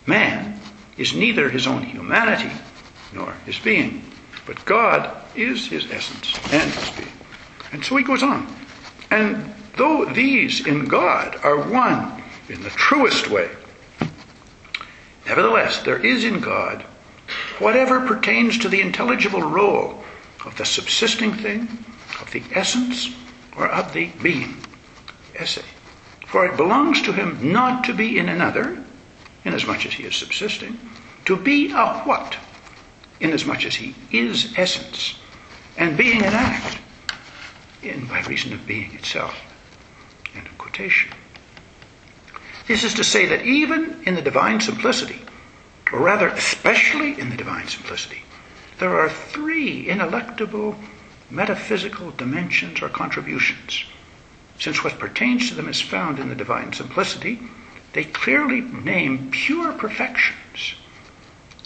man 0.07 0.59
is 0.97 1.15
neither 1.15 1.49
his 1.49 1.67
own 1.67 1.83
humanity 1.83 2.51
nor 3.13 3.33
his 3.45 3.59
being, 3.59 4.03
but 4.47 4.65
God 4.65 5.17
is 5.35 5.67
his 5.67 5.91
essence 5.91 6.35
and 6.53 6.71
his 6.71 6.91
being. 6.91 7.13
And 7.73 7.85
so 7.85 7.97
he 7.97 8.05
goes 8.05 8.23
on. 8.23 8.47
And 9.11 9.53
though 9.77 10.05
these 10.07 10.67
in 10.67 10.87
God 10.87 11.37
are 11.43 11.69
one 11.69 12.23
in 12.49 12.63
the 12.63 12.71
truest 12.71 13.31
way, 13.31 13.51
nevertheless, 15.27 15.83
there 15.83 16.05
is 16.05 16.25
in 16.25 16.41
God 16.41 16.83
whatever 17.59 18.07
pertains 18.07 18.59
to 18.59 18.69
the 18.69 18.81
intelligible 18.81 19.43
role 19.43 20.05
of 20.45 20.57
the 20.57 20.65
subsisting 20.65 21.33
thing, 21.33 21.63
of 22.21 22.31
the 22.33 22.43
essence, 22.53 23.15
or 23.57 23.69
of 23.69 23.93
the 23.93 24.07
being. 24.23 24.57
Esse. 25.35 25.63
For 26.27 26.47
it 26.47 26.57
belongs 26.57 27.03
to 27.03 27.13
him 27.13 27.53
not 27.53 27.85
to 27.85 27.95
be 27.95 28.19
in 28.19 28.29
another, 28.29 28.83
inasmuch 29.47 29.87
as 29.87 29.95
he 29.95 30.03
is 30.03 30.17
subsisting, 30.17 30.79
to 31.25 31.37
be 31.37 31.71
a 31.71 31.87
what, 32.01 32.37
inasmuch 33.21 33.65
as 33.65 33.77
he 33.77 33.95
is 34.11 34.53
essence, 34.57 35.19
and 35.79 35.97
being 35.97 36.23
an 36.23 36.35
act, 36.35 36.79
in 37.83 38.07
by 38.07 38.21
reason 38.23 38.53
of 38.53 38.67
being 38.67 38.93
itself. 38.93 39.39
End 40.35 40.47
of 40.47 40.59
quotation. 40.59 41.13
This 42.67 42.83
is 42.83 42.95
to 42.95 43.05
say 43.05 43.27
that 43.27 43.45
even 43.45 44.03
in 44.05 44.17
the 44.17 44.23
divine 44.23 44.61
simplicity, 44.61 45.23
or 45.93 46.01
rather, 46.01 46.29
especially 46.29 47.19
in 47.19 47.31
the 47.31 47.37
divine 47.37 47.69
simplicity, 47.69 48.23
there 48.79 48.99
are 48.99 49.09
three 49.09 49.87
ineluctable 49.87 50.77
metaphysical 51.31 52.11
dimensions 52.11 52.83
or 52.83 52.89
contributions. 52.89 53.85
Since 54.59 54.83
what 54.83 54.99
pertains 54.99 55.49
to 55.49 55.55
them 55.55 55.69
is 55.69 55.81
found 55.81 56.19
in 56.19 56.29
the 56.29 56.35
divine 56.35 56.73
simplicity, 56.73 57.39
they 57.97 58.05
clearly 58.05 58.61
name 58.61 59.31
pure 59.31 59.73
perfections. 59.73 60.75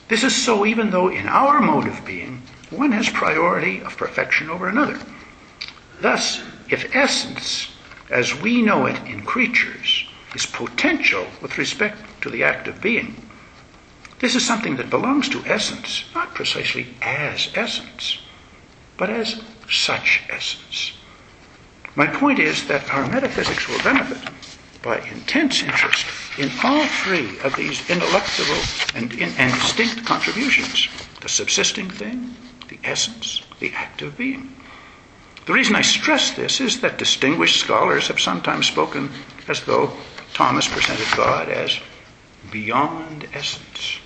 This 0.07 0.23
is 0.23 0.35
so 0.35 0.65
even 0.65 0.91
though 0.91 1.09
in 1.09 1.27
our 1.27 1.61
mode 1.61 1.89
of 1.89 2.05
being, 2.05 2.43
one 2.71 2.93
has 2.93 3.09
priority 3.09 3.81
of 3.83 3.97
perfection 3.97 4.49
over 4.49 4.69
another. 4.69 4.97
Thus, 6.01 6.41
if 6.69 6.95
essence, 6.95 7.73
as 8.11 8.41
we 8.41 8.63
know 8.63 8.87
it 8.87 8.97
in 9.07 9.25
creatures, 9.25 10.07
is 10.33 10.47
potential 10.47 11.27
with 11.43 11.59
respect 11.59 11.99
to 12.23 12.31
the 12.31 12.45
act 12.45 12.69
of 12.69 12.81
being, 12.81 13.17
this 14.21 14.37
is 14.37 14.47
something 14.47 14.77
that 14.77 14.89
belongs 14.89 15.29
to 15.31 15.45
essence, 15.47 16.05
not 16.15 16.35
precisely 16.35 16.87
as 17.03 17.49
essence, 17.57 18.19
but 18.97 19.11
as 19.11 19.43
such 19.69 20.23
essence. 20.31 20.93
My 21.97 22.07
point 22.07 22.39
is 22.39 22.69
that 22.69 22.89
our 22.95 23.09
metaphysics 23.09 23.67
will 23.67 23.83
benefit 23.83 24.31
by 24.83 24.99
intense 25.09 25.63
interest 25.63 26.07
in 26.39 26.51
all 26.65 26.85
three 26.87 27.39
of 27.41 27.55
these 27.57 27.81
ineluctable 27.89 28.97
and, 28.97 29.13
in, 29.13 29.31
and 29.37 29.53
distinct 29.55 30.05
contributions 30.07 30.89
the 31.21 31.29
subsisting 31.29 31.91
thing, 31.91 32.35
the 32.69 32.79
essence, 32.83 33.43
the 33.59 33.73
active 33.75 34.17
being. 34.17 34.55
The 35.47 35.53
reason 35.53 35.77
I 35.77 35.83
stress 35.83 36.33
this 36.33 36.61
is 36.61 36.81
that 36.81 36.99
distinguished 36.99 37.61
scholars 37.61 38.09
have 38.09 38.21
sometimes 38.21 38.67
spoken 38.67 39.11
as 39.49 39.63
though 39.65 39.93
Thomas 40.33 40.69
presented 40.69 41.07
God 41.17 41.49
as 41.49 41.79
beyond 42.51 43.29
essence. 43.35 43.99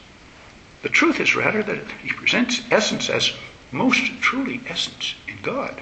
The 0.83 0.89
truth 0.89 1.21
is 1.21 1.37
rather 1.37 1.63
that 1.63 1.91
he 2.03 2.11
presents 2.11 2.63
essence 2.71 3.09
as 3.09 3.33
most 3.73 4.21
truly 4.21 4.61
essence 4.67 5.15
in 5.29 5.39
God. 5.43 5.81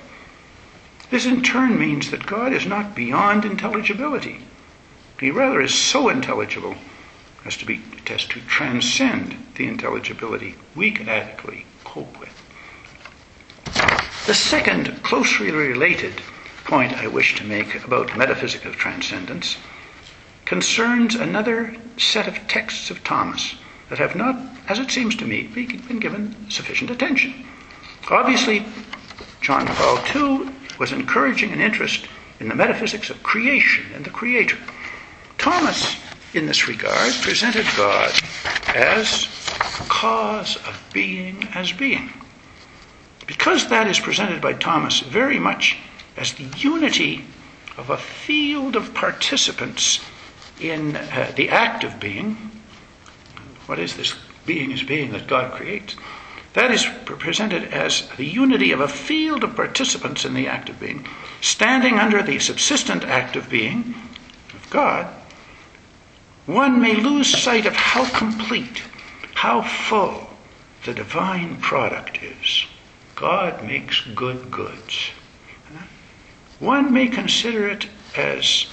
This 1.11 1.27
in 1.27 1.43
turn 1.43 1.79
means 1.79 2.11
that 2.11 2.27
God 2.27 2.53
is 2.53 2.67
not 2.67 2.95
beyond 2.95 3.45
intelligibility. 3.45 4.41
He 5.21 5.31
rather 5.31 5.61
is 5.61 5.75
so 5.75 6.09
intelligible 6.09 6.77
as 7.45 7.57
to 7.59 7.67
be 7.67 7.83
as 8.09 8.25
to 8.27 8.41
transcend 8.41 9.37
the 9.57 9.67
intelligibility 9.67 10.55
we 10.75 10.91
can 10.91 11.09
adequately 11.09 11.67
cope 11.85 12.19
with. 12.19 12.31
The 14.27 14.35
second 14.35 15.03
closely 15.03 15.51
related 15.51 16.21
point 16.65 16.93
I 16.93 17.07
wish 17.09 17.35
to 17.37 17.45
make 17.45 17.85
about 17.85 18.17
metaphysics 18.17 18.65
of 18.65 18.77
transcendence 18.77 19.57
concerns 20.45 21.15
another 21.15 21.75
set 21.97 22.29
of 22.29 22.47
texts 22.49 22.91
of 22.91 23.03
Thomas 23.05 23.55
that 23.89 23.99
have 23.99 24.15
not, 24.17 24.37
as 24.69 24.79
it 24.79 24.91
seems 24.91 25.17
to 25.17 25.27
me, 25.27 25.43
been 25.43 25.99
given 25.99 26.51
sufficient 26.51 26.91
attention. 26.91 27.35
Obviously, 28.11 28.65
John 29.41 29.67
Paul 29.67 29.99
II 30.15 30.51
was 30.79 30.93
encouraging 30.93 31.53
an 31.53 31.61
interest 31.61 32.07
in 32.41 32.49
the 32.49 32.55
metaphysics 32.55 33.11
of 33.11 33.23
creation 33.23 33.85
and 33.95 34.05
the 34.05 34.11
Creator. 34.11 34.59
Thomas, 35.43 35.97
in 36.35 36.47
this 36.47 36.69
regard, 36.69 37.13
presented 37.15 37.67
God 37.77 38.13
as 38.77 39.27
cause 39.89 40.55
of 40.55 40.81
being 40.93 41.49
as 41.53 41.73
being. 41.73 42.13
Because 43.27 43.69
that 43.69 43.89
is 43.89 43.99
presented 43.99 44.41
by 44.41 44.53
Thomas 44.53 45.01
very 45.01 45.41
much 45.41 45.79
as 46.17 46.33
the 46.35 46.45
unity 46.59 47.25
of 47.77 47.91
a 47.91 47.97
field 47.97 48.77
of 48.77 48.95
participants 48.95 49.99
in 50.61 50.95
uh, 50.95 51.33
the 51.35 51.49
act 51.49 51.83
of 51.83 51.99
being, 51.99 52.37
what 53.67 53.81
is 53.81 53.97
this 53.97 54.15
being 54.47 54.73
as 54.73 54.85
being 54.85 55.11
that 55.11 55.27
God 55.27 55.51
creates? 55.55 55.97
That 56.53 56.71
is 56.71 56.87
presented 57.05 57.65
as 57.65 58.09
the 58.17 58.27
unity 58.27 58.71
of 58.71 58.81
a 58.81 58.87
field 58.87 59.43
of 59.43 59.57
participants 59.57 60.25
in 60.25 60.35
the 60.35 60.47
act 60.47 60.69
of 60.69 60.79
being, 60.79 61.05
standing 61.41 61.99
under 61.99 62.23
the 62.23 62.39
subsistent 62.39 63.03
act 63.03 63.35
of 63.35 63.51
being 63.51 63.97
of 64.55 64.71
God. 64.71 65.13
One 66.47 66.81
may 66.81 66.97
lose 66.97 67.29
sight 67.29 67.67
of 67.67 67.77
how 67.77 68.05
complete, 68.19 68.83
how 69.35 69.63
full 69.63 70.29
the 70.85 70.93
divine 70.93 71.59
product 71.59 72.19
is. 72.23 72.67
God 73.15 73.63
makes 73.65 74.01
good 74.15 74.51
goods. 74.51 75.11
One 76.59 76.93
may 76.93 77.07
consider 77.07 77.69
it 77.69 77.89
as 78.17 78.67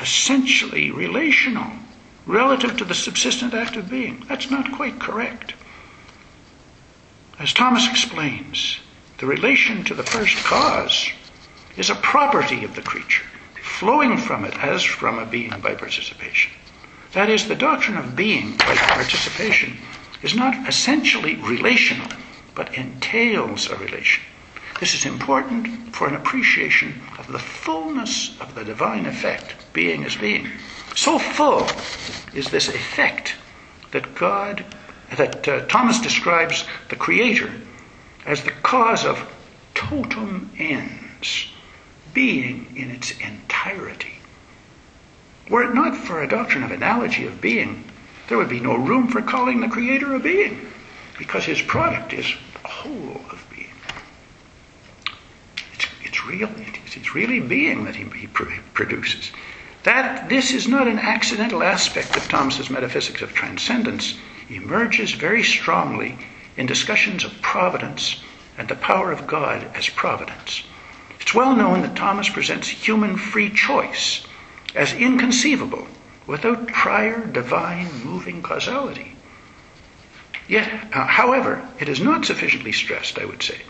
essentially 0.00 0.90
relational 0.90 1.70
relative 2.26 2.76
to 2.76 2.84
the 2.84 2.94
subsistent 2.94 3.54
act 3.54 3.76
of 3.76 3.88
being. 3.88 4.24
That's 4.28 4.50
not 4.50 4.72
quite 4.72 4.98
correct. 4.98 5.54
As 7.38 7.52
Thomas 7.52 7.88
explains, 7.88 8.78
the 9.18 9.26
relation 9.26 9.84
to 9.84 9.94
the 9.94 10.02
first 10.02 10.36
cause 10.44 11.08
is 11.76 11.90
a 11.90 11.94
property 11.94 12.64
of 12.64 12.74
the 12.74 12.82
creature, 12.82 13.24
flowing 13.62 14.16
from 14.18 14.44
it 14.44 14.56
as 14.58 14.82
from 14.82 15.18
a 15.18 15.26
being 15.26 15.50
by 15.60 15.74
participation. 15.74 16.52
That 17.12 17.30
is, 17.30 17.48
the 17.48 17.54
doctrine 17.54 17.96
of 17.96 18.14
being 18.14 18.56
by 18.56 18.74
participation 18.74 19.78
is 20.22 20.34
not 20.34 20.68
essentially 20.68 21.36
relational, 21.36 22.08
but 22.54 22.74
entails 22.74 23.70
a 23.70 23.76
relation. 23.76 24.22
This 24.80 24.94
is 24.94 25.06
important 25.06 25.94
for 25.94 26.06
an 26.06 26.14
appreciation 26.14 27.00
of 27.18 27.26
the 27.32 27.38
fullness 27.38 28.38
of 28.40 28.54
the 28.54 28.64
divine 28.64 29.06
effect, 29.06 29.54
being 29.72 30.04
as 30.04 30.16
being. 30.16 30.48
So 30.94 31.18
full 31.18 31.66
is 32.34 32.50
this 32.50 32.68
effect 32.68 33.34
that 33.90 34.14
God 34.14 34.64
that 35.16 35.48
uh, 35.48 35.64
Thomas 35.66 36.00
describes 36.00 36.64
the 36.90 36.96
Creator 36.96 37.50
as 38.26 38.42
the 38.42 38.50
cause 38.50 39.06
of 39.06 39.26
totum 39.74 40.50
ens, 40.58 41.48
being 42.12 42.66
in 42.76 42.90
its 42.90 43.12
entirety. 43.18 44.17
Were 45.48 45.62
it 45.62 45.74
not 45.74 45.96
for 45.96 46.22
a 46.22 46.28
doctrine 46.28 46.62
of 46.62 46.70
analogy 46.70 47.26
of 47.26 47.40
being, 47.40 47.84
there 48.28 48.36
would 48.36 48.50
be 48.50 48.60
no 48.60 48.74
room 48.74 49.08
for 49.08 49.22
calling 49.22 49.60
the 49.60 49.68
Creator 49.68 50.14
a 50.14 50.20
being, 50.20 50.70
because 51.16 51.44
his 51.44 51.62
product 51.62 52.12
is 52.12 52.34
a 52.64 52.68
whole 52.68 53.22
of 53.30 53.46
being. 53.50 53.70
It's, 55.72 55.86
it's 56.02 56.26
real. 56.26 56.50
It's, 56.58 56.96
it's 56.96 57.14
really 57.14 57.40
being 57.40 57.84
that 57.84 57.96
he, 57.96 58.04
he 58.04 58.26
produces. 58.26 59.32
That 59.84 60.28
this 60.28 60.52
is 60.52 60.68
not 60.68 60.86
an 60.86 60.98
accidental 60.98 61.62
aspect 61.62 62.16
of 62.16 62.28
Thomas's 62.28 62.68
metaphysics 62.68 63.22
of 63.22 63.32
transcendence 63.32 64.18
emerges 64.50 65.12
very 65.12 65.42
strongly 65.42 66.18
in 66.58 66.66
discussions 66.66 67.24
of 67.24 67.40
providence 67.40 68.22
and 68.58 68.68
the 68.68 68.74
power 68.74 69.10
of 69.12 69.26
God 69.26 69.66
as 69.74 69.88
providence. 69.88 70.62
It's 71.20 71.32
well 71.32 71.56
known 71.56 71.80
that 71.82 71.96
Thomas 71.96 72.28
presents 72.28 72.68
human 72.68 73.16
free 73.16 73.48
choice 73.48 74.26
as 74.74 74.92
inconceivable 74.92 75.86
without 76.26 76.68
prior 76.68 77.24
divine 77.26 77.88
moving 78.04 78.42
causality. 78.42 79.16
Yet, 80.46 80.94
uh, 80.94 81.06
however, 81.06 81.66
it 81.78 81.88
is 81.88 82.00
not 82.00 82.24
sufficiently 82.24 82.72
stressed, 82.72 83.18
I 83.18 83.24
would 83.24 83.42
say, 83.42 83.60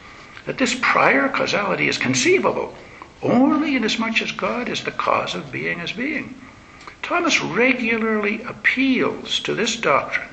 that 0.46 0.58
this 0.58 0.76
prior 0.80 1.28
causality 1.28 1.88
is 1.88 1.98
conceivable 1.98 2.74
only 3.22 3.74
inasmuch 3.74 4.22
as 4.22 4.32
God 4.32 4.68
is 4.68 4.84
the 4.84 4.92
cause 4.92 5.34
of 5.34 5.50
being 5.50 5.80
as 5.80 5.92
being. 5.92 6.34
Thomas 7.02 7.40
regularly 7.40 8.42
appeals 8.42 9.40
to 9.40 9.54
this 9.54 9.76
doctrine 9.76 10.28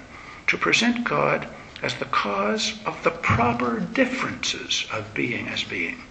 to 0.48 0.58
present 0.58 1.04
God 1.04 1.48
as 1.82 1.96
the 1.96 2.06
cause 2.06 2.74
of 2.86 3.02
the 3.04 3.12
proper 3.12 3.80
differences 3.80 4.86
of 4.92 5.14
being 5.14 5.48
as 5.48 5.64
being, 5.64 6.02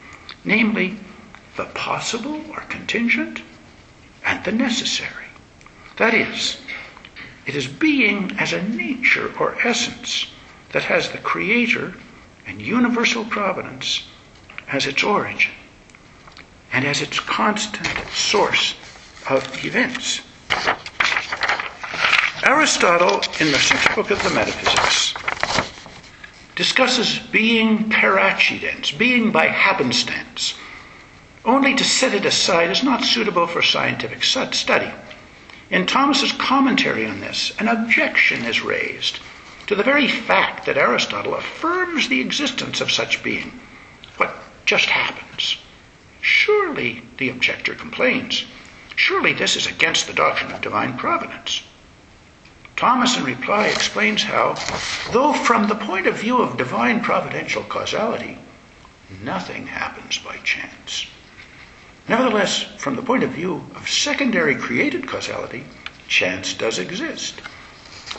namely, 0.44 0.96
the 1.57 1.66
possible 1.66 2.44
or 2.50 2.61
contingent 2.62 3.40
and 4.25 4.45
the 4.45 4.53
necessary. 4.53 5.27
That 5.97 6.14
is, 6.14 6.59
it 7.47 7.55
is 7.55 7.66
being 7.66 8.37
as 8.39 8.53
a 8.53 8.62
nature 8.62 9.33
or 9.39 9.57
essence 9.64 10.27
that 10.72 10.85
has 10.85 11.11
the 11.11 11.18
Creator 11.18 11.95
and 12.47 12.61
universal 12.61 13.25
providence 13.25 14.07
as 14.68 14.87
its 14.87 15.05
origin 15.05 15.53
and 16.72 16.85
as 16.85 17.01
its 17.01 17.20
constant 17.20 17.89
source 18.12 18.75
of 19.29 19.64
events. 19.64 20.20
Aristotle, 22.45 23.22
in 23.41 23.53
the 23.53 23.59
sixth 23.59 23.95
book 23.95 24.11
of 24.11 24.22
the 24.22 24.31
Metaphysics, 24.31 25.14
discusses 26.57 27.18
being 27.18 27.89
per 27.89 28.18
accidens, 28.18 28.91
being 28.93 29.31
by 29.31 29.47
happenstance. 29.47 30.55
Only 31.45 31.74
to 31.74 31.84
set 31.84 32.14
it 32.14 32.24
aside 32.24 32.70
is 32.70 32.82
not 32.82 33.05
suitable 33.05 33.47
for 33.47 33.61
scientific 33.61 34.24
study. 34.24 34.90
In 35.70 35.86
Thomas's 35.86 36.32
commentary 36.32 37.07
on 37.07 37.20
this, 37.20 37.53
an 37.59 37.68
objection 37.68 38.45
is 38.45 38.62
raised 38.62 39.18
to 39.66 39.74
the 39.74 39.82
very 39.82 40.09
fact 40.09 40.64
that 40.66 40.78
Aristotle 40.78 41.34
affirms 41.34 42.09
the 42.09 42.20
existence 42.20 42.80
of 42.80 42.90
such 42.90 43.22
being. 43.22 43.61
What 44.16 44.34
just 44.64 44.86
happens? 44.86 45.59
Surely, 46.22 47.03
the 47.18 47.28
objector 47.28 47.74
complains, 47.74 48.47
surely 48.97 49.34
this 49.34 49.57
is 49.57 49.66
against 49.66 50.07
the 50.07 50.14
doctrine 50.14 50.53
of 50.53 50.62
divine 50.62 50.97
providence. 50.97 51.62
Thomas, 52.76 53.16
in 53.18 53.24
reply, 53.24 53.66
explains 53.66 54.22
how, 54.22 54.55
though 55.12 55.32
from 55.32 55.68
the 55.68 55.74
point 55.74 56.07
of 56.07 56.18
view 56.18 56.38
of 56.38 56.57
divine 56.57 57.03
providential 57.03 57.62
causality, 57.64 58.38
nothing 59.22 59.66
happens 59.66 60.18
by 60.18 60.36
chance. 60.38 61.07
Nevertheless, 62.09 62.62
from 62.76 62.96
the 62.96 63.02
point 63.02 63.22
of 63.22 63.30
view 63.30 63.66
of 63.74 63.88
secondary 63.88 64.55
created 64.57 65.07
causality, 65.07 65.64
chance 66.07 66.52
does 66.52 66.78
exist. 66.78 67.40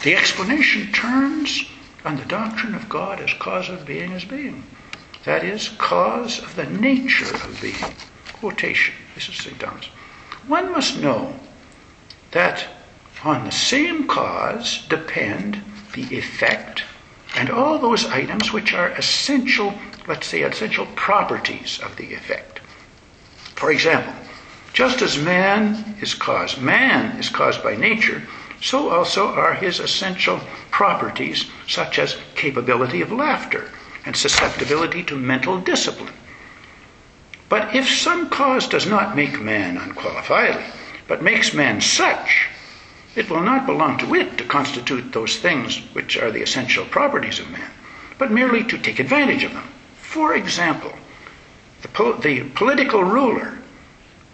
The 0.03 0.15
explanation 0.15 0.91
turns 0.91 1.63
on 2.03 2.17
the 2.17 2.25
doctrine 2.25 2.75
of 2.75 2.89
God 2.89 3.19
as 3.19 3.33
cause 3.33 3.69
of 3.69 3.85
being 3.85 4.11
as 4.13 4.25
being. 4.25 4.63
That 5.23 5.43
is, 5.43 5.69
cause 5.77 6.39
of 6.39 6.55
the 6.55 6.65
nature 6.65 7.33
of 7.33 7.59
being. 7.61 7.95
Quotation. 8.33 8.93
This 9.13 9.29
is 9.29 9.35
St. 9.35 9.59
Thomas. 9.59 9.85
One 10.47 10.71
must 10.71 10.99
know 10.99 11.39
that 12.31 12.65
on 13.23 13.45
the 13.45 13.51
same 13.51 14.07
cause 14.07 14.85
depend 14.87 15.63
the 15.93 16.15
effect 16.15 16.83
and 17.35 17.49
all 17.49 17.79
those 17.79 18.05
items 18.05 18.53
which 18.53 18.73
are 18.73 18.89
essential, 18.89 19.73
let's 20.07 20.27
say, 20.27 20.41
essential 20.41 20.85
properties 20.95 21.79
of 21.79 21.95
the 21.95 22.13
effect. 22.13 22.54
For 23.55 23.71
example, 23.71 24.13
just 24.73 25.01
as 25.01 25.17
man 25.17 25.95
is 26.01 26.13
caused, 26.13 26.61
man 26.61 27.17
is 27.17 27.29
caused 27.29 27.63
by 27.63 27.75
nature, 27.75 28.21
so 28.61 28.89
also 28.89 29.27
are 29.33 29.53
his 29.53 29.79
essential 29.79 30.41
properties, 30.71 31.45
such 31.67 31.97
as 31.97 32.17
capability 32.35 33.01
of 33.01 33.11
laughter 33.11 33.71
and 34.05 34.15
susceptibility 34.15 35.03
to 35.03 35.15
mental 35.15 35.59
discipline. 35.59 36.13
But 37.49 37.75
if 37.75 37.87
some 37.89 38.29
cause 38.29 38.67
does 38.67 38.85
not 38.85 39.15
make 39.15 39.39
man 39.39 39.77
unqualifiedly, 39.77 40.65
but 41.07 41.23
makes 41.23 41.53
man 41.53 41.79
such, 41.81 42.47
It 43.15 43.29
will 43.29 43.41
not 43.41 43.65
belong 43.65 43.97
to 43.99 44.13
it 44.13 44.37
to 44.37 44.43
constitute 44.43 45.13
those 45.13 45.37
things 45.37 45.77
which 45.93 46.17
are 46.17 46.31
the 46.31 46.41
essential 46.41 46.83
properties 46.83 47.39
of 47.39 47.49
man, 47.49 47.71
but 48.17 48.29
merely 48.29 48.61
to 48.65 48.77
take 48.77 48.99
advantage 48.99 49.45
of 49.45 49.53
them. 49.53 49.69
For 49.95 50.35
example, 50.35 50.93
the, 51.85 51.91
po- 51.91 52.17
the 52.17 52.41
political 52.55 53.03
ruler 53.03 53.59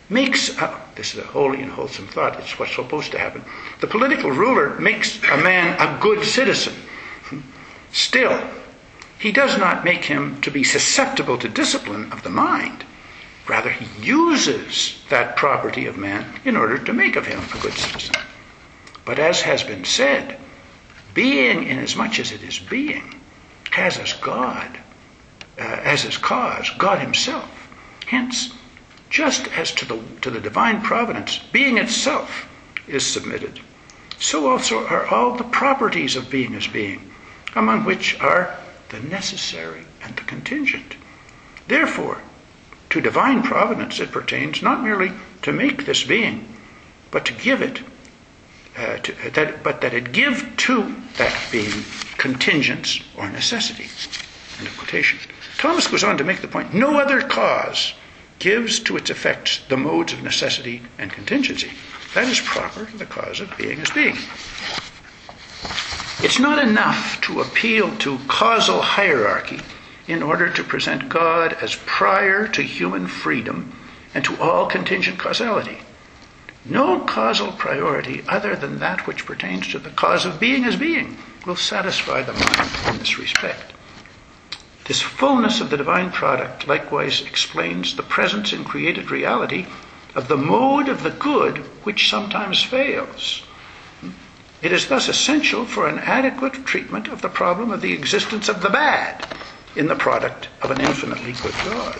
makes, 0.09 0.55
this 0.95 1.13
is 1.13 1.19
a 1.19 1.27
holy 1.27 1.61
and 1.61 1.69
wholesome 1.69 2.07
thought, 2.07 2.39
it's 2.39 2.57
what's 2.57 2.73
supposed 2.73 3.11
to 3.11 3.19
happen. 3.19 3.43
The 3.81 3.87
political 3.87 4.31
ruler 4.31 4.79
makes 4.79 5.21
a 5.23 5.35
man 5.35 5.75
a 5.77 5.99
good 5.99 6.23
citizen. 6.23 6.73
Still, 7.91 8.41
he 9.19 9.33
does 9.33 9.57
not 9.57 9.83
make 9.83 10.05
him 10.05 10.39
to 10.41 10.49
be 10.49 10.63
susceptible 10.63 11.37
to 11.39 11.49
discipline 11.49 12.09
of 12.13 12.23
the 12.23 12.29
mind. 12.29 12.85
Rather, 13.49 13.69
he 13.69 14.01
uses 14.01 15.03
that 15.09 15.35
property 15.35 15.87
of 15.87 15.97
man 15.97 16.25
in 16.45 16.55
order 16.55 16.77
to 16.77 16.93
make 16.93 17.17
of 17.17 17.27
him 17.27 17.41
a 17.53 17.59
good 17.59 17.73
citizen. 17.73 18.15
But 19.03 19.19
as 19.19 19.41
has 19.41 19.61
been 19.61 19.83
said, 19.83 20.39
being, 21.13 21.67
inasmuch 21.67 22.17
as 22.17 22.31
it 22.31 22.43
is 22.43 22.59
being, 22.59 23.19
has 23.71 23.97
as 23.97 24.13
God, 24.13 24.79
uh, 25.57 25.61
as 25.61 26.05
its 26.05 26.17
cause, 26.17 26.69
God 26.77 26.99
Himself. 26.99 27.49
Hence, 28.07 28.53
just 29.09 29.47
as 29.49 29.71
to 29.73 29.85
the, 29.85 29.99
to 30.21 30.29
the 30.29 30.39
divine 30.39 30.81
providence, 30.81 31.39
being 31.51 31.77
itself 31.77 32.47
is 32.87 33.05
submitted, 33.05 33.59
so 34.17 34.49
also 34.49 34.85
are 34.87 35.05
all 35.07 35.35
the 35.35 35.43
properties 35.43 36.15
of 36.15 36.29
being 36.29 36.55
as 36.55 36.67
being, 36.67 37.11
among 37.55 37.83
which 37.83 38.19
are 38.19 38.57
the 38.89 38.99
necessary 38.99 39.83
and 40.03 40.15
the 40.15 40.23
contingent. 40.23 40.95
Therefore, 41.67 42.21
to 42.89 43.01
divine 43.01 43.43
providence 43.43 43.99
it 43.99 44.11
pertains 44.11 44.61
not 44.61 44.83
merely 44.83 45.11
to 45.41 45.51
make 45.51 45.85
this 45.85 46.03
being, 46.03 46.47
but 47.09 47.25
to 47.25 47.33
give 47.33 47.61
it 47.61 47.81
uh, 48.77 48.97
to, 48.97 49.13
uh, 49.13 49.29
that, 49.31 49.63
but 49.63 49.81
that 49.81 49.93
it 49.93 50.11
give 50.11 50.55
to 50.55 50.95
that 51.17 51.37
being 51.51 51.83
contingents 52.17 53.01
or 53.17 53.29
necessity. 53.29 53.89
End 54.59 54.67
of 54.67 54.77
quotation. 54.77 55.19
Thomas 55.61 55.85
goes 55.85 56.03
on 56.03 56.17
to 56.17 56.23
make 56.23 56.41
the 56.41 56.47
point 56.47 56.73
no 56.73 56.99
other 56.99 57.21
cause 57.21 57.93
gives 58.39 58.79
to 58.79 58.97
its 58.97 59.11
effects 59.11 59.61
the 59.69 59.77
modes 59.77 60.11
of 60.11 60.23
necessity 60.23 60.81
and 60.97 61.11
contingency. 61.11 61.69
That 62.15 62.27
is 62.27 62.39
proper 62.39 62.85
to 62.85 62.97
the 62.97 63.05
cause 63.05 63.39
of 63.39 63.55
being 63.59 63.79
as 63.79 63.91
being. 63.91 64.17
It's 66.23 66.39
not 66.39 66.57
enough 66.57 67.21
to 67.21 67.41
appeal 67.41 67.95
to 67.97 68.17
causal 68.27 68.81
hierarchy 68.81 69.59
in 70.07 70.23
order 70.23 70.49
to 70.49 70.63
present 70.63 71.09
God 71.09 71.53
as 71.61 71.75
prior 71.85 72.47
to 72.47 72.63
human 72.63 73.05
freedom 73.05 73.71
and 74.15 74.25
to 74.25 74.41
all 74.41 74.65
contingent 74.65 75.19
causality. 75.19 75.77
No 76.65 77.01
causal 77.01 77.51
priority 77.51 78.23
other 78.27 78.55
than 78.55 78.79
that 78.79 79.05
which 79.05 79.27
pertains 79.27 79.67
to 79.67 79.77
the 79.77 79.91
cause 79.91 80.25
of 80.25 80.39
being 80.39 80.63
as 80.63 80.75
being 80.75 81.19
will 81.45 81.55
satisfy 81.55 82.23
the 82.23 82.33
mind 82.33 82.71
in 82.87 82.97
this 82.97 83.19
respect. 83.19 83.73
This 84.85 85.01
fullness 85.01 85.61
of 85.61 85.69
the 85.69 85.77
divine 85.77 86.11
product 86.11 86.67
likewise 86.67 87.21
explains 87.21 87.95
the 87.95 88.03
presence 88.03 88.51
in 88.51 88.63
created 88.63 89.11
reality 89.11 89.67
of 90.15 90.27
the 90.27 90.37
mode 90.37 90.89
of 90.89 91.03
the 91.03 91.11
good 91.11 91.57
which 91.83 92.09
sometimes 92.09 92.63
fails. 92.63 93.43
It 94.61 94.71
is 94.71 94.87
thus 94.87 95.07
essential 95.07 95.65
for 95.65 95.87
an 95.87 95.99
adequate 95.99 96.65
treatment 96.65 97.07
of 97.07 97.21
the 97.21 97.29
problem 97.29 97.71
of 97.71 97.81
the 97.81 97.93
existence 97.93 98.49
of 98.49 98.61
the 98.61 98.69
bad 98.69 99.25
in 99.75 99.87
the 99.87 99.95
product 99.95 100.49
of 100.61 100.71
an 100.71 100.81
infinitely 100.81 101.33
good 101.33 101.61
God. 101.61 101.99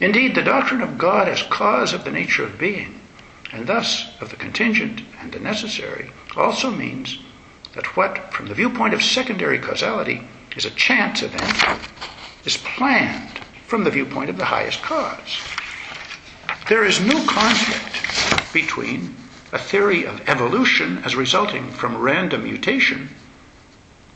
Indeed, 0.00 0.34
the 0.34 0.42
doctrine 0.42 0.82
of 0.82 0.98
God 0.98 1.28
as 1.28 1.42
cause 1.42 1.92
of 1.92 2.04
the 2.04 2.10
nature 2.10 2.44
of 2.44 2.58
being 2.58 3.00
and 3.52 3.66
thus 3.66 4.06
of 4.20 4.30
the 4.30 4.36
contingent 4.36 5.02
and 5.20 5.32
the 5.32 5.40
necessary, 5.40 6.10
also 6.36 6.70
means 6.70 7.18
that 7.74 7.96
what, 7.96 8.32
from 8.32 8.46
the 8.46 8.54
viewpoint 8.54 8.94
of 8.94 9.02
secondary 9.02 9.58
causality, 9.58 10.22
is 10.56 10.64
a 10.64 10.70
chance 10.70 11.22
event, 11.22 11.80
is 12.44 12.56
planned 12.58 13.38
from 13.66 13.84
the 13.84 13.90
viewpoint 13.90 14.30
of 14.30 14.36
the 14.36 14.44
highest 14.44 14.82
cause. 14.82 15.38
There 16.68 16.84
is 16.84 17.00
no 17.00 17.24
conflict 17.26 18.52
between 18.52 19.14
a 19.52 19.58
theory 19.58 20.04
of 20.06 20.28
evolution 20.28 20.98
as 21.04 21.16
resulting 21.16 21.70
from 21.70 21.96
random 21.96 22.44
mutation 22.44 23.08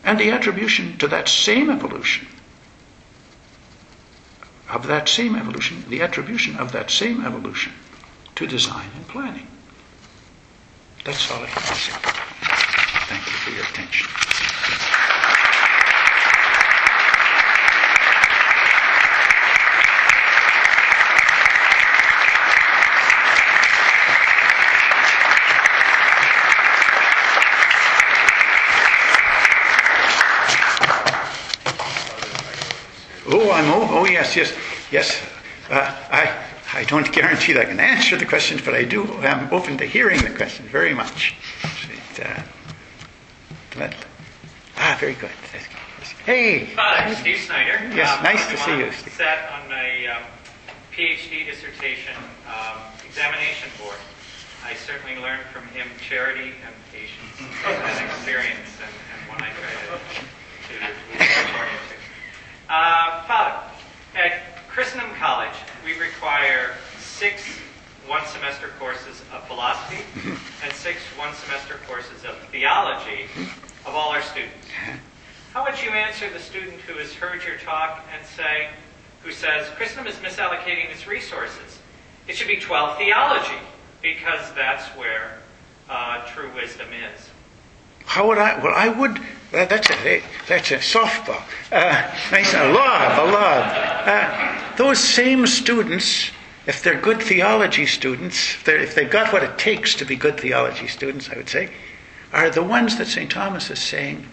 and 0.04 0.18
the 0.18 0.30
attribution 0.30 0.96
to 0.98 1.08
that 1.08 1.28
same 1.28 1.70
evolution 1.70 2.26
of 4.74 4.86
that 4.86 5.08
same 5.08 5.36
evolution, 5.36 5.84
the 5.88 6.02
attribution 6.02 6.56
of 6.56 6.72
that 6.72 6.90
same 6.90 7.24
evolution 7.24 7.72
to 8.34 8.46
design 8.46 8.88
and 8.96 9.06
planning. 9.06 9.46
That's 11.04 11.30
all 11.30 11.42
I 11.42 11.46
have 11.46 11.68
to 11.68 11.74
say. 11.74 11.92
Thank 13.06 13.26
you 13.26 13.32
for 13.32 13.50
your 13.50 13.64
attention. 13.64 14.08
Oh, 33.26 33.43
I'm 33.54 33.70
oh, 33.70 33.88
oh 33.90 34.06
yes, 34.06 34.36
yes, 34.36 34.52
yes. 34.90 35.20
Uh, 35.70 35.94
I 36.10 36.44
I 36.74 36.84
don't 36.84 37.10
guarantee 37.12 37.52
that 37.52 37.62
I 37.62 37.64
can 37.66 37.78
answer 37.78 38.16
the 38.16 38.26
questions, 38.26 38.60
but 38.60 38.74
I 38.74 38.82
do. 38.84 39.04
I'm 39.18 39.52
open 39.52 39.78
to 39.78 39.86
hearing 39.86 40.20
the 40.22 40.30
questions 40.30 40.68
very 40.70 40.92
much. 40.92 41.34
Uh, 42.20 42.42
but, 43.76 43.94
ah, 44.76 44.96
very 44.98 45.14
good. 45.14 45.30
Hey. 46.26 46.66
Father, 46.66 47.14
Steve 47.14 47.38
Snyder. 47.38 47.78
Yes, 47.94 48.16
um, 48.16 48.24
nice 48.24 48.48
to 48.48 48.56
see 48.56 48.78
you. 48.78 48.90
Steve. 48.92 49.12
Sat 49.12 49.50
on 49.52 49.68
my 49.68 50.06
um, 50.06 50.22
PhD 50.90 51.46
dissertation 51.46 52.14
um, 52.48 52.80
examination 53.06 53.68
board. 53.78 53.98
I 54.64 54.74
certainly 54.74 55.20
learned 55.20 55.44
from 55.52 55.66
him 55.68 55.86
charity 56.00 56.54
and 56.64 56.74
patience 56.90 57.38
and 57.66 58.10
experience, 58.10 58.72
and, 58.80 58.94
and 59.12 59.28
one 59.28 59.42
I 59.42 59.52
try 59.52 59.98
to 59.98 60.24
uh, 62.74 63.22
Father, 63.22 63.56
at 64.16 64.68
Christendom 64.68 65.10
College, 65.14 65.54
we 65.84 65.96
require 65.98 66.74
six 66.98 67.42
one 68.08 68.26
semester 68.26 68.68
courses 68.78 69.22
of 69.32 69.46
philosophy 69.46 70.02
and 70.64 70.72
six 70.72 70.98
one 71.16 71.32
semester 71.34 71.76
courses 71.86 72.24
of 72.24 72.36
theology 72.50 73.26
of 73.86 73.94
all 73.94 74.10
our 74.10 74.22
students. 74.22 74.66
How 75.52 75.64
would 75.64 75.80
you 75.80 75.90
answer 75.90 76.28
the 76.30 76.40
student 76.40 76.80
who 76.80 76.98
has 76.98 77.14
heard 77.14 77.44
your 77.44 77.56
talk 77.58 78.04
and 78.12 78.26
say, 78.26 78.70
who 79.22 79.30
says, 79.30 79.68
Christendom 79.76 80.12
is 80.12 80.18
misallocating 80.18 80.90
its 80.90 81.06
resources? 81.06 81.78
It 82.26 82.34
should 82.34 82.48
be 82.48 82.56
12 82.56 82.98
theology 82.98 83.62
because 84.02 84.52
that's 84.54 84.84
where 84.98 85.38
uh, 85.88 86.26
true 86.26 86.50
wisdom 86.56 86.88
is. 86.92 87.30
How 88.04 88.26
would 88.26 88.38
I? 88.38 88.58
Well, 88.58 88.74
I 88.74 88.88
would. 88.88 89.20
That's 89.54 89.88
a 89.88 90.22
that's 90.48 90.70
a 90.72 90.78
softball. 90.78 91.42
Uh, 91.70 92.10
nice, 92.32 92.52
a 92.54 92.72
lob, 92.72 93.32
a. 93.32 94.10
Uh, 94.10 94.76
those 94.76 94.98
same 94.98 95.46
students, 95.46 96.32
if 96.66 96.82
they're 96.82 97.00
good 97.00 97.22
theology 97.22 97.86
students, 97.86 98.54
if, 98.54 98.68
if 98.68 98.94
they've 98.96 99.10
got 99.10 99.32
what 99.32 99.44
it 99.44 99.56
takes 99.56 99.94
to 99.94 100.04
be 100.04 100.16
good 100.16 100.40
theology 100.40 100.88
students, 100.88 101.30
I 101.30 101.36
would 101.36 101.48
say, 101.48 101.70
are 102.32 102.50
the 102.50 102.64
ones 102.64 102.98
that 102.98 103.06
St. 103.06 103.30
Thomas 103.30 103.70
is 103.70 103.78
saying. 103.78 104.26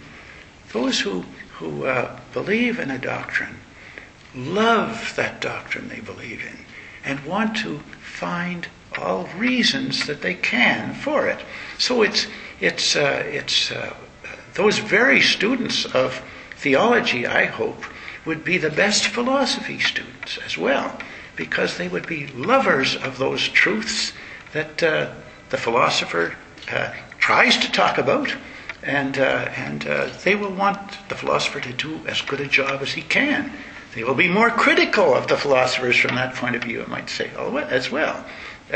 Those 0.74 1.00
who 1.00 1.24
who 1.54 1.86
uh, 1.86 2.20
believe 2.34 2.80
in 2.80 2.90
a 2.90 2.98
doctrine, 2.98 3.60
love 4.34 5.14
that 5.18 5.40
doctrine 5.40 5.88
they 5.88 6.00
believe 6.00 6.42
in, 6.44 6.58
and 7.06 7.24
want 7.26 7.56
to 7.58 7.78
find 8.02 8.68
all 8.98 9.28
reasons 9.38 10.08
that 10.08 10.22
they 10.22 10.34
can 10.34 10.96
for 10.96 11.28
it. 11.28 11.40
So 11.78 12.02
it's 12.02 12.26
it's, 12.60 12.96
uh, 12.96 13.24
it's 13.26 13.72
uh, 13.72 13.94
those 14.54 14.80
very 14.80 15.22
students 15.22 15.86
of 15.86 16.22
theology, 16.56 17.26
I 17.26 17.46
hope, 17.46 17.84
would 18.26 18.44
be 18.44 18.58
the 18.58 18.70
best 18.70 19.08
philosophy 19.08 19.80
students 19.80 20.38
as 20.46 20.58
well, 20.58 20.98
because 21.36 21.78
they 21.78 21.88
would 21.88 22.06
be 22.06 22.28
lovers 22.28 22.96
of 22.96 23.18
those 23.18 23.48
truths 23.48 24.14
that 24.54 24.84
uh, 24.84 25.12
the 25.50 25.58
philosopher 25.58 26.36
uh, 26.72 26.94
tries 27.18 27.58
to 27.58 27.72
talk 27.72 27.98
about, 27.98 28.36
and, 28.84 29.18
uh, 29.18 29.50
and 29.56 29.88
uh, 29.88 30.10
they 30.24 30.36
will 30.36 30.52
want 30.52 30.98
the 31.10 31.16
philosopher 31.16 31.60
to 31.60 31.74
do 31.74 32.00
as 32.08 32.22
good 32.22 32.42
a 32.42 32.48
job 32.48 32.82
as 32.82 32.94
he 32.94 33.02
can. 33.02 33.52
They 33.96 34.04
will 34.04 34.16
be 34.16 34.30
more 34.30 34.50
critical 34.50 35.16
of 35.16 35.28
the 35.28 35.38
philosophers 35.38 35.98
from 35.98 36.16
that 36.16 36.36
point 36.36 36.56
of 36.56 36.64
view, 36.64 36.84
I 36.84 36.88
might 36.88 37.10
say, 37.10 37.30
as 37.70 37.92
well. 37.92 38.24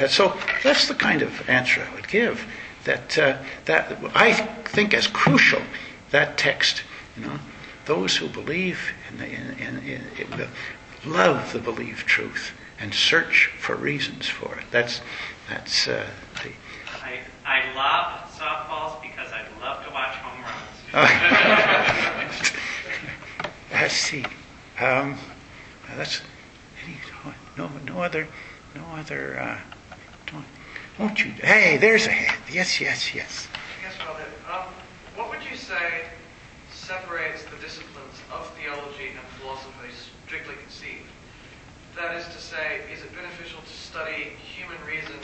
so 0.07 0.37
that's 0.63 0.87
the 0.87 0.93
kind 0.93 1.21
of 1.21 1.49
answer 1.49 1.87
I 1.89 1.95
would 1.95 2.07
give 2.07 2.45
that, 2.85 3.17
uh, 3.17 3.37
that 3.65 3.97
I 4.15 4.31
think 4.33 4.93
as 4.93 5.07
crucial, 5.07 5.61
that 6.11 6.37
text, 6.37 6.83
you 7.17 7.25
know, 7.25 7.39
those 7.85 8.15
who 8.17 8.27
believe 8.29 8.79
in, 9.09 9.17
the, 9.17 9.25
in, 9.25 9.57
in, 9.59 9.79
in, 10.17 10.47
love 11.05 11.51
the 11.53 11.59
believed 11.59 12.05
truth 12.07 12.51
and 12.79 12.93
search 12.93 13.51
for 13.59 13.75
reasons 13.75 14.27
for 14.27 14.55
it. 14.55 14.63
That's, 14.71 15.01
that's 15.49 15.87
uh, 15.87 16.05
the, 16.43 16.51
I, 17.03 17.19
I 17.45 17.73
love 17.75 18.31
softballs 18.31 19.01
because 19.01 19.31
I 19.31 19.45
love 19.61 19.85
to 19.85 19.91
watch 19.91 20.15
home 20.15 20.41
runs. 20.41 20.93
I 23.73 23.87
see. 23.87 24.25
Um, 24.79 25.17
that's 25.95 26.21
any, 26.83 26.97
no, 27.57 27.69
no 27.85 28.01
other, 28.01 28.27
no 28.75 28.83
other. 28.95 29.39
Uh, 29.39 29.59
won't 30.99 31.23
you? 31.23 31.31
Hey, 31.31 31.77
there's 31.77 32.07
a 32.07 32.11
hand. 32.11 32.41
Yes, 32.51 32.79
yes, 32.79 33.13
yes. 33.13 33.47
Yes, 33.83 33.93
Father. 33.95 34.25
Um, 34.51 34.67
what 35.15 35.29
would 35.29 35.43
you 35.49 35.57
say 35.57 36.05
separates 36.71 37.43
the 37.45 37.57
disciplines 37.57 38.15
of 38.31 38.47
theology 38.55 39.09
and 39.11 39.25
philosophy 39.39 39.91
strictly 40.25 40.55
conceived? 40.61 41.09
That 41.95 42.15
is 42.15 42.25
to 42.27 42.39
say, 42.39 42.81
is 42.91 43.01
it 43.03 43.15
beneficial 43.15 43.59
to 43.61 43.73
study 43.73 44.35
human 44.39 44.79
reason 44.83 45.15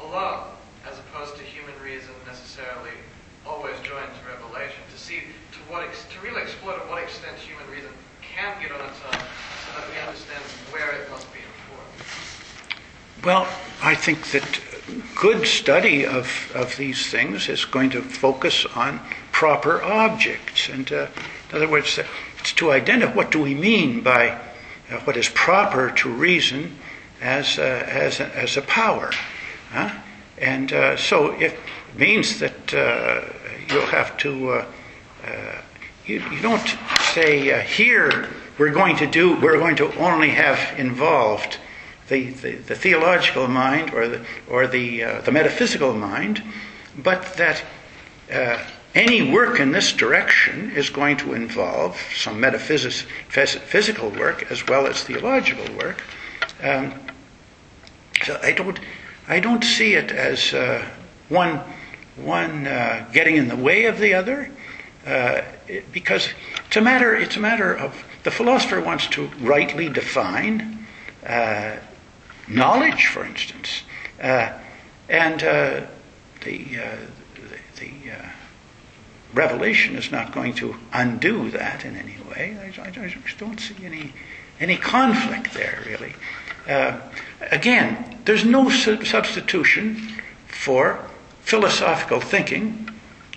alone, 0.00 0.52
as 0.84 0.98
opposed 0.98 1.36
to 1.36 1.42
human 1.42 1.74
reason 1.82 2.12
necessarily 2.26 2.92
always 3.46 3.76
joined 3.80 4.12
to 4.12 4.22
revelation? 4.28 4.80
To 4.92 4.98
see 5.00 5.24
to 5.52 5.60
what 5.72 5.82
ex- 5.84 6.04
to 6.12 6.20
really 6.20 6.42
explore 6.42 6.76
to 6.76 6.84
what 6.88 7.02
extent 7.02 7.36
human 7.36 7.64
reason 7.72 7.90
can 8.20 8.60
get 8.60 8.72
on 8.72 8.80
its 8.84 9.00
own, 9.08 9.20
so 9.20 9.68
that 9.80 9.88
we 9.88 9.96
understand 10.04 10.44
where 10.72 10.92
it 10.92 11.08
must 11.10 11.32
be 11.32 11.40
informed. 11.40 12.27
Well, 13.24 13.48
I 13.82 13.96
think 13.96 14.30
that 14.30 14.60
good 15.16 15.44
study 15.44 16.06
of, 16.06 16.52
of 16.54 16.76
these 16.76 17.10
things 17.10 17.48
is 17.48 17.64
going 17.64 17.90
to 17.90 18.00
focus 18.00 18.64
on 18.76 19.00
proper 19.32 19.82
objects. 19.82 20.68
And 20.68 20.90
uh, 20.92 21.08
in 21.50 21.56
other 21.56 21.68
words, 21.68 21.98
it's 22.38 22.52
to 22.54 22.70
identify 22.70 23.12
what 23.12 23.32
do 23.32 23.42
we 23.42 23.54
mean 23.54 24.02
by 24.02 24.38
uh, 24.90 25.00
what 25.00 25.16
is 25.16 25.28
proper 25.28 25.90
to 25.90 26.08
reason 26.08 26.78
as, 27.20 27.58
uh, 27.58 27.62
as, 27.62 28.20
a, 28.20 28.36
as 28.36 28.56
a 28.56 28.62
power. 28.62 29.10
Huh? 29.72 29.90
And 30.38 30.72
uh, 30.72 30.96
so 30.96 31.32
it 31.32 31.58
means 31.96 32.38
that 32.38 32.72
uh, 32.72 33.24
you'll 33.68 33.86
have 33.86 34.16
to, 34.18 34.50
uh, 34.50 34.64
you, 36.06 36.20
you 36.30 36.40
don't 36.40 36.76
say, 37.12 37.64
here 37.66 38.28
we're 38.58 38.70
going 38.72 38.96
to 38.98 39.08
do, 39.08 39.38
we're 39.40 39.58
going 39.58 39.76
to 39.76 39.92
only 39.96 40.30
have 40.30 40.78
involved 40.78 41.58
the, 42.08 42.30
the, 42.30 42.52
the 42.56 42.74
theological 42.74 43.48
mind 43.48 43.92
or 43.94 44.08
the, 44.08 44.24
or 44.48 44.66
the, 44.66 45.04
uh, 45.04 45.20
the 45.22 45.32
metaphysical 45.32 45.94
mind, 45.94 46.42
but 46.96 47.34
that 47.34 47.62
uh, 48.32 48.58
any 48.94 49.30
work 49.30 49.60
in 49.60 49.70
this 49.70 49.92
direction 49.92 50.70
is 50.72 50.90
going 50.90 51.16
to 51.18 51.34
involve 51.34 51.96
some 52.14 52.40
metaphysical 52.40 53.08
physical 53.28 54.10
work 54.10 54.50
as 54.50 54.66
well 54.66 54.86
as 54.86 55.02
theological 55.04 55.66
work. 55.76 56.02
Um, 56.62 56.94
so 58.24 58.38
I 58.42 58.52
don't, 58.52 58.80
I 59.28 59.40
don't 59.40 59.62
see 59.62 59.94
it 59.94 60.10
as 60.10 60.52
uh, 60.54 60.84
one, 61.28 61.60
one 62.16 62.66
uh, 62.66 63.06
getting 63.12 63.36
in 63.36 63.48
the 63.48 63.56
way 63.56 63.84
of 63.84 63.98
the 63.98 64.14
other, 64.14 64.50
uh, 65.06 65.42
because 65.92 66.28
it's 66.66 66.76
a 66.76 66.80
matter, 66.80 67.14
it's 67.14 67.36
a 67.36 67.40
matter 67.40 67.74
of 67.74 68.04
the 68.24 68.30
philosopher 68.30 68.80
wants 68.80 69.06
to 69.08 69.26
rightly 69.40 69.88
define 69.88 70.86
uh, 71.26 71.76
knowledge, 72.48 73.06
for 73.06 73.24
instance. 73.24 73.82
Uh, 74.20 74.52
and 75.08 75.42
uh, 75.42 75.86
the, 76.44 76.78
uh, 76.78 76.96
the, 77.34 77.80
the 77.80 78.10
uh, 78.12 78.28
revelation 79.32 79.96
is 79.96 80.10
not 80.10 80.32
going 80.32 80.54
to 80.54 80.76
undo 80.92 81.50
that 81.50 81.84
in 81.84 81.96
any 81.96 82.16
way. 82.30 82.56
I, 82.60 82.82
I, 82.82 82.90
don't 83.38 83.60
see 83.60 83.74
any, 83.84 84.12
any 84.60 84.76
conflict 84.76 85.54
there, 85.54 85.82
really. 85.86 86.14
Uh, 86.66 87.00
again, 87.50 88.18
there's 88.24 88.44
no 88.44 88.68
sub- 88.68 89.06
substitution 89.06 90.12
for 90.46 91.04
philosophical 91.40 92.20
thinking 92.20 92.90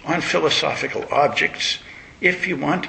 on 0.04 0.22
philosophical 0.22 1.06
objects 1.12 1.80
if 2.20 2.48
you 2.48 2.58
want 2.58 2.88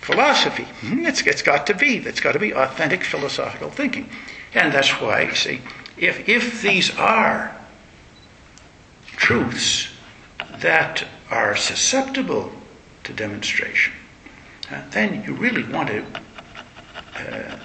philosophy. 0.00 0.64
Hmm, 0.80 1.06
it's, 1.06 1.22
it's 1.26 1.42
got 1.42 1.66
to 1.66 1.74
be. 1.74 1.98
It's 1.98 2.20
got 2.20 2.32
to 2.32 2.38
be 2.38 2.52
authentic 2.52 3.04
philosophical 3.04 3.70
thinking. 3.70 4.08
And 4.54 4.72
that's 4.72 4.90
why, 5.00 5.22
you 5.22 5.34
see, 5.34 5.60
if, 5.96 6.28
if 6.28 6.62
these 6.62 6.94
are 6.96 7.56
truths 9.16 9.88
that 10.58 11.04
are 11.30 11.56
susceptible 11.56 12.52
to 13.04 13.12
demonstration, 13.12 13.92
uh, 14.70 14.82
then 14.90 15.22
you 15.24 15.34
really 15.34 15.64
want 15.64 15.88
to 15.88 16.04
uh, 17.16 17.58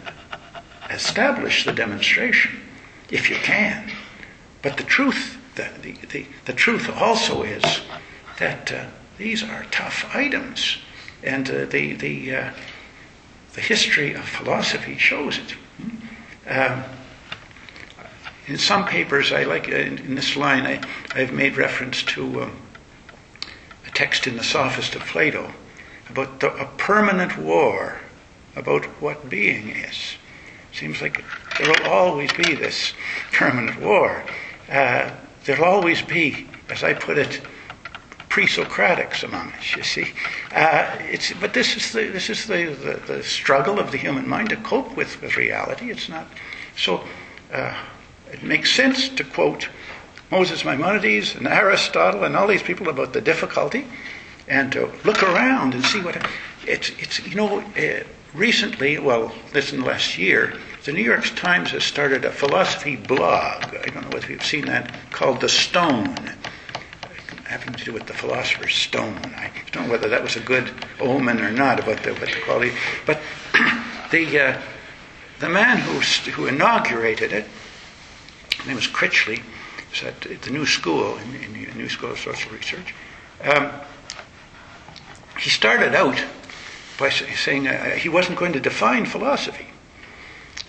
establish 0.90 1.66
the 1.66 1.74
demonstration 1.74 2.60
if 3.10 3.30
you 3.30 3.36
can. 3.38 3.92
But 4.62 4.78
the 4.78 4.84
truth, 4.84 5.38
the, 5.56 5.70
the, 5.82 5.94
the, 6.08 6.26
the 6.46 6.54
truth 6.54 6.90
also 6.90 7.44
is 7.44 7.82
that 8.40 8.72
uh, 8.72 8.86
these 9.18 9.44
are 9.44 9.66
tough 9.72 10.06
items, 10.16 10.78
and 11.24 11.50
uh, 11.50 11.66
the, 11.66 11.94
the, 11.94 12.36
uh, 12.36 12.52
the 13.54 13.62
history 13.62 14.14
of 14.14 14.24
philosophy 14.24 14.98
shows 14.98 15.38
it. 15.38 15.56
Um, 16.48 16.84
in 18.48 18.58
some 18.58 18.86
papers, 18.86 19.34
I 19.34 19.44
like 19.44 19.68
in, 19.68 19.98
in 19.98 20.16
this 20.16 20.38
line, 20.38 20.66
I, 20.66 20.82
I've 21.14 21.34
made 21.34 21.58
reference 21.58 22.04
to 22.04 22.44
um, 22.44 22.56
a 23.86 23.92
text 23.92 24.26
in 24.26 24.38
the 24.38 24.44
Sophist 24.44 24.96
of 24.96 25.02
Plato 25.02 25.52
about 26.10 26.40
the, 26.40 26.54
a 26.56 26.66
permanent 26.78 27.38
war 27.38 28.00
about 28.56 28.86
what 29.02 29.30
being 29.30 29.70
is. 29.70 30.16
Seems 30.72 31.02
like 31.02 31.24
there 31.58 31.68
will 31.68 31.92
always 31.92 32.32
be 32.34 32.56
this 32.56 32.94
permanent 33.34 33.82
war. 33.82 34.24
Uh, 34.70 35.12
there'll 35.44 35.66
always 35.66 36.02
be, 36.02 36.48
as 36.70 36.84
I 36.84 36.94
put 36.94 37.18
it, 37.18 37.42
pre-Socratics 38.38 39.24
among 39.24 39.52
us. 39.54 39.76
You 39.76 39.82
see, 39.82 40.14
uh, 40.54 40.96
it's 41.00 41.34
but 41.34 41.56
this 41.56 41.76
is 41.76 41.92
the 41.92 42.04
this 42.10 42.30
is 42.30 42.46
the, 42.46 42.66
the, 42.68 43.02
the, 43.12 43.24
struggle 43.24 43.80
of 43.80 43.90
the 43.90 43.98
human 43.98 44.30
mind 44.30 44.50
to 44.50 44.58
cope 44.58 44.96
with 44.96 45.20
with 45.24 45.38
reality. 45.38 45.90
It's 45.90 46.08
not 46.08 46.28
so. 46.76 47.04
Uh, 47.52 47.74
it 48.32 48.44
makes 48.44 48.70
sense 48.72 49.10
to 49.10 49.24
quote 49.24 49.70
Moses 50.30 50.64
Maimonides 50.64 51.34
and 51.34 51.48
Aristotle 51.48 52.26
and 52.26 52.36
all 52.36 52.46
these 52.46 52.62
people 52.62 52.90
about 52.90 53.12
the 53.12 53.22
difficulty, 53.22 53.88
and 54.48 54.72
to 54.72 54.92
look 55.04 55.24
around 55.24 55.74
and 55.74 55.84
see 55.84 56.02
what 56.02 56.16
it's. 56.68 56.92
It's 57.00 57.26
you 57.26 57.34
know. 57.34 57.62
Uh, 57.76 58.04
recently, 58.36 59.00
well, 59.00 59.34
this 59.52 59.74
in 59.74 59.80
the 59.80 59.86
last 59.88 60.16
year, 60.16 60.54
the 60.86 60.92
New 60.92 61.02
York 61.02 61.26
Times 61.36 61.72
has 61.72 61.84
started 61.84 62.24
a 62.24 62.32
philosophy 62.32 62.98
blog. 62.98 63.64
I 63.76 63.90
don't 63.90 64.04
know 64.04 64.16
whether 64.16 64.32
you've 64.32 64.46
seen 64.46 64.66
that, 64.66 64.94
called 65.10 65.42
The 65.42 65.50
Stone 65.50 66.37
having 67.48 67.74
to 67.74 67.86
do 67.86 67.94
with 67.94 68.06
the 68.08 68.14
philosopher's 68.14 68.76
stone. 68.76 69.18
I 69.38 69.52
don't 69.72 69.86
know 69.86 69.92
whether 69.92 70.10
that 70.10 70.22
was 70.22 70.36
a 70.36 70.42
good 70.42 70.72
omen 71.00 71.42
or 71.42 71.52
not 71.52 71.80
about 71.80 72.04
the, 72.04 72.12
about 72.12 72.30
the 72.30 72.42
quality. 72.44 72.74
But 73.06 73.20
the, 74.12 74.40
uh, 74.40 74.62
the 75.40 75.50
man 75.50 75.78
who, 75.78 76.00
who 76.32 76.48
inaugurated 76.48 77.32
it, 77.32 77.46
his 78.58 78.66
name 78.68 78.76
was 78.76 78.88
Critchley, 78.88 79.42
was 79.92 80.04
at 80.04 80.42
the 80.42 80.52
New 80.52 80.66
School, 80.66 81.18
in, 81.18 81.36
in 81.36 81.54
the 81.54 81.74
New 81.76 81.90
School 81.90 82.12
of 82.12 82.20
Social 82.20 82.52
Research. 82.52 82.94
Um, 83.44 83.72
he 85.40 85.50
started 85.50 85.96
out 85.96 86.22
by 87.00 87.10
saying 87.10 87.68
uh, 87.68 87.92
he 87.92 88.10
wasn't 88.10 88.38
going 88.38 88.54
to 88.54 88.60
define 88.60 89.06
philosophy. 89.06 89.68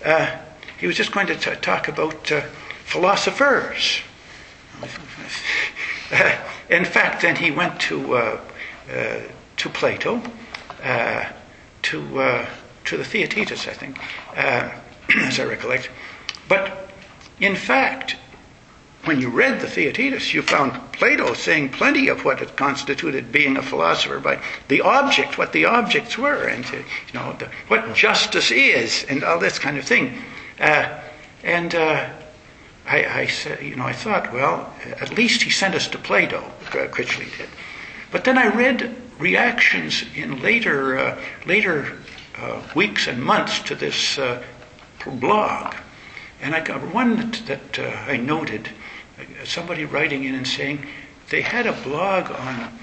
Uh, 0.05 0.37
he 0.77 0.87
was 0.87 0.95
just 0.95 1.11
going 1.11 1.27
to 1.27 1.35
t- 1.35 1.55
talk 1.61 1.87
about 1.87 2.31
uh, 2.31 2.41
philosophers. 2.85 3.99
in 6.69 6.85
fact, 6.85 7.21
then 7.21 7.35
he 7.35 7.51
went 7.51 7.79
to 7.81 8.15
uh, 8.15 8.39
uh, 8.91 9.19
to 9.57 9.69
Plato, 9.69 10.21
uh, 10.83 11.25
to 11.83 12.45
to 12.85 12.97
the 12.97 13.03
Theaetetus, 13.03 13.67
I 13.67 13.73
think, 13.73 13.99
as 14.35 15.39
I 15.39 15.43
recollect. 15.43 15.89
But 16.47 16.89
in 17.39 17.55
fact, 17.55 18.15
when 19.05 19.21
you 19.21 19.29
read 19.29 19.61
the 19.61 19.67
Theaetetus, 19.67 20.33
you 20.33 20.41
found 20.41 20.73
Plato 20.91 21.33
saying 21.33 21.69
plenty 21.69 22.09
of 22.09 22.25
what 22.25 22.41
it 22.41 22.57
constituted 22.57 23.31
being 23.31 23.55
a 23.55 23.61
philosopher 23.61 24.19
by 24.19 24.39
the 24.67 24.81
object, 24.81 25.37
what 25.37 25.53
the 25.53 25.65
objects 25.65 26.17
were, 26.17 26.47
and 26.47 26.65
you 26.69 26.83
know 27.13 27.33
the, 27.39 27.49
what 27.69 27.95
justice 27.95 28.51
is, 28.51 29.05
and 29.09 29.23
all 29.23 29.39
this 29.39 29.57
kind 29.57 29.77
of 29.77 29.85
thing. 29.85 30.21
Uh, 30.59 30.99
and 31.43 31.75
uh, 31.75 32.09
I, 32.89 33.21
I, 33.21 33.25
said, 33.27 33.61
you 33.61 33.75
know, 33.75 33.85
I 33.85 33.93
thought, 33.93 34.33
well, 34.33 34.73
at 34.99 35.15
least 35.15 35.43
he 35.43 35.51
sent 35.51 35.75
us 35.75 35.87
to 35.89 35.99
Plato. 35.99 36.39
Uh, 36.39 36.87
Critchley 36.87 37.37
did. 37.37 37.47
But 38.11 38.23
then 38.23 38.37
I 38.37 38.47
read 38.47 38.95
reactions 39.19 40.03
in 40.15 40.41
later 40.41 40.97
uh, 40.97 41.21
later 41.45 41.97
uh, 42.39 42.61
weeks 42.73 43.07
and 43.07 43.21
months 43.21 43.59
to 43.59 43.75
this 43.75 44.17
uh, 44.17 44.41
blog, 45.05 45.75
and 46.41 46.55
I 46.55 46.61
got 46.61 46.81
one 46.93 47.17
that, 47.17 47.33
that 47.45 47.79
uh, 47.79 48.11
I 48.11 48.17
noted 48.17 48.69
somebody 49.43 49.85
writing 49.85 50.23
in 50.23 50.33
and 50.33 50.47
saying 50.47 50.85
they 51.29 51.41
had 51.41 51.67
a 51.67 51.73
blog 51.73 52.31
on, 52.31 52.79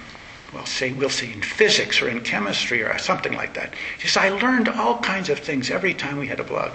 well, 0.52 0.66
say 0.66 0.92
we'll 0.92 1.10
say 1.10 1.32
in 1.32 1.42
physics 1.42 2.00
or 2.00 2.08
in 2.08 2.20
chemistry 2.20 2.82
or 2.84 2.96
something 2.98 3.32
like 3.32 3.54
that. 3.54 3.74
He 3.98 4.06
says 4.06 4.18
I 4.18 4.28
learned 4.28 4.68
all 4.68 4.98
kinds 4.98 5.30
of 5.30 5.40
things 5.40 5.70
every 5.70 5.94
time 5.94 6.18
we 6.18 6.28
had 6.28 6.38
a 6.38 6.44
blog. 6.44 6.70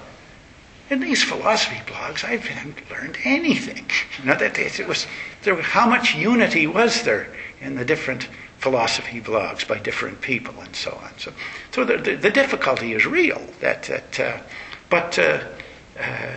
In 0.91 0.99
these 0.99 1.23
philosophy 1.23 1.79
blogs, 1.85 2.25
I 2.25 2.35
haven't 2.35 2.91
learned 2.91 3.17
anything. 3.23 3.89
You 4.19 4.27
know, 4.27 4.35
that 4.35 4.59
it 4.59 4.87
was 4.87 5.07
there. 5.41 5.59
How 5.59 5.89
much 5.89 6.13
unity 6.13 6.67
was 6.67 7.01
there 7.01 7.27
in 7.59 7.75
the 7.75 7.85
different 7.85 8.27
philosophy 8.59 9.19
blogs 9.19 9.67
by 9.67 9.79
different 9.79 10.21
people 10.21 10.53
and 10.61 10.75
so 10.75 10.91
on? 11.03 11.17
So, 11.17 11.33
so 11.71 11.85
the, 11.85 11.97
the, 11.97 12.15
the 12.15 12.29
difficulty 12.29 12.93
is 12.93 13.07
real. 13.07 13.41
That, 13.61 13.81
that 13.83 14.19
uh, 14.19 14.37
but 14.91 15.17
uh, 15.17 15.39
uh, 15.99 16.33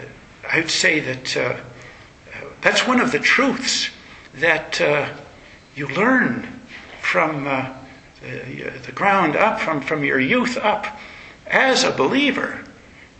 I 0.50 0.60
would 0.60 0.70
say 0.70 1.00
that 1.00 1.36
uh, 1.36 1.56
that's 2.62 2.86
one 2.86 3.00
of 3.00 3.12
the 3.12 3.18
truths 3.18 3.90
that 4.34 4.80
uh, 4.80 5.12
you 5.74 5.88
learn 5.88 6.60
from 7.02 7.46
uh, 7.46 7.74
the, 8.22 8.70
the 8.86 8.92
ground 8.92 9.36
up, 9.36 9.60
from, 9.60 9.82
from 9.82 10.04
your 10.04 10.20
youth 10.20 10.56
up, 10.56 10.86
as 11.46 11.84
a 11.84 11.90
believer, 11.90 12.64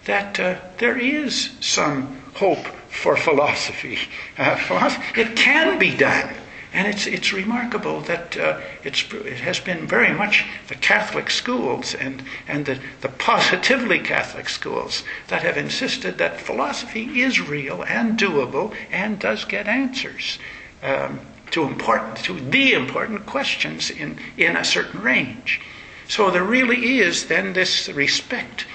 that 0.05 0.39
uh, 0.39 0.61
there 0.79 0.99
is 0.99 1.51
some 1.61 2.21
hope 2.35 2.67
for 2.89 3.17
philosophy. 3.17 3.99
Uh, 4.39 4.57
philosophy. 4.57 5.21
It 5.21 5.37
can 5.37 5.79
be 5.79 5.97
done. 5.97 6.35
And 6.73 6.89
it's, 6.89 7.07
it's 7.07 7.33
remarkable 7.33 8.01
that 8.01 8.37
uh, 8.37 8.61
it's, 8.83 9.05
it 9.13 9.39
has 9.39 9.61
been 9.61 9.87
very 9.87 10.13
much 10.13 10.45
the 10.67 10.75
Catholic 10.75 11.31
schools 11.31 11.95
and, 11.95 12.25
and 12.49 12.67
the, 12.67 12.81
the 13.01 13.11
positively 13.11 14.01
Catholic 14.01 14.49
schools 14.49 15.05
that 15.29 15.43
have 15.43 15.57
insisted 15.57 16.19
that 16.19 16.41
philosophy 16.41 17.23
is 17.23 17.41
real 17.41 17.85
and 17.85 18.19
doable 18.19 18.75
and 18.91 19.21
does 19.21 19.45
get 19.45 19.69
answers 19.69 20.41
um, 20.83 21.21
to 21.53 21.63
important, 21.63 22.17
to 22.25 22.41
the 22.41 22.73
important 22.73 23.25
questions 23.25 23.89
in, 23.89 24.19
in 24.37 24.57
a 24.57 24.65
certain 24.65 25.01
range. 25.01 25.61
So 26.09 26.29
there 26.33 26.43
really 26.43 26.99
is 26.99 27.27
then 27.27 27.53
this 27.53 27.89
respect 27.89 28.67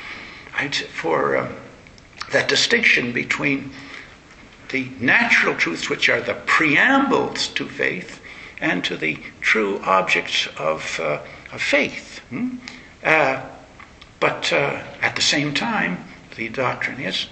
for 0.86 1.38
um, 1.38 1.56
that 2.32 2.47
distinction 2.47 3.12
between 3.12 3.72
the 4.70 4.89
natural 5.00 5.56
truths, 5.56 5.89
which 5.89 6.10
are 6.10 6.22
the 6.22 6.36
preambles 6.45 7.47
to 7.50 7.68
faith, 7.68 8.22
and 8.62 8.84
to 8.84 8.97
the 8.97 9.18
true 9.41 9.80
objects 9.84 10.47
of, 10.58 11.00
uh, 11.00 11.20
of 11.52 11.62
faith. 11.62 12.20
Hmm? 12.30 12.58
Uh, 13.04 13.41
but 14.20 14.52
uh, 14.52 14.84
at 15.02 15.16
the 15.16 15.22
same 15.22 15.54
time, 15.54 16.04
the 16.36 16.50
doctrine 16.50 17.00
is, 17.00 17.28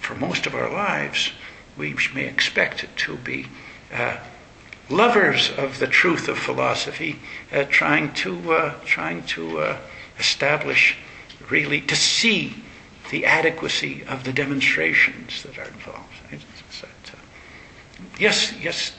for 0.00 0.14
most 0.14 0.46
of 0.46 0.54
our 0.54 0.70
lives, 0.70 1.30
we 1.76 1.96
may 2.14 2.26
expect 2.26 2.86
to 2.96 3.16
be 3.16 3.46
uh, 3.92 4.16
lovers 4.88 5.50
of 5.58 5.78
the 5.78 5.86
truth 5.86 6.28
of 6.28 6.38
philosophy, 6.38 7.18
uh, 7.52 7.64
trying 7.64 8.12
to 8.14 8.52
uh, 8.52 8.74
trying 8.84 9.22
to 9.24 9.76
establish, 10.18 10.96
really, 11.50 11.80
to 11.82 11.96
see 11.96 12.54
the 13.10 13.24
adequacy 13.24 14.04
of 14.08 14.24
the 14.24 14.32
demonstrations 14.32 15.42
that 15.42 15.58
are 15.58 15.68
involved. 15.68 16.12
Uh, 16.30 16.36
yes, 18.18 18.52
yes. 18.60 18.92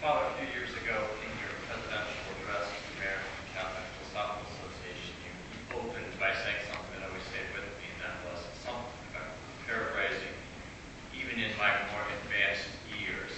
Father, 0.00 0.26
a 0.26 0.32
few 0.38 0.48
years 0.60 0.70
ago, 0.84 0.96
in 0.96 1.32
your 1.40 1.52
presidential 1.68 2.20
address 2.40 2.68
to 2.68 2.78
the 2.80 3.04
American 3.04 3.36
Catholic 3.56 3.84
Philosophical 4.00 4.44
Association, 4.48 5.12
you 5.24 5.32
opened 5.76 6.08
by 6.20 6.30
saying 6.36 6.62
something 6.68 7.00
that 7.00 7.08
always 7.08 7.26
stayed 7.32 7.48
with 7.56 7.68
me, 7.80 7.86
and 7.96 8.00
that 8.06 8.16
was 8.28 8.40
something 8.60 9.00
about 9.12 9.34
paraphrasing. 9.64 10.36
Even 11.16 11.42
in 11.42 11.52
my 11.58 11.72
more 11.92 12.06
advanced 12.22 12.68
years, 12.92 13.32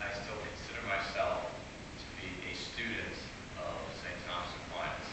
I 0.00 0.12
still 0.16 0.36
consider 0.36 0.82
myself 0.88 1.48
to 1.48 2.06
be 2.20 2.28
a 2.48 2.54
student 2.56 3.16
of 3.62 3.76
St. 4.00 4.16
Thomas 4.28 4.52
Aquinas. 4.68 5.10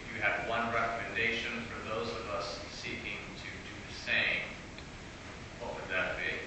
If 0.00 0.06
you 0.12 0.16
had 0.24 0.48
one 0.48 0.70
recommendation 0.70 1.66
for 1.68 1.80
those 1.92 2.08
of 2.08 2.24
us 2.32 2.62
seeking 2.72 3.20
to 3.42 3.48
do 3.48 3.74
the 3.84 3.96
same, 4.00 4.48
what 5.60 5.76
would 5.76 5.88
that 5.92 6.16
be? 6.16 6.40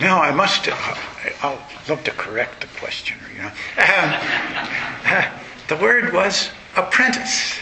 Now 0.00 0.22
I 0.22 0.30
must. 0.30 0.66
Uh, 0.66 0.74
I'll 1.42 1.60
love 1.86 2.02
to 2.04 2.10
correct 2.12 2.62
the 2.62 2.66
questioner. 2.78 3.20
You 3.36 3.42
know, 3.42 3.52
uh, 3.76 5.30
the 5.68 5.76
word 5.76 6.14
was 6.14 6.50
apprentice. 6.74 7.54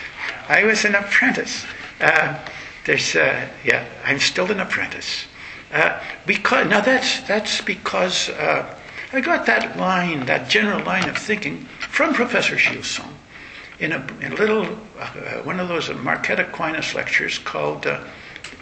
I 0.48 0.62
was 0.62 0.84
an 0.84 0.94
apprentice. 0.94 1.66
Uh, 2.00 2.38
there's, 2.86 3.16
uh, 3.16 3.48
yeah, 3.64 3.84
I'm 4.04 4.20
still 4.20 4.50
an 4.52 4.60
apprentice. 4.60 5.24
Uh, 5.72 6.00
because 6.26 6.68
now 6.68 6.80
that's 6.80 7.20
that's 7.22 7.60
because 7.60 8.30
uh, 8.30 8.78
I 9.12 9.20
got 9.20 9.44
that 9.46 9.76
line, 9.76 10.24
that 10.26 10.48
general 10.48 10.82
line 10.84 11.08
of 11.08 11.18
thinking 11.18 11.66
from 11.80 12.14
Professor 12.14 12.56
Gilson 12.56 13.04
in 13.80 13.92
a, 13.92 14.06
in 14.20 14.32
a 14.32 14.36
little 14.36 14.64
one 15.44 15.60
of 15.60 15.68
those 15.68 15.90
Marquette 15.92 16.40
Aquinas 16.40 16.94
lectures 16.94 17.38
called 17.38 17.84
"A 17.84 18.00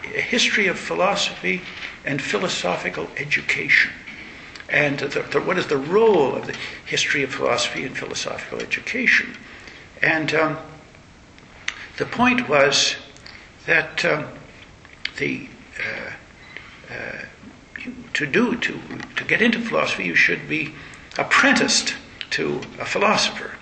"History 0.02 0.66
of 0.66 0.78
Philosophy." 0.78 1.60
And 2.06 2.22
philosophical 2.22 3.08
education. 3.16 3.90
And 4.68 4.98
the, 4.98 5.22
the, 5.22 5.40
what 5.40 5.58
is 5.58 5.66
the 5.66 5.76
role 5.76 6.34
of 6.34 6.46
the 6.46 6.56
history 6.86 7.22
of 7.22 7.34
philosophy 7.34 7.84
and 7.84 7.96
philosophical 7.96 8.60
education? 8.60 9.36
And 10.02 10.34
um, 10.34 10.58
the 11.98 12.06
point 12.06 12.48
was 12.48 12.96
that 13.66 14.04
um, 14.04 14.28
the 15.18 15.48
uh, 15.78 16.12
uh, 16.92 17.18
to 18.14 18.26
do 18.26 18.56
to 18.56 18.80
to 19.16 19.24
get 19.24 19.42
into 19.42 19.60
philosophy, 19.60 20.04
you 20.04 20.14
should 20.14 20.48
be 20.48 20.74
apprenticed 21.18 21.94
to 22.30 22.60
a 22.80 22.84
philosopher, 22.84 23.52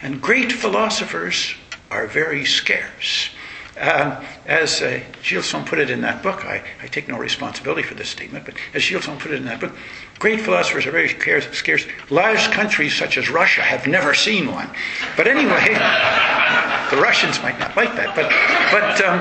and 0.00 0.20
great 0.20 0.52
philosophers 0.52 1.54
are 1.90 2.06
very 2.06 2.44
scarce. 2.44 3.30
Um, 3.78 4.24
as 4.46 4.80
uh, 4.80 5.00
Gilson 5.22 5.62
put 5.64 5.78
it 5.78 5.90
in 5.90 6.00
that 6.00 6.22
book, 6.22 6.46
I, 6.46 6.62
I, 6.82 6.86
take 6.86 7.08
no 7.08 7.18
responsibility 7.18 7.82
for 7.82 7.92
this 7.92 8.08
statement, 8.08 8.46
but 8.46 8.54
as 8.72 8.88
Gilson 8.88 9.18
put 9.18 9.32
it 9.32 9.34
in 9.34 9.44
that 9.44 9.60
book, 9.60 9.76
great 10.18 10.40
philosophers 10.40 10.86
are 10.86 10.90
very 10.90 11.10
scarce. 11.10 11.86
Large 12.08 12.50
countries 12.52 12.94
such 12.94 13.18
as 13.18 13.28
Russia 13.28 13.60
have 13.60 13.86
never 13.86 14.14
seen 14.14 14.50
one. 14.50 14.70
But 15.14 15.26
anyway, 15.26 15.74
the 16.90 16.96
Russians 16.96 17.42
might 17.42 17.58
not 17.58 17.76
like 17.76 17.94
that, 17.96 18.16
but, 18.16 18.30
but, 18.72 19.04
um, 19.04 19.20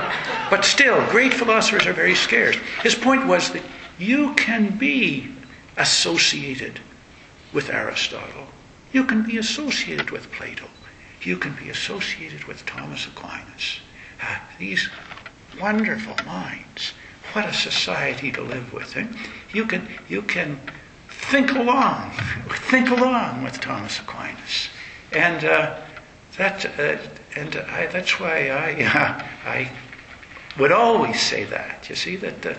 but 0.49 0.63
still, 0.63 1.05
great 1.07 1.33
philosophers 1.33 1.85
are 1.85 1.93
very 1.93 2.15
scarce. 2.15 2.55
His 2.81 2.95
point 2.95 3.27
was 3.27 3.51
that 3.51 3.63
you 3.99 4.35
can 4.35 4.77
be 4.77 5.35
associated 5.75 6.79
with 7.51 7.69
Aristotle, 7.69 8.47
you 8.93 9.03
can 9.03 9.21
be 9.23 9.37
associated 9.37 10.11
with 10.11 10.31
Plato, 10.31 10.69
you 11.23 11.35
can 11.35 11.55
be 11.55 11.69
associated 11.69 12.45
with 12.45 12.65
Thomas 12.65 13.05
Aquinas 13.05 13.81
these 14.59 14.89
wonderful 15.59 16.15
minds. 16.25 16.93
What 17.33 17.49
a 17.49 17.53
society 17.53 18.31
to 18.31 18.41
live 18.41 18.71
with. 18.73 18.95
Eh? 18.95 19.07
You 19.51 19.65
can 19.65 19.87
you 20.07 20.21
can 20.21 20.59
think 21.09 21.51
along, 21.51 22.11
think 22.49 22.89
along 22.89 23.43
with 23.43 23.59
Thomas 23.59 23.99
Aquinas, 23.99 24.69
and 25.11 25.43
uh, 25.43 25.81
that 26.37 26.65
uh, 26.79 26.97
and 27.35 27.55
I, 27.55 27.87
that's 27.87 28.19
why 28.19 28.49
I 28.49 28.83
uh, 28.83 29.27
I 29.45 29.71
would 30.57 30.71
always 30.71 31.21
say 31.21 31.43
that. 31.45 31.89
You 31.89 31.95
see 31.95 32.15
that. 32.17 32.45
Uh, 32.45 32.53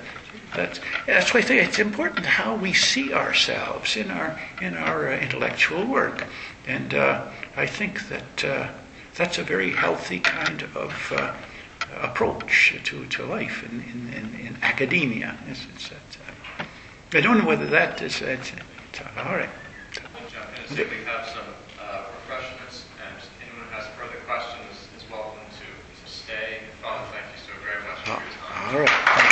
that's, 0.55 0.81
that's 1.07 1.35
why 1.35 1.41
I 1.41 1.43
think 1.43 1.69
it's 1.69 1.79
important 1.79 2.25
how 2.25 2.55
we 2.55 2.73
see 2.73 3.13
ourselves 3.13 3.97
in 3.97 4.11
our 4.11 4.41
in 4.63 4.75
our 4.75 5.09
uh, 5.09 5.19
intellectual 5.19 5.85
work, 5.85 6.25
and 6.67 6.95
uh, 6.95 7.27
I 7.57 7.67
think 7.67 8.09
that 8.09 8.71
that's 9.15 9.39
a 9.39 9.43
very 9.43 9.73
healthy 9.73 10.21
kind 10.21 10.63
of 10.75 11.13
approach 12.03 12.79
to, 12.85 13.07
to 13.07 13.25
life 13.25 13.63
in, 13.65 13.81
in, 13.83 14.13
in, 14.15 14.47
in 14.47 14.57
academia. 14.63 15.37
It's, 15.49 15.67
it's, 15.75 15.91
it's, 15.91 16.19
I 17.13 17.21
don't 17.21 17.39
know 17.39 17.47
whether 17.47 17.67
that 17.67 18.03
is 18.03 18.21
it's, 18.21 18.53
all 19.17 19.37
right. 19.37 19.49
Jump 19.93 20.09
in. 20.71 20.77
So 20.77 20.83
we 20.83 21.05
have 21.05 21.27
some 21.27 21.47
uh, 21.81 22.05
refreshments, 22.21 22.85
and 23.01 23.17
anyone 23.41 23.67
who 23.69 23.75
has 23.75 23.87
further 23.97 24.21
questions 24.27 24.89
is 24.97 25.11
welcome 25.11 25.41
to, 25.59 26.05
to 26.05 26.11
stay. 26.11 26.61
Father, 26.83 27.05
thank 27.13 27.27
you 27.33 27.41
so 27.47 27.53
very 27.65 27.83
much 27.89 27.99
for 28.05 28.11
your 28.11 28.21
time. 28.41 28.75
All 28.75 28.81
right. 28.81 29.23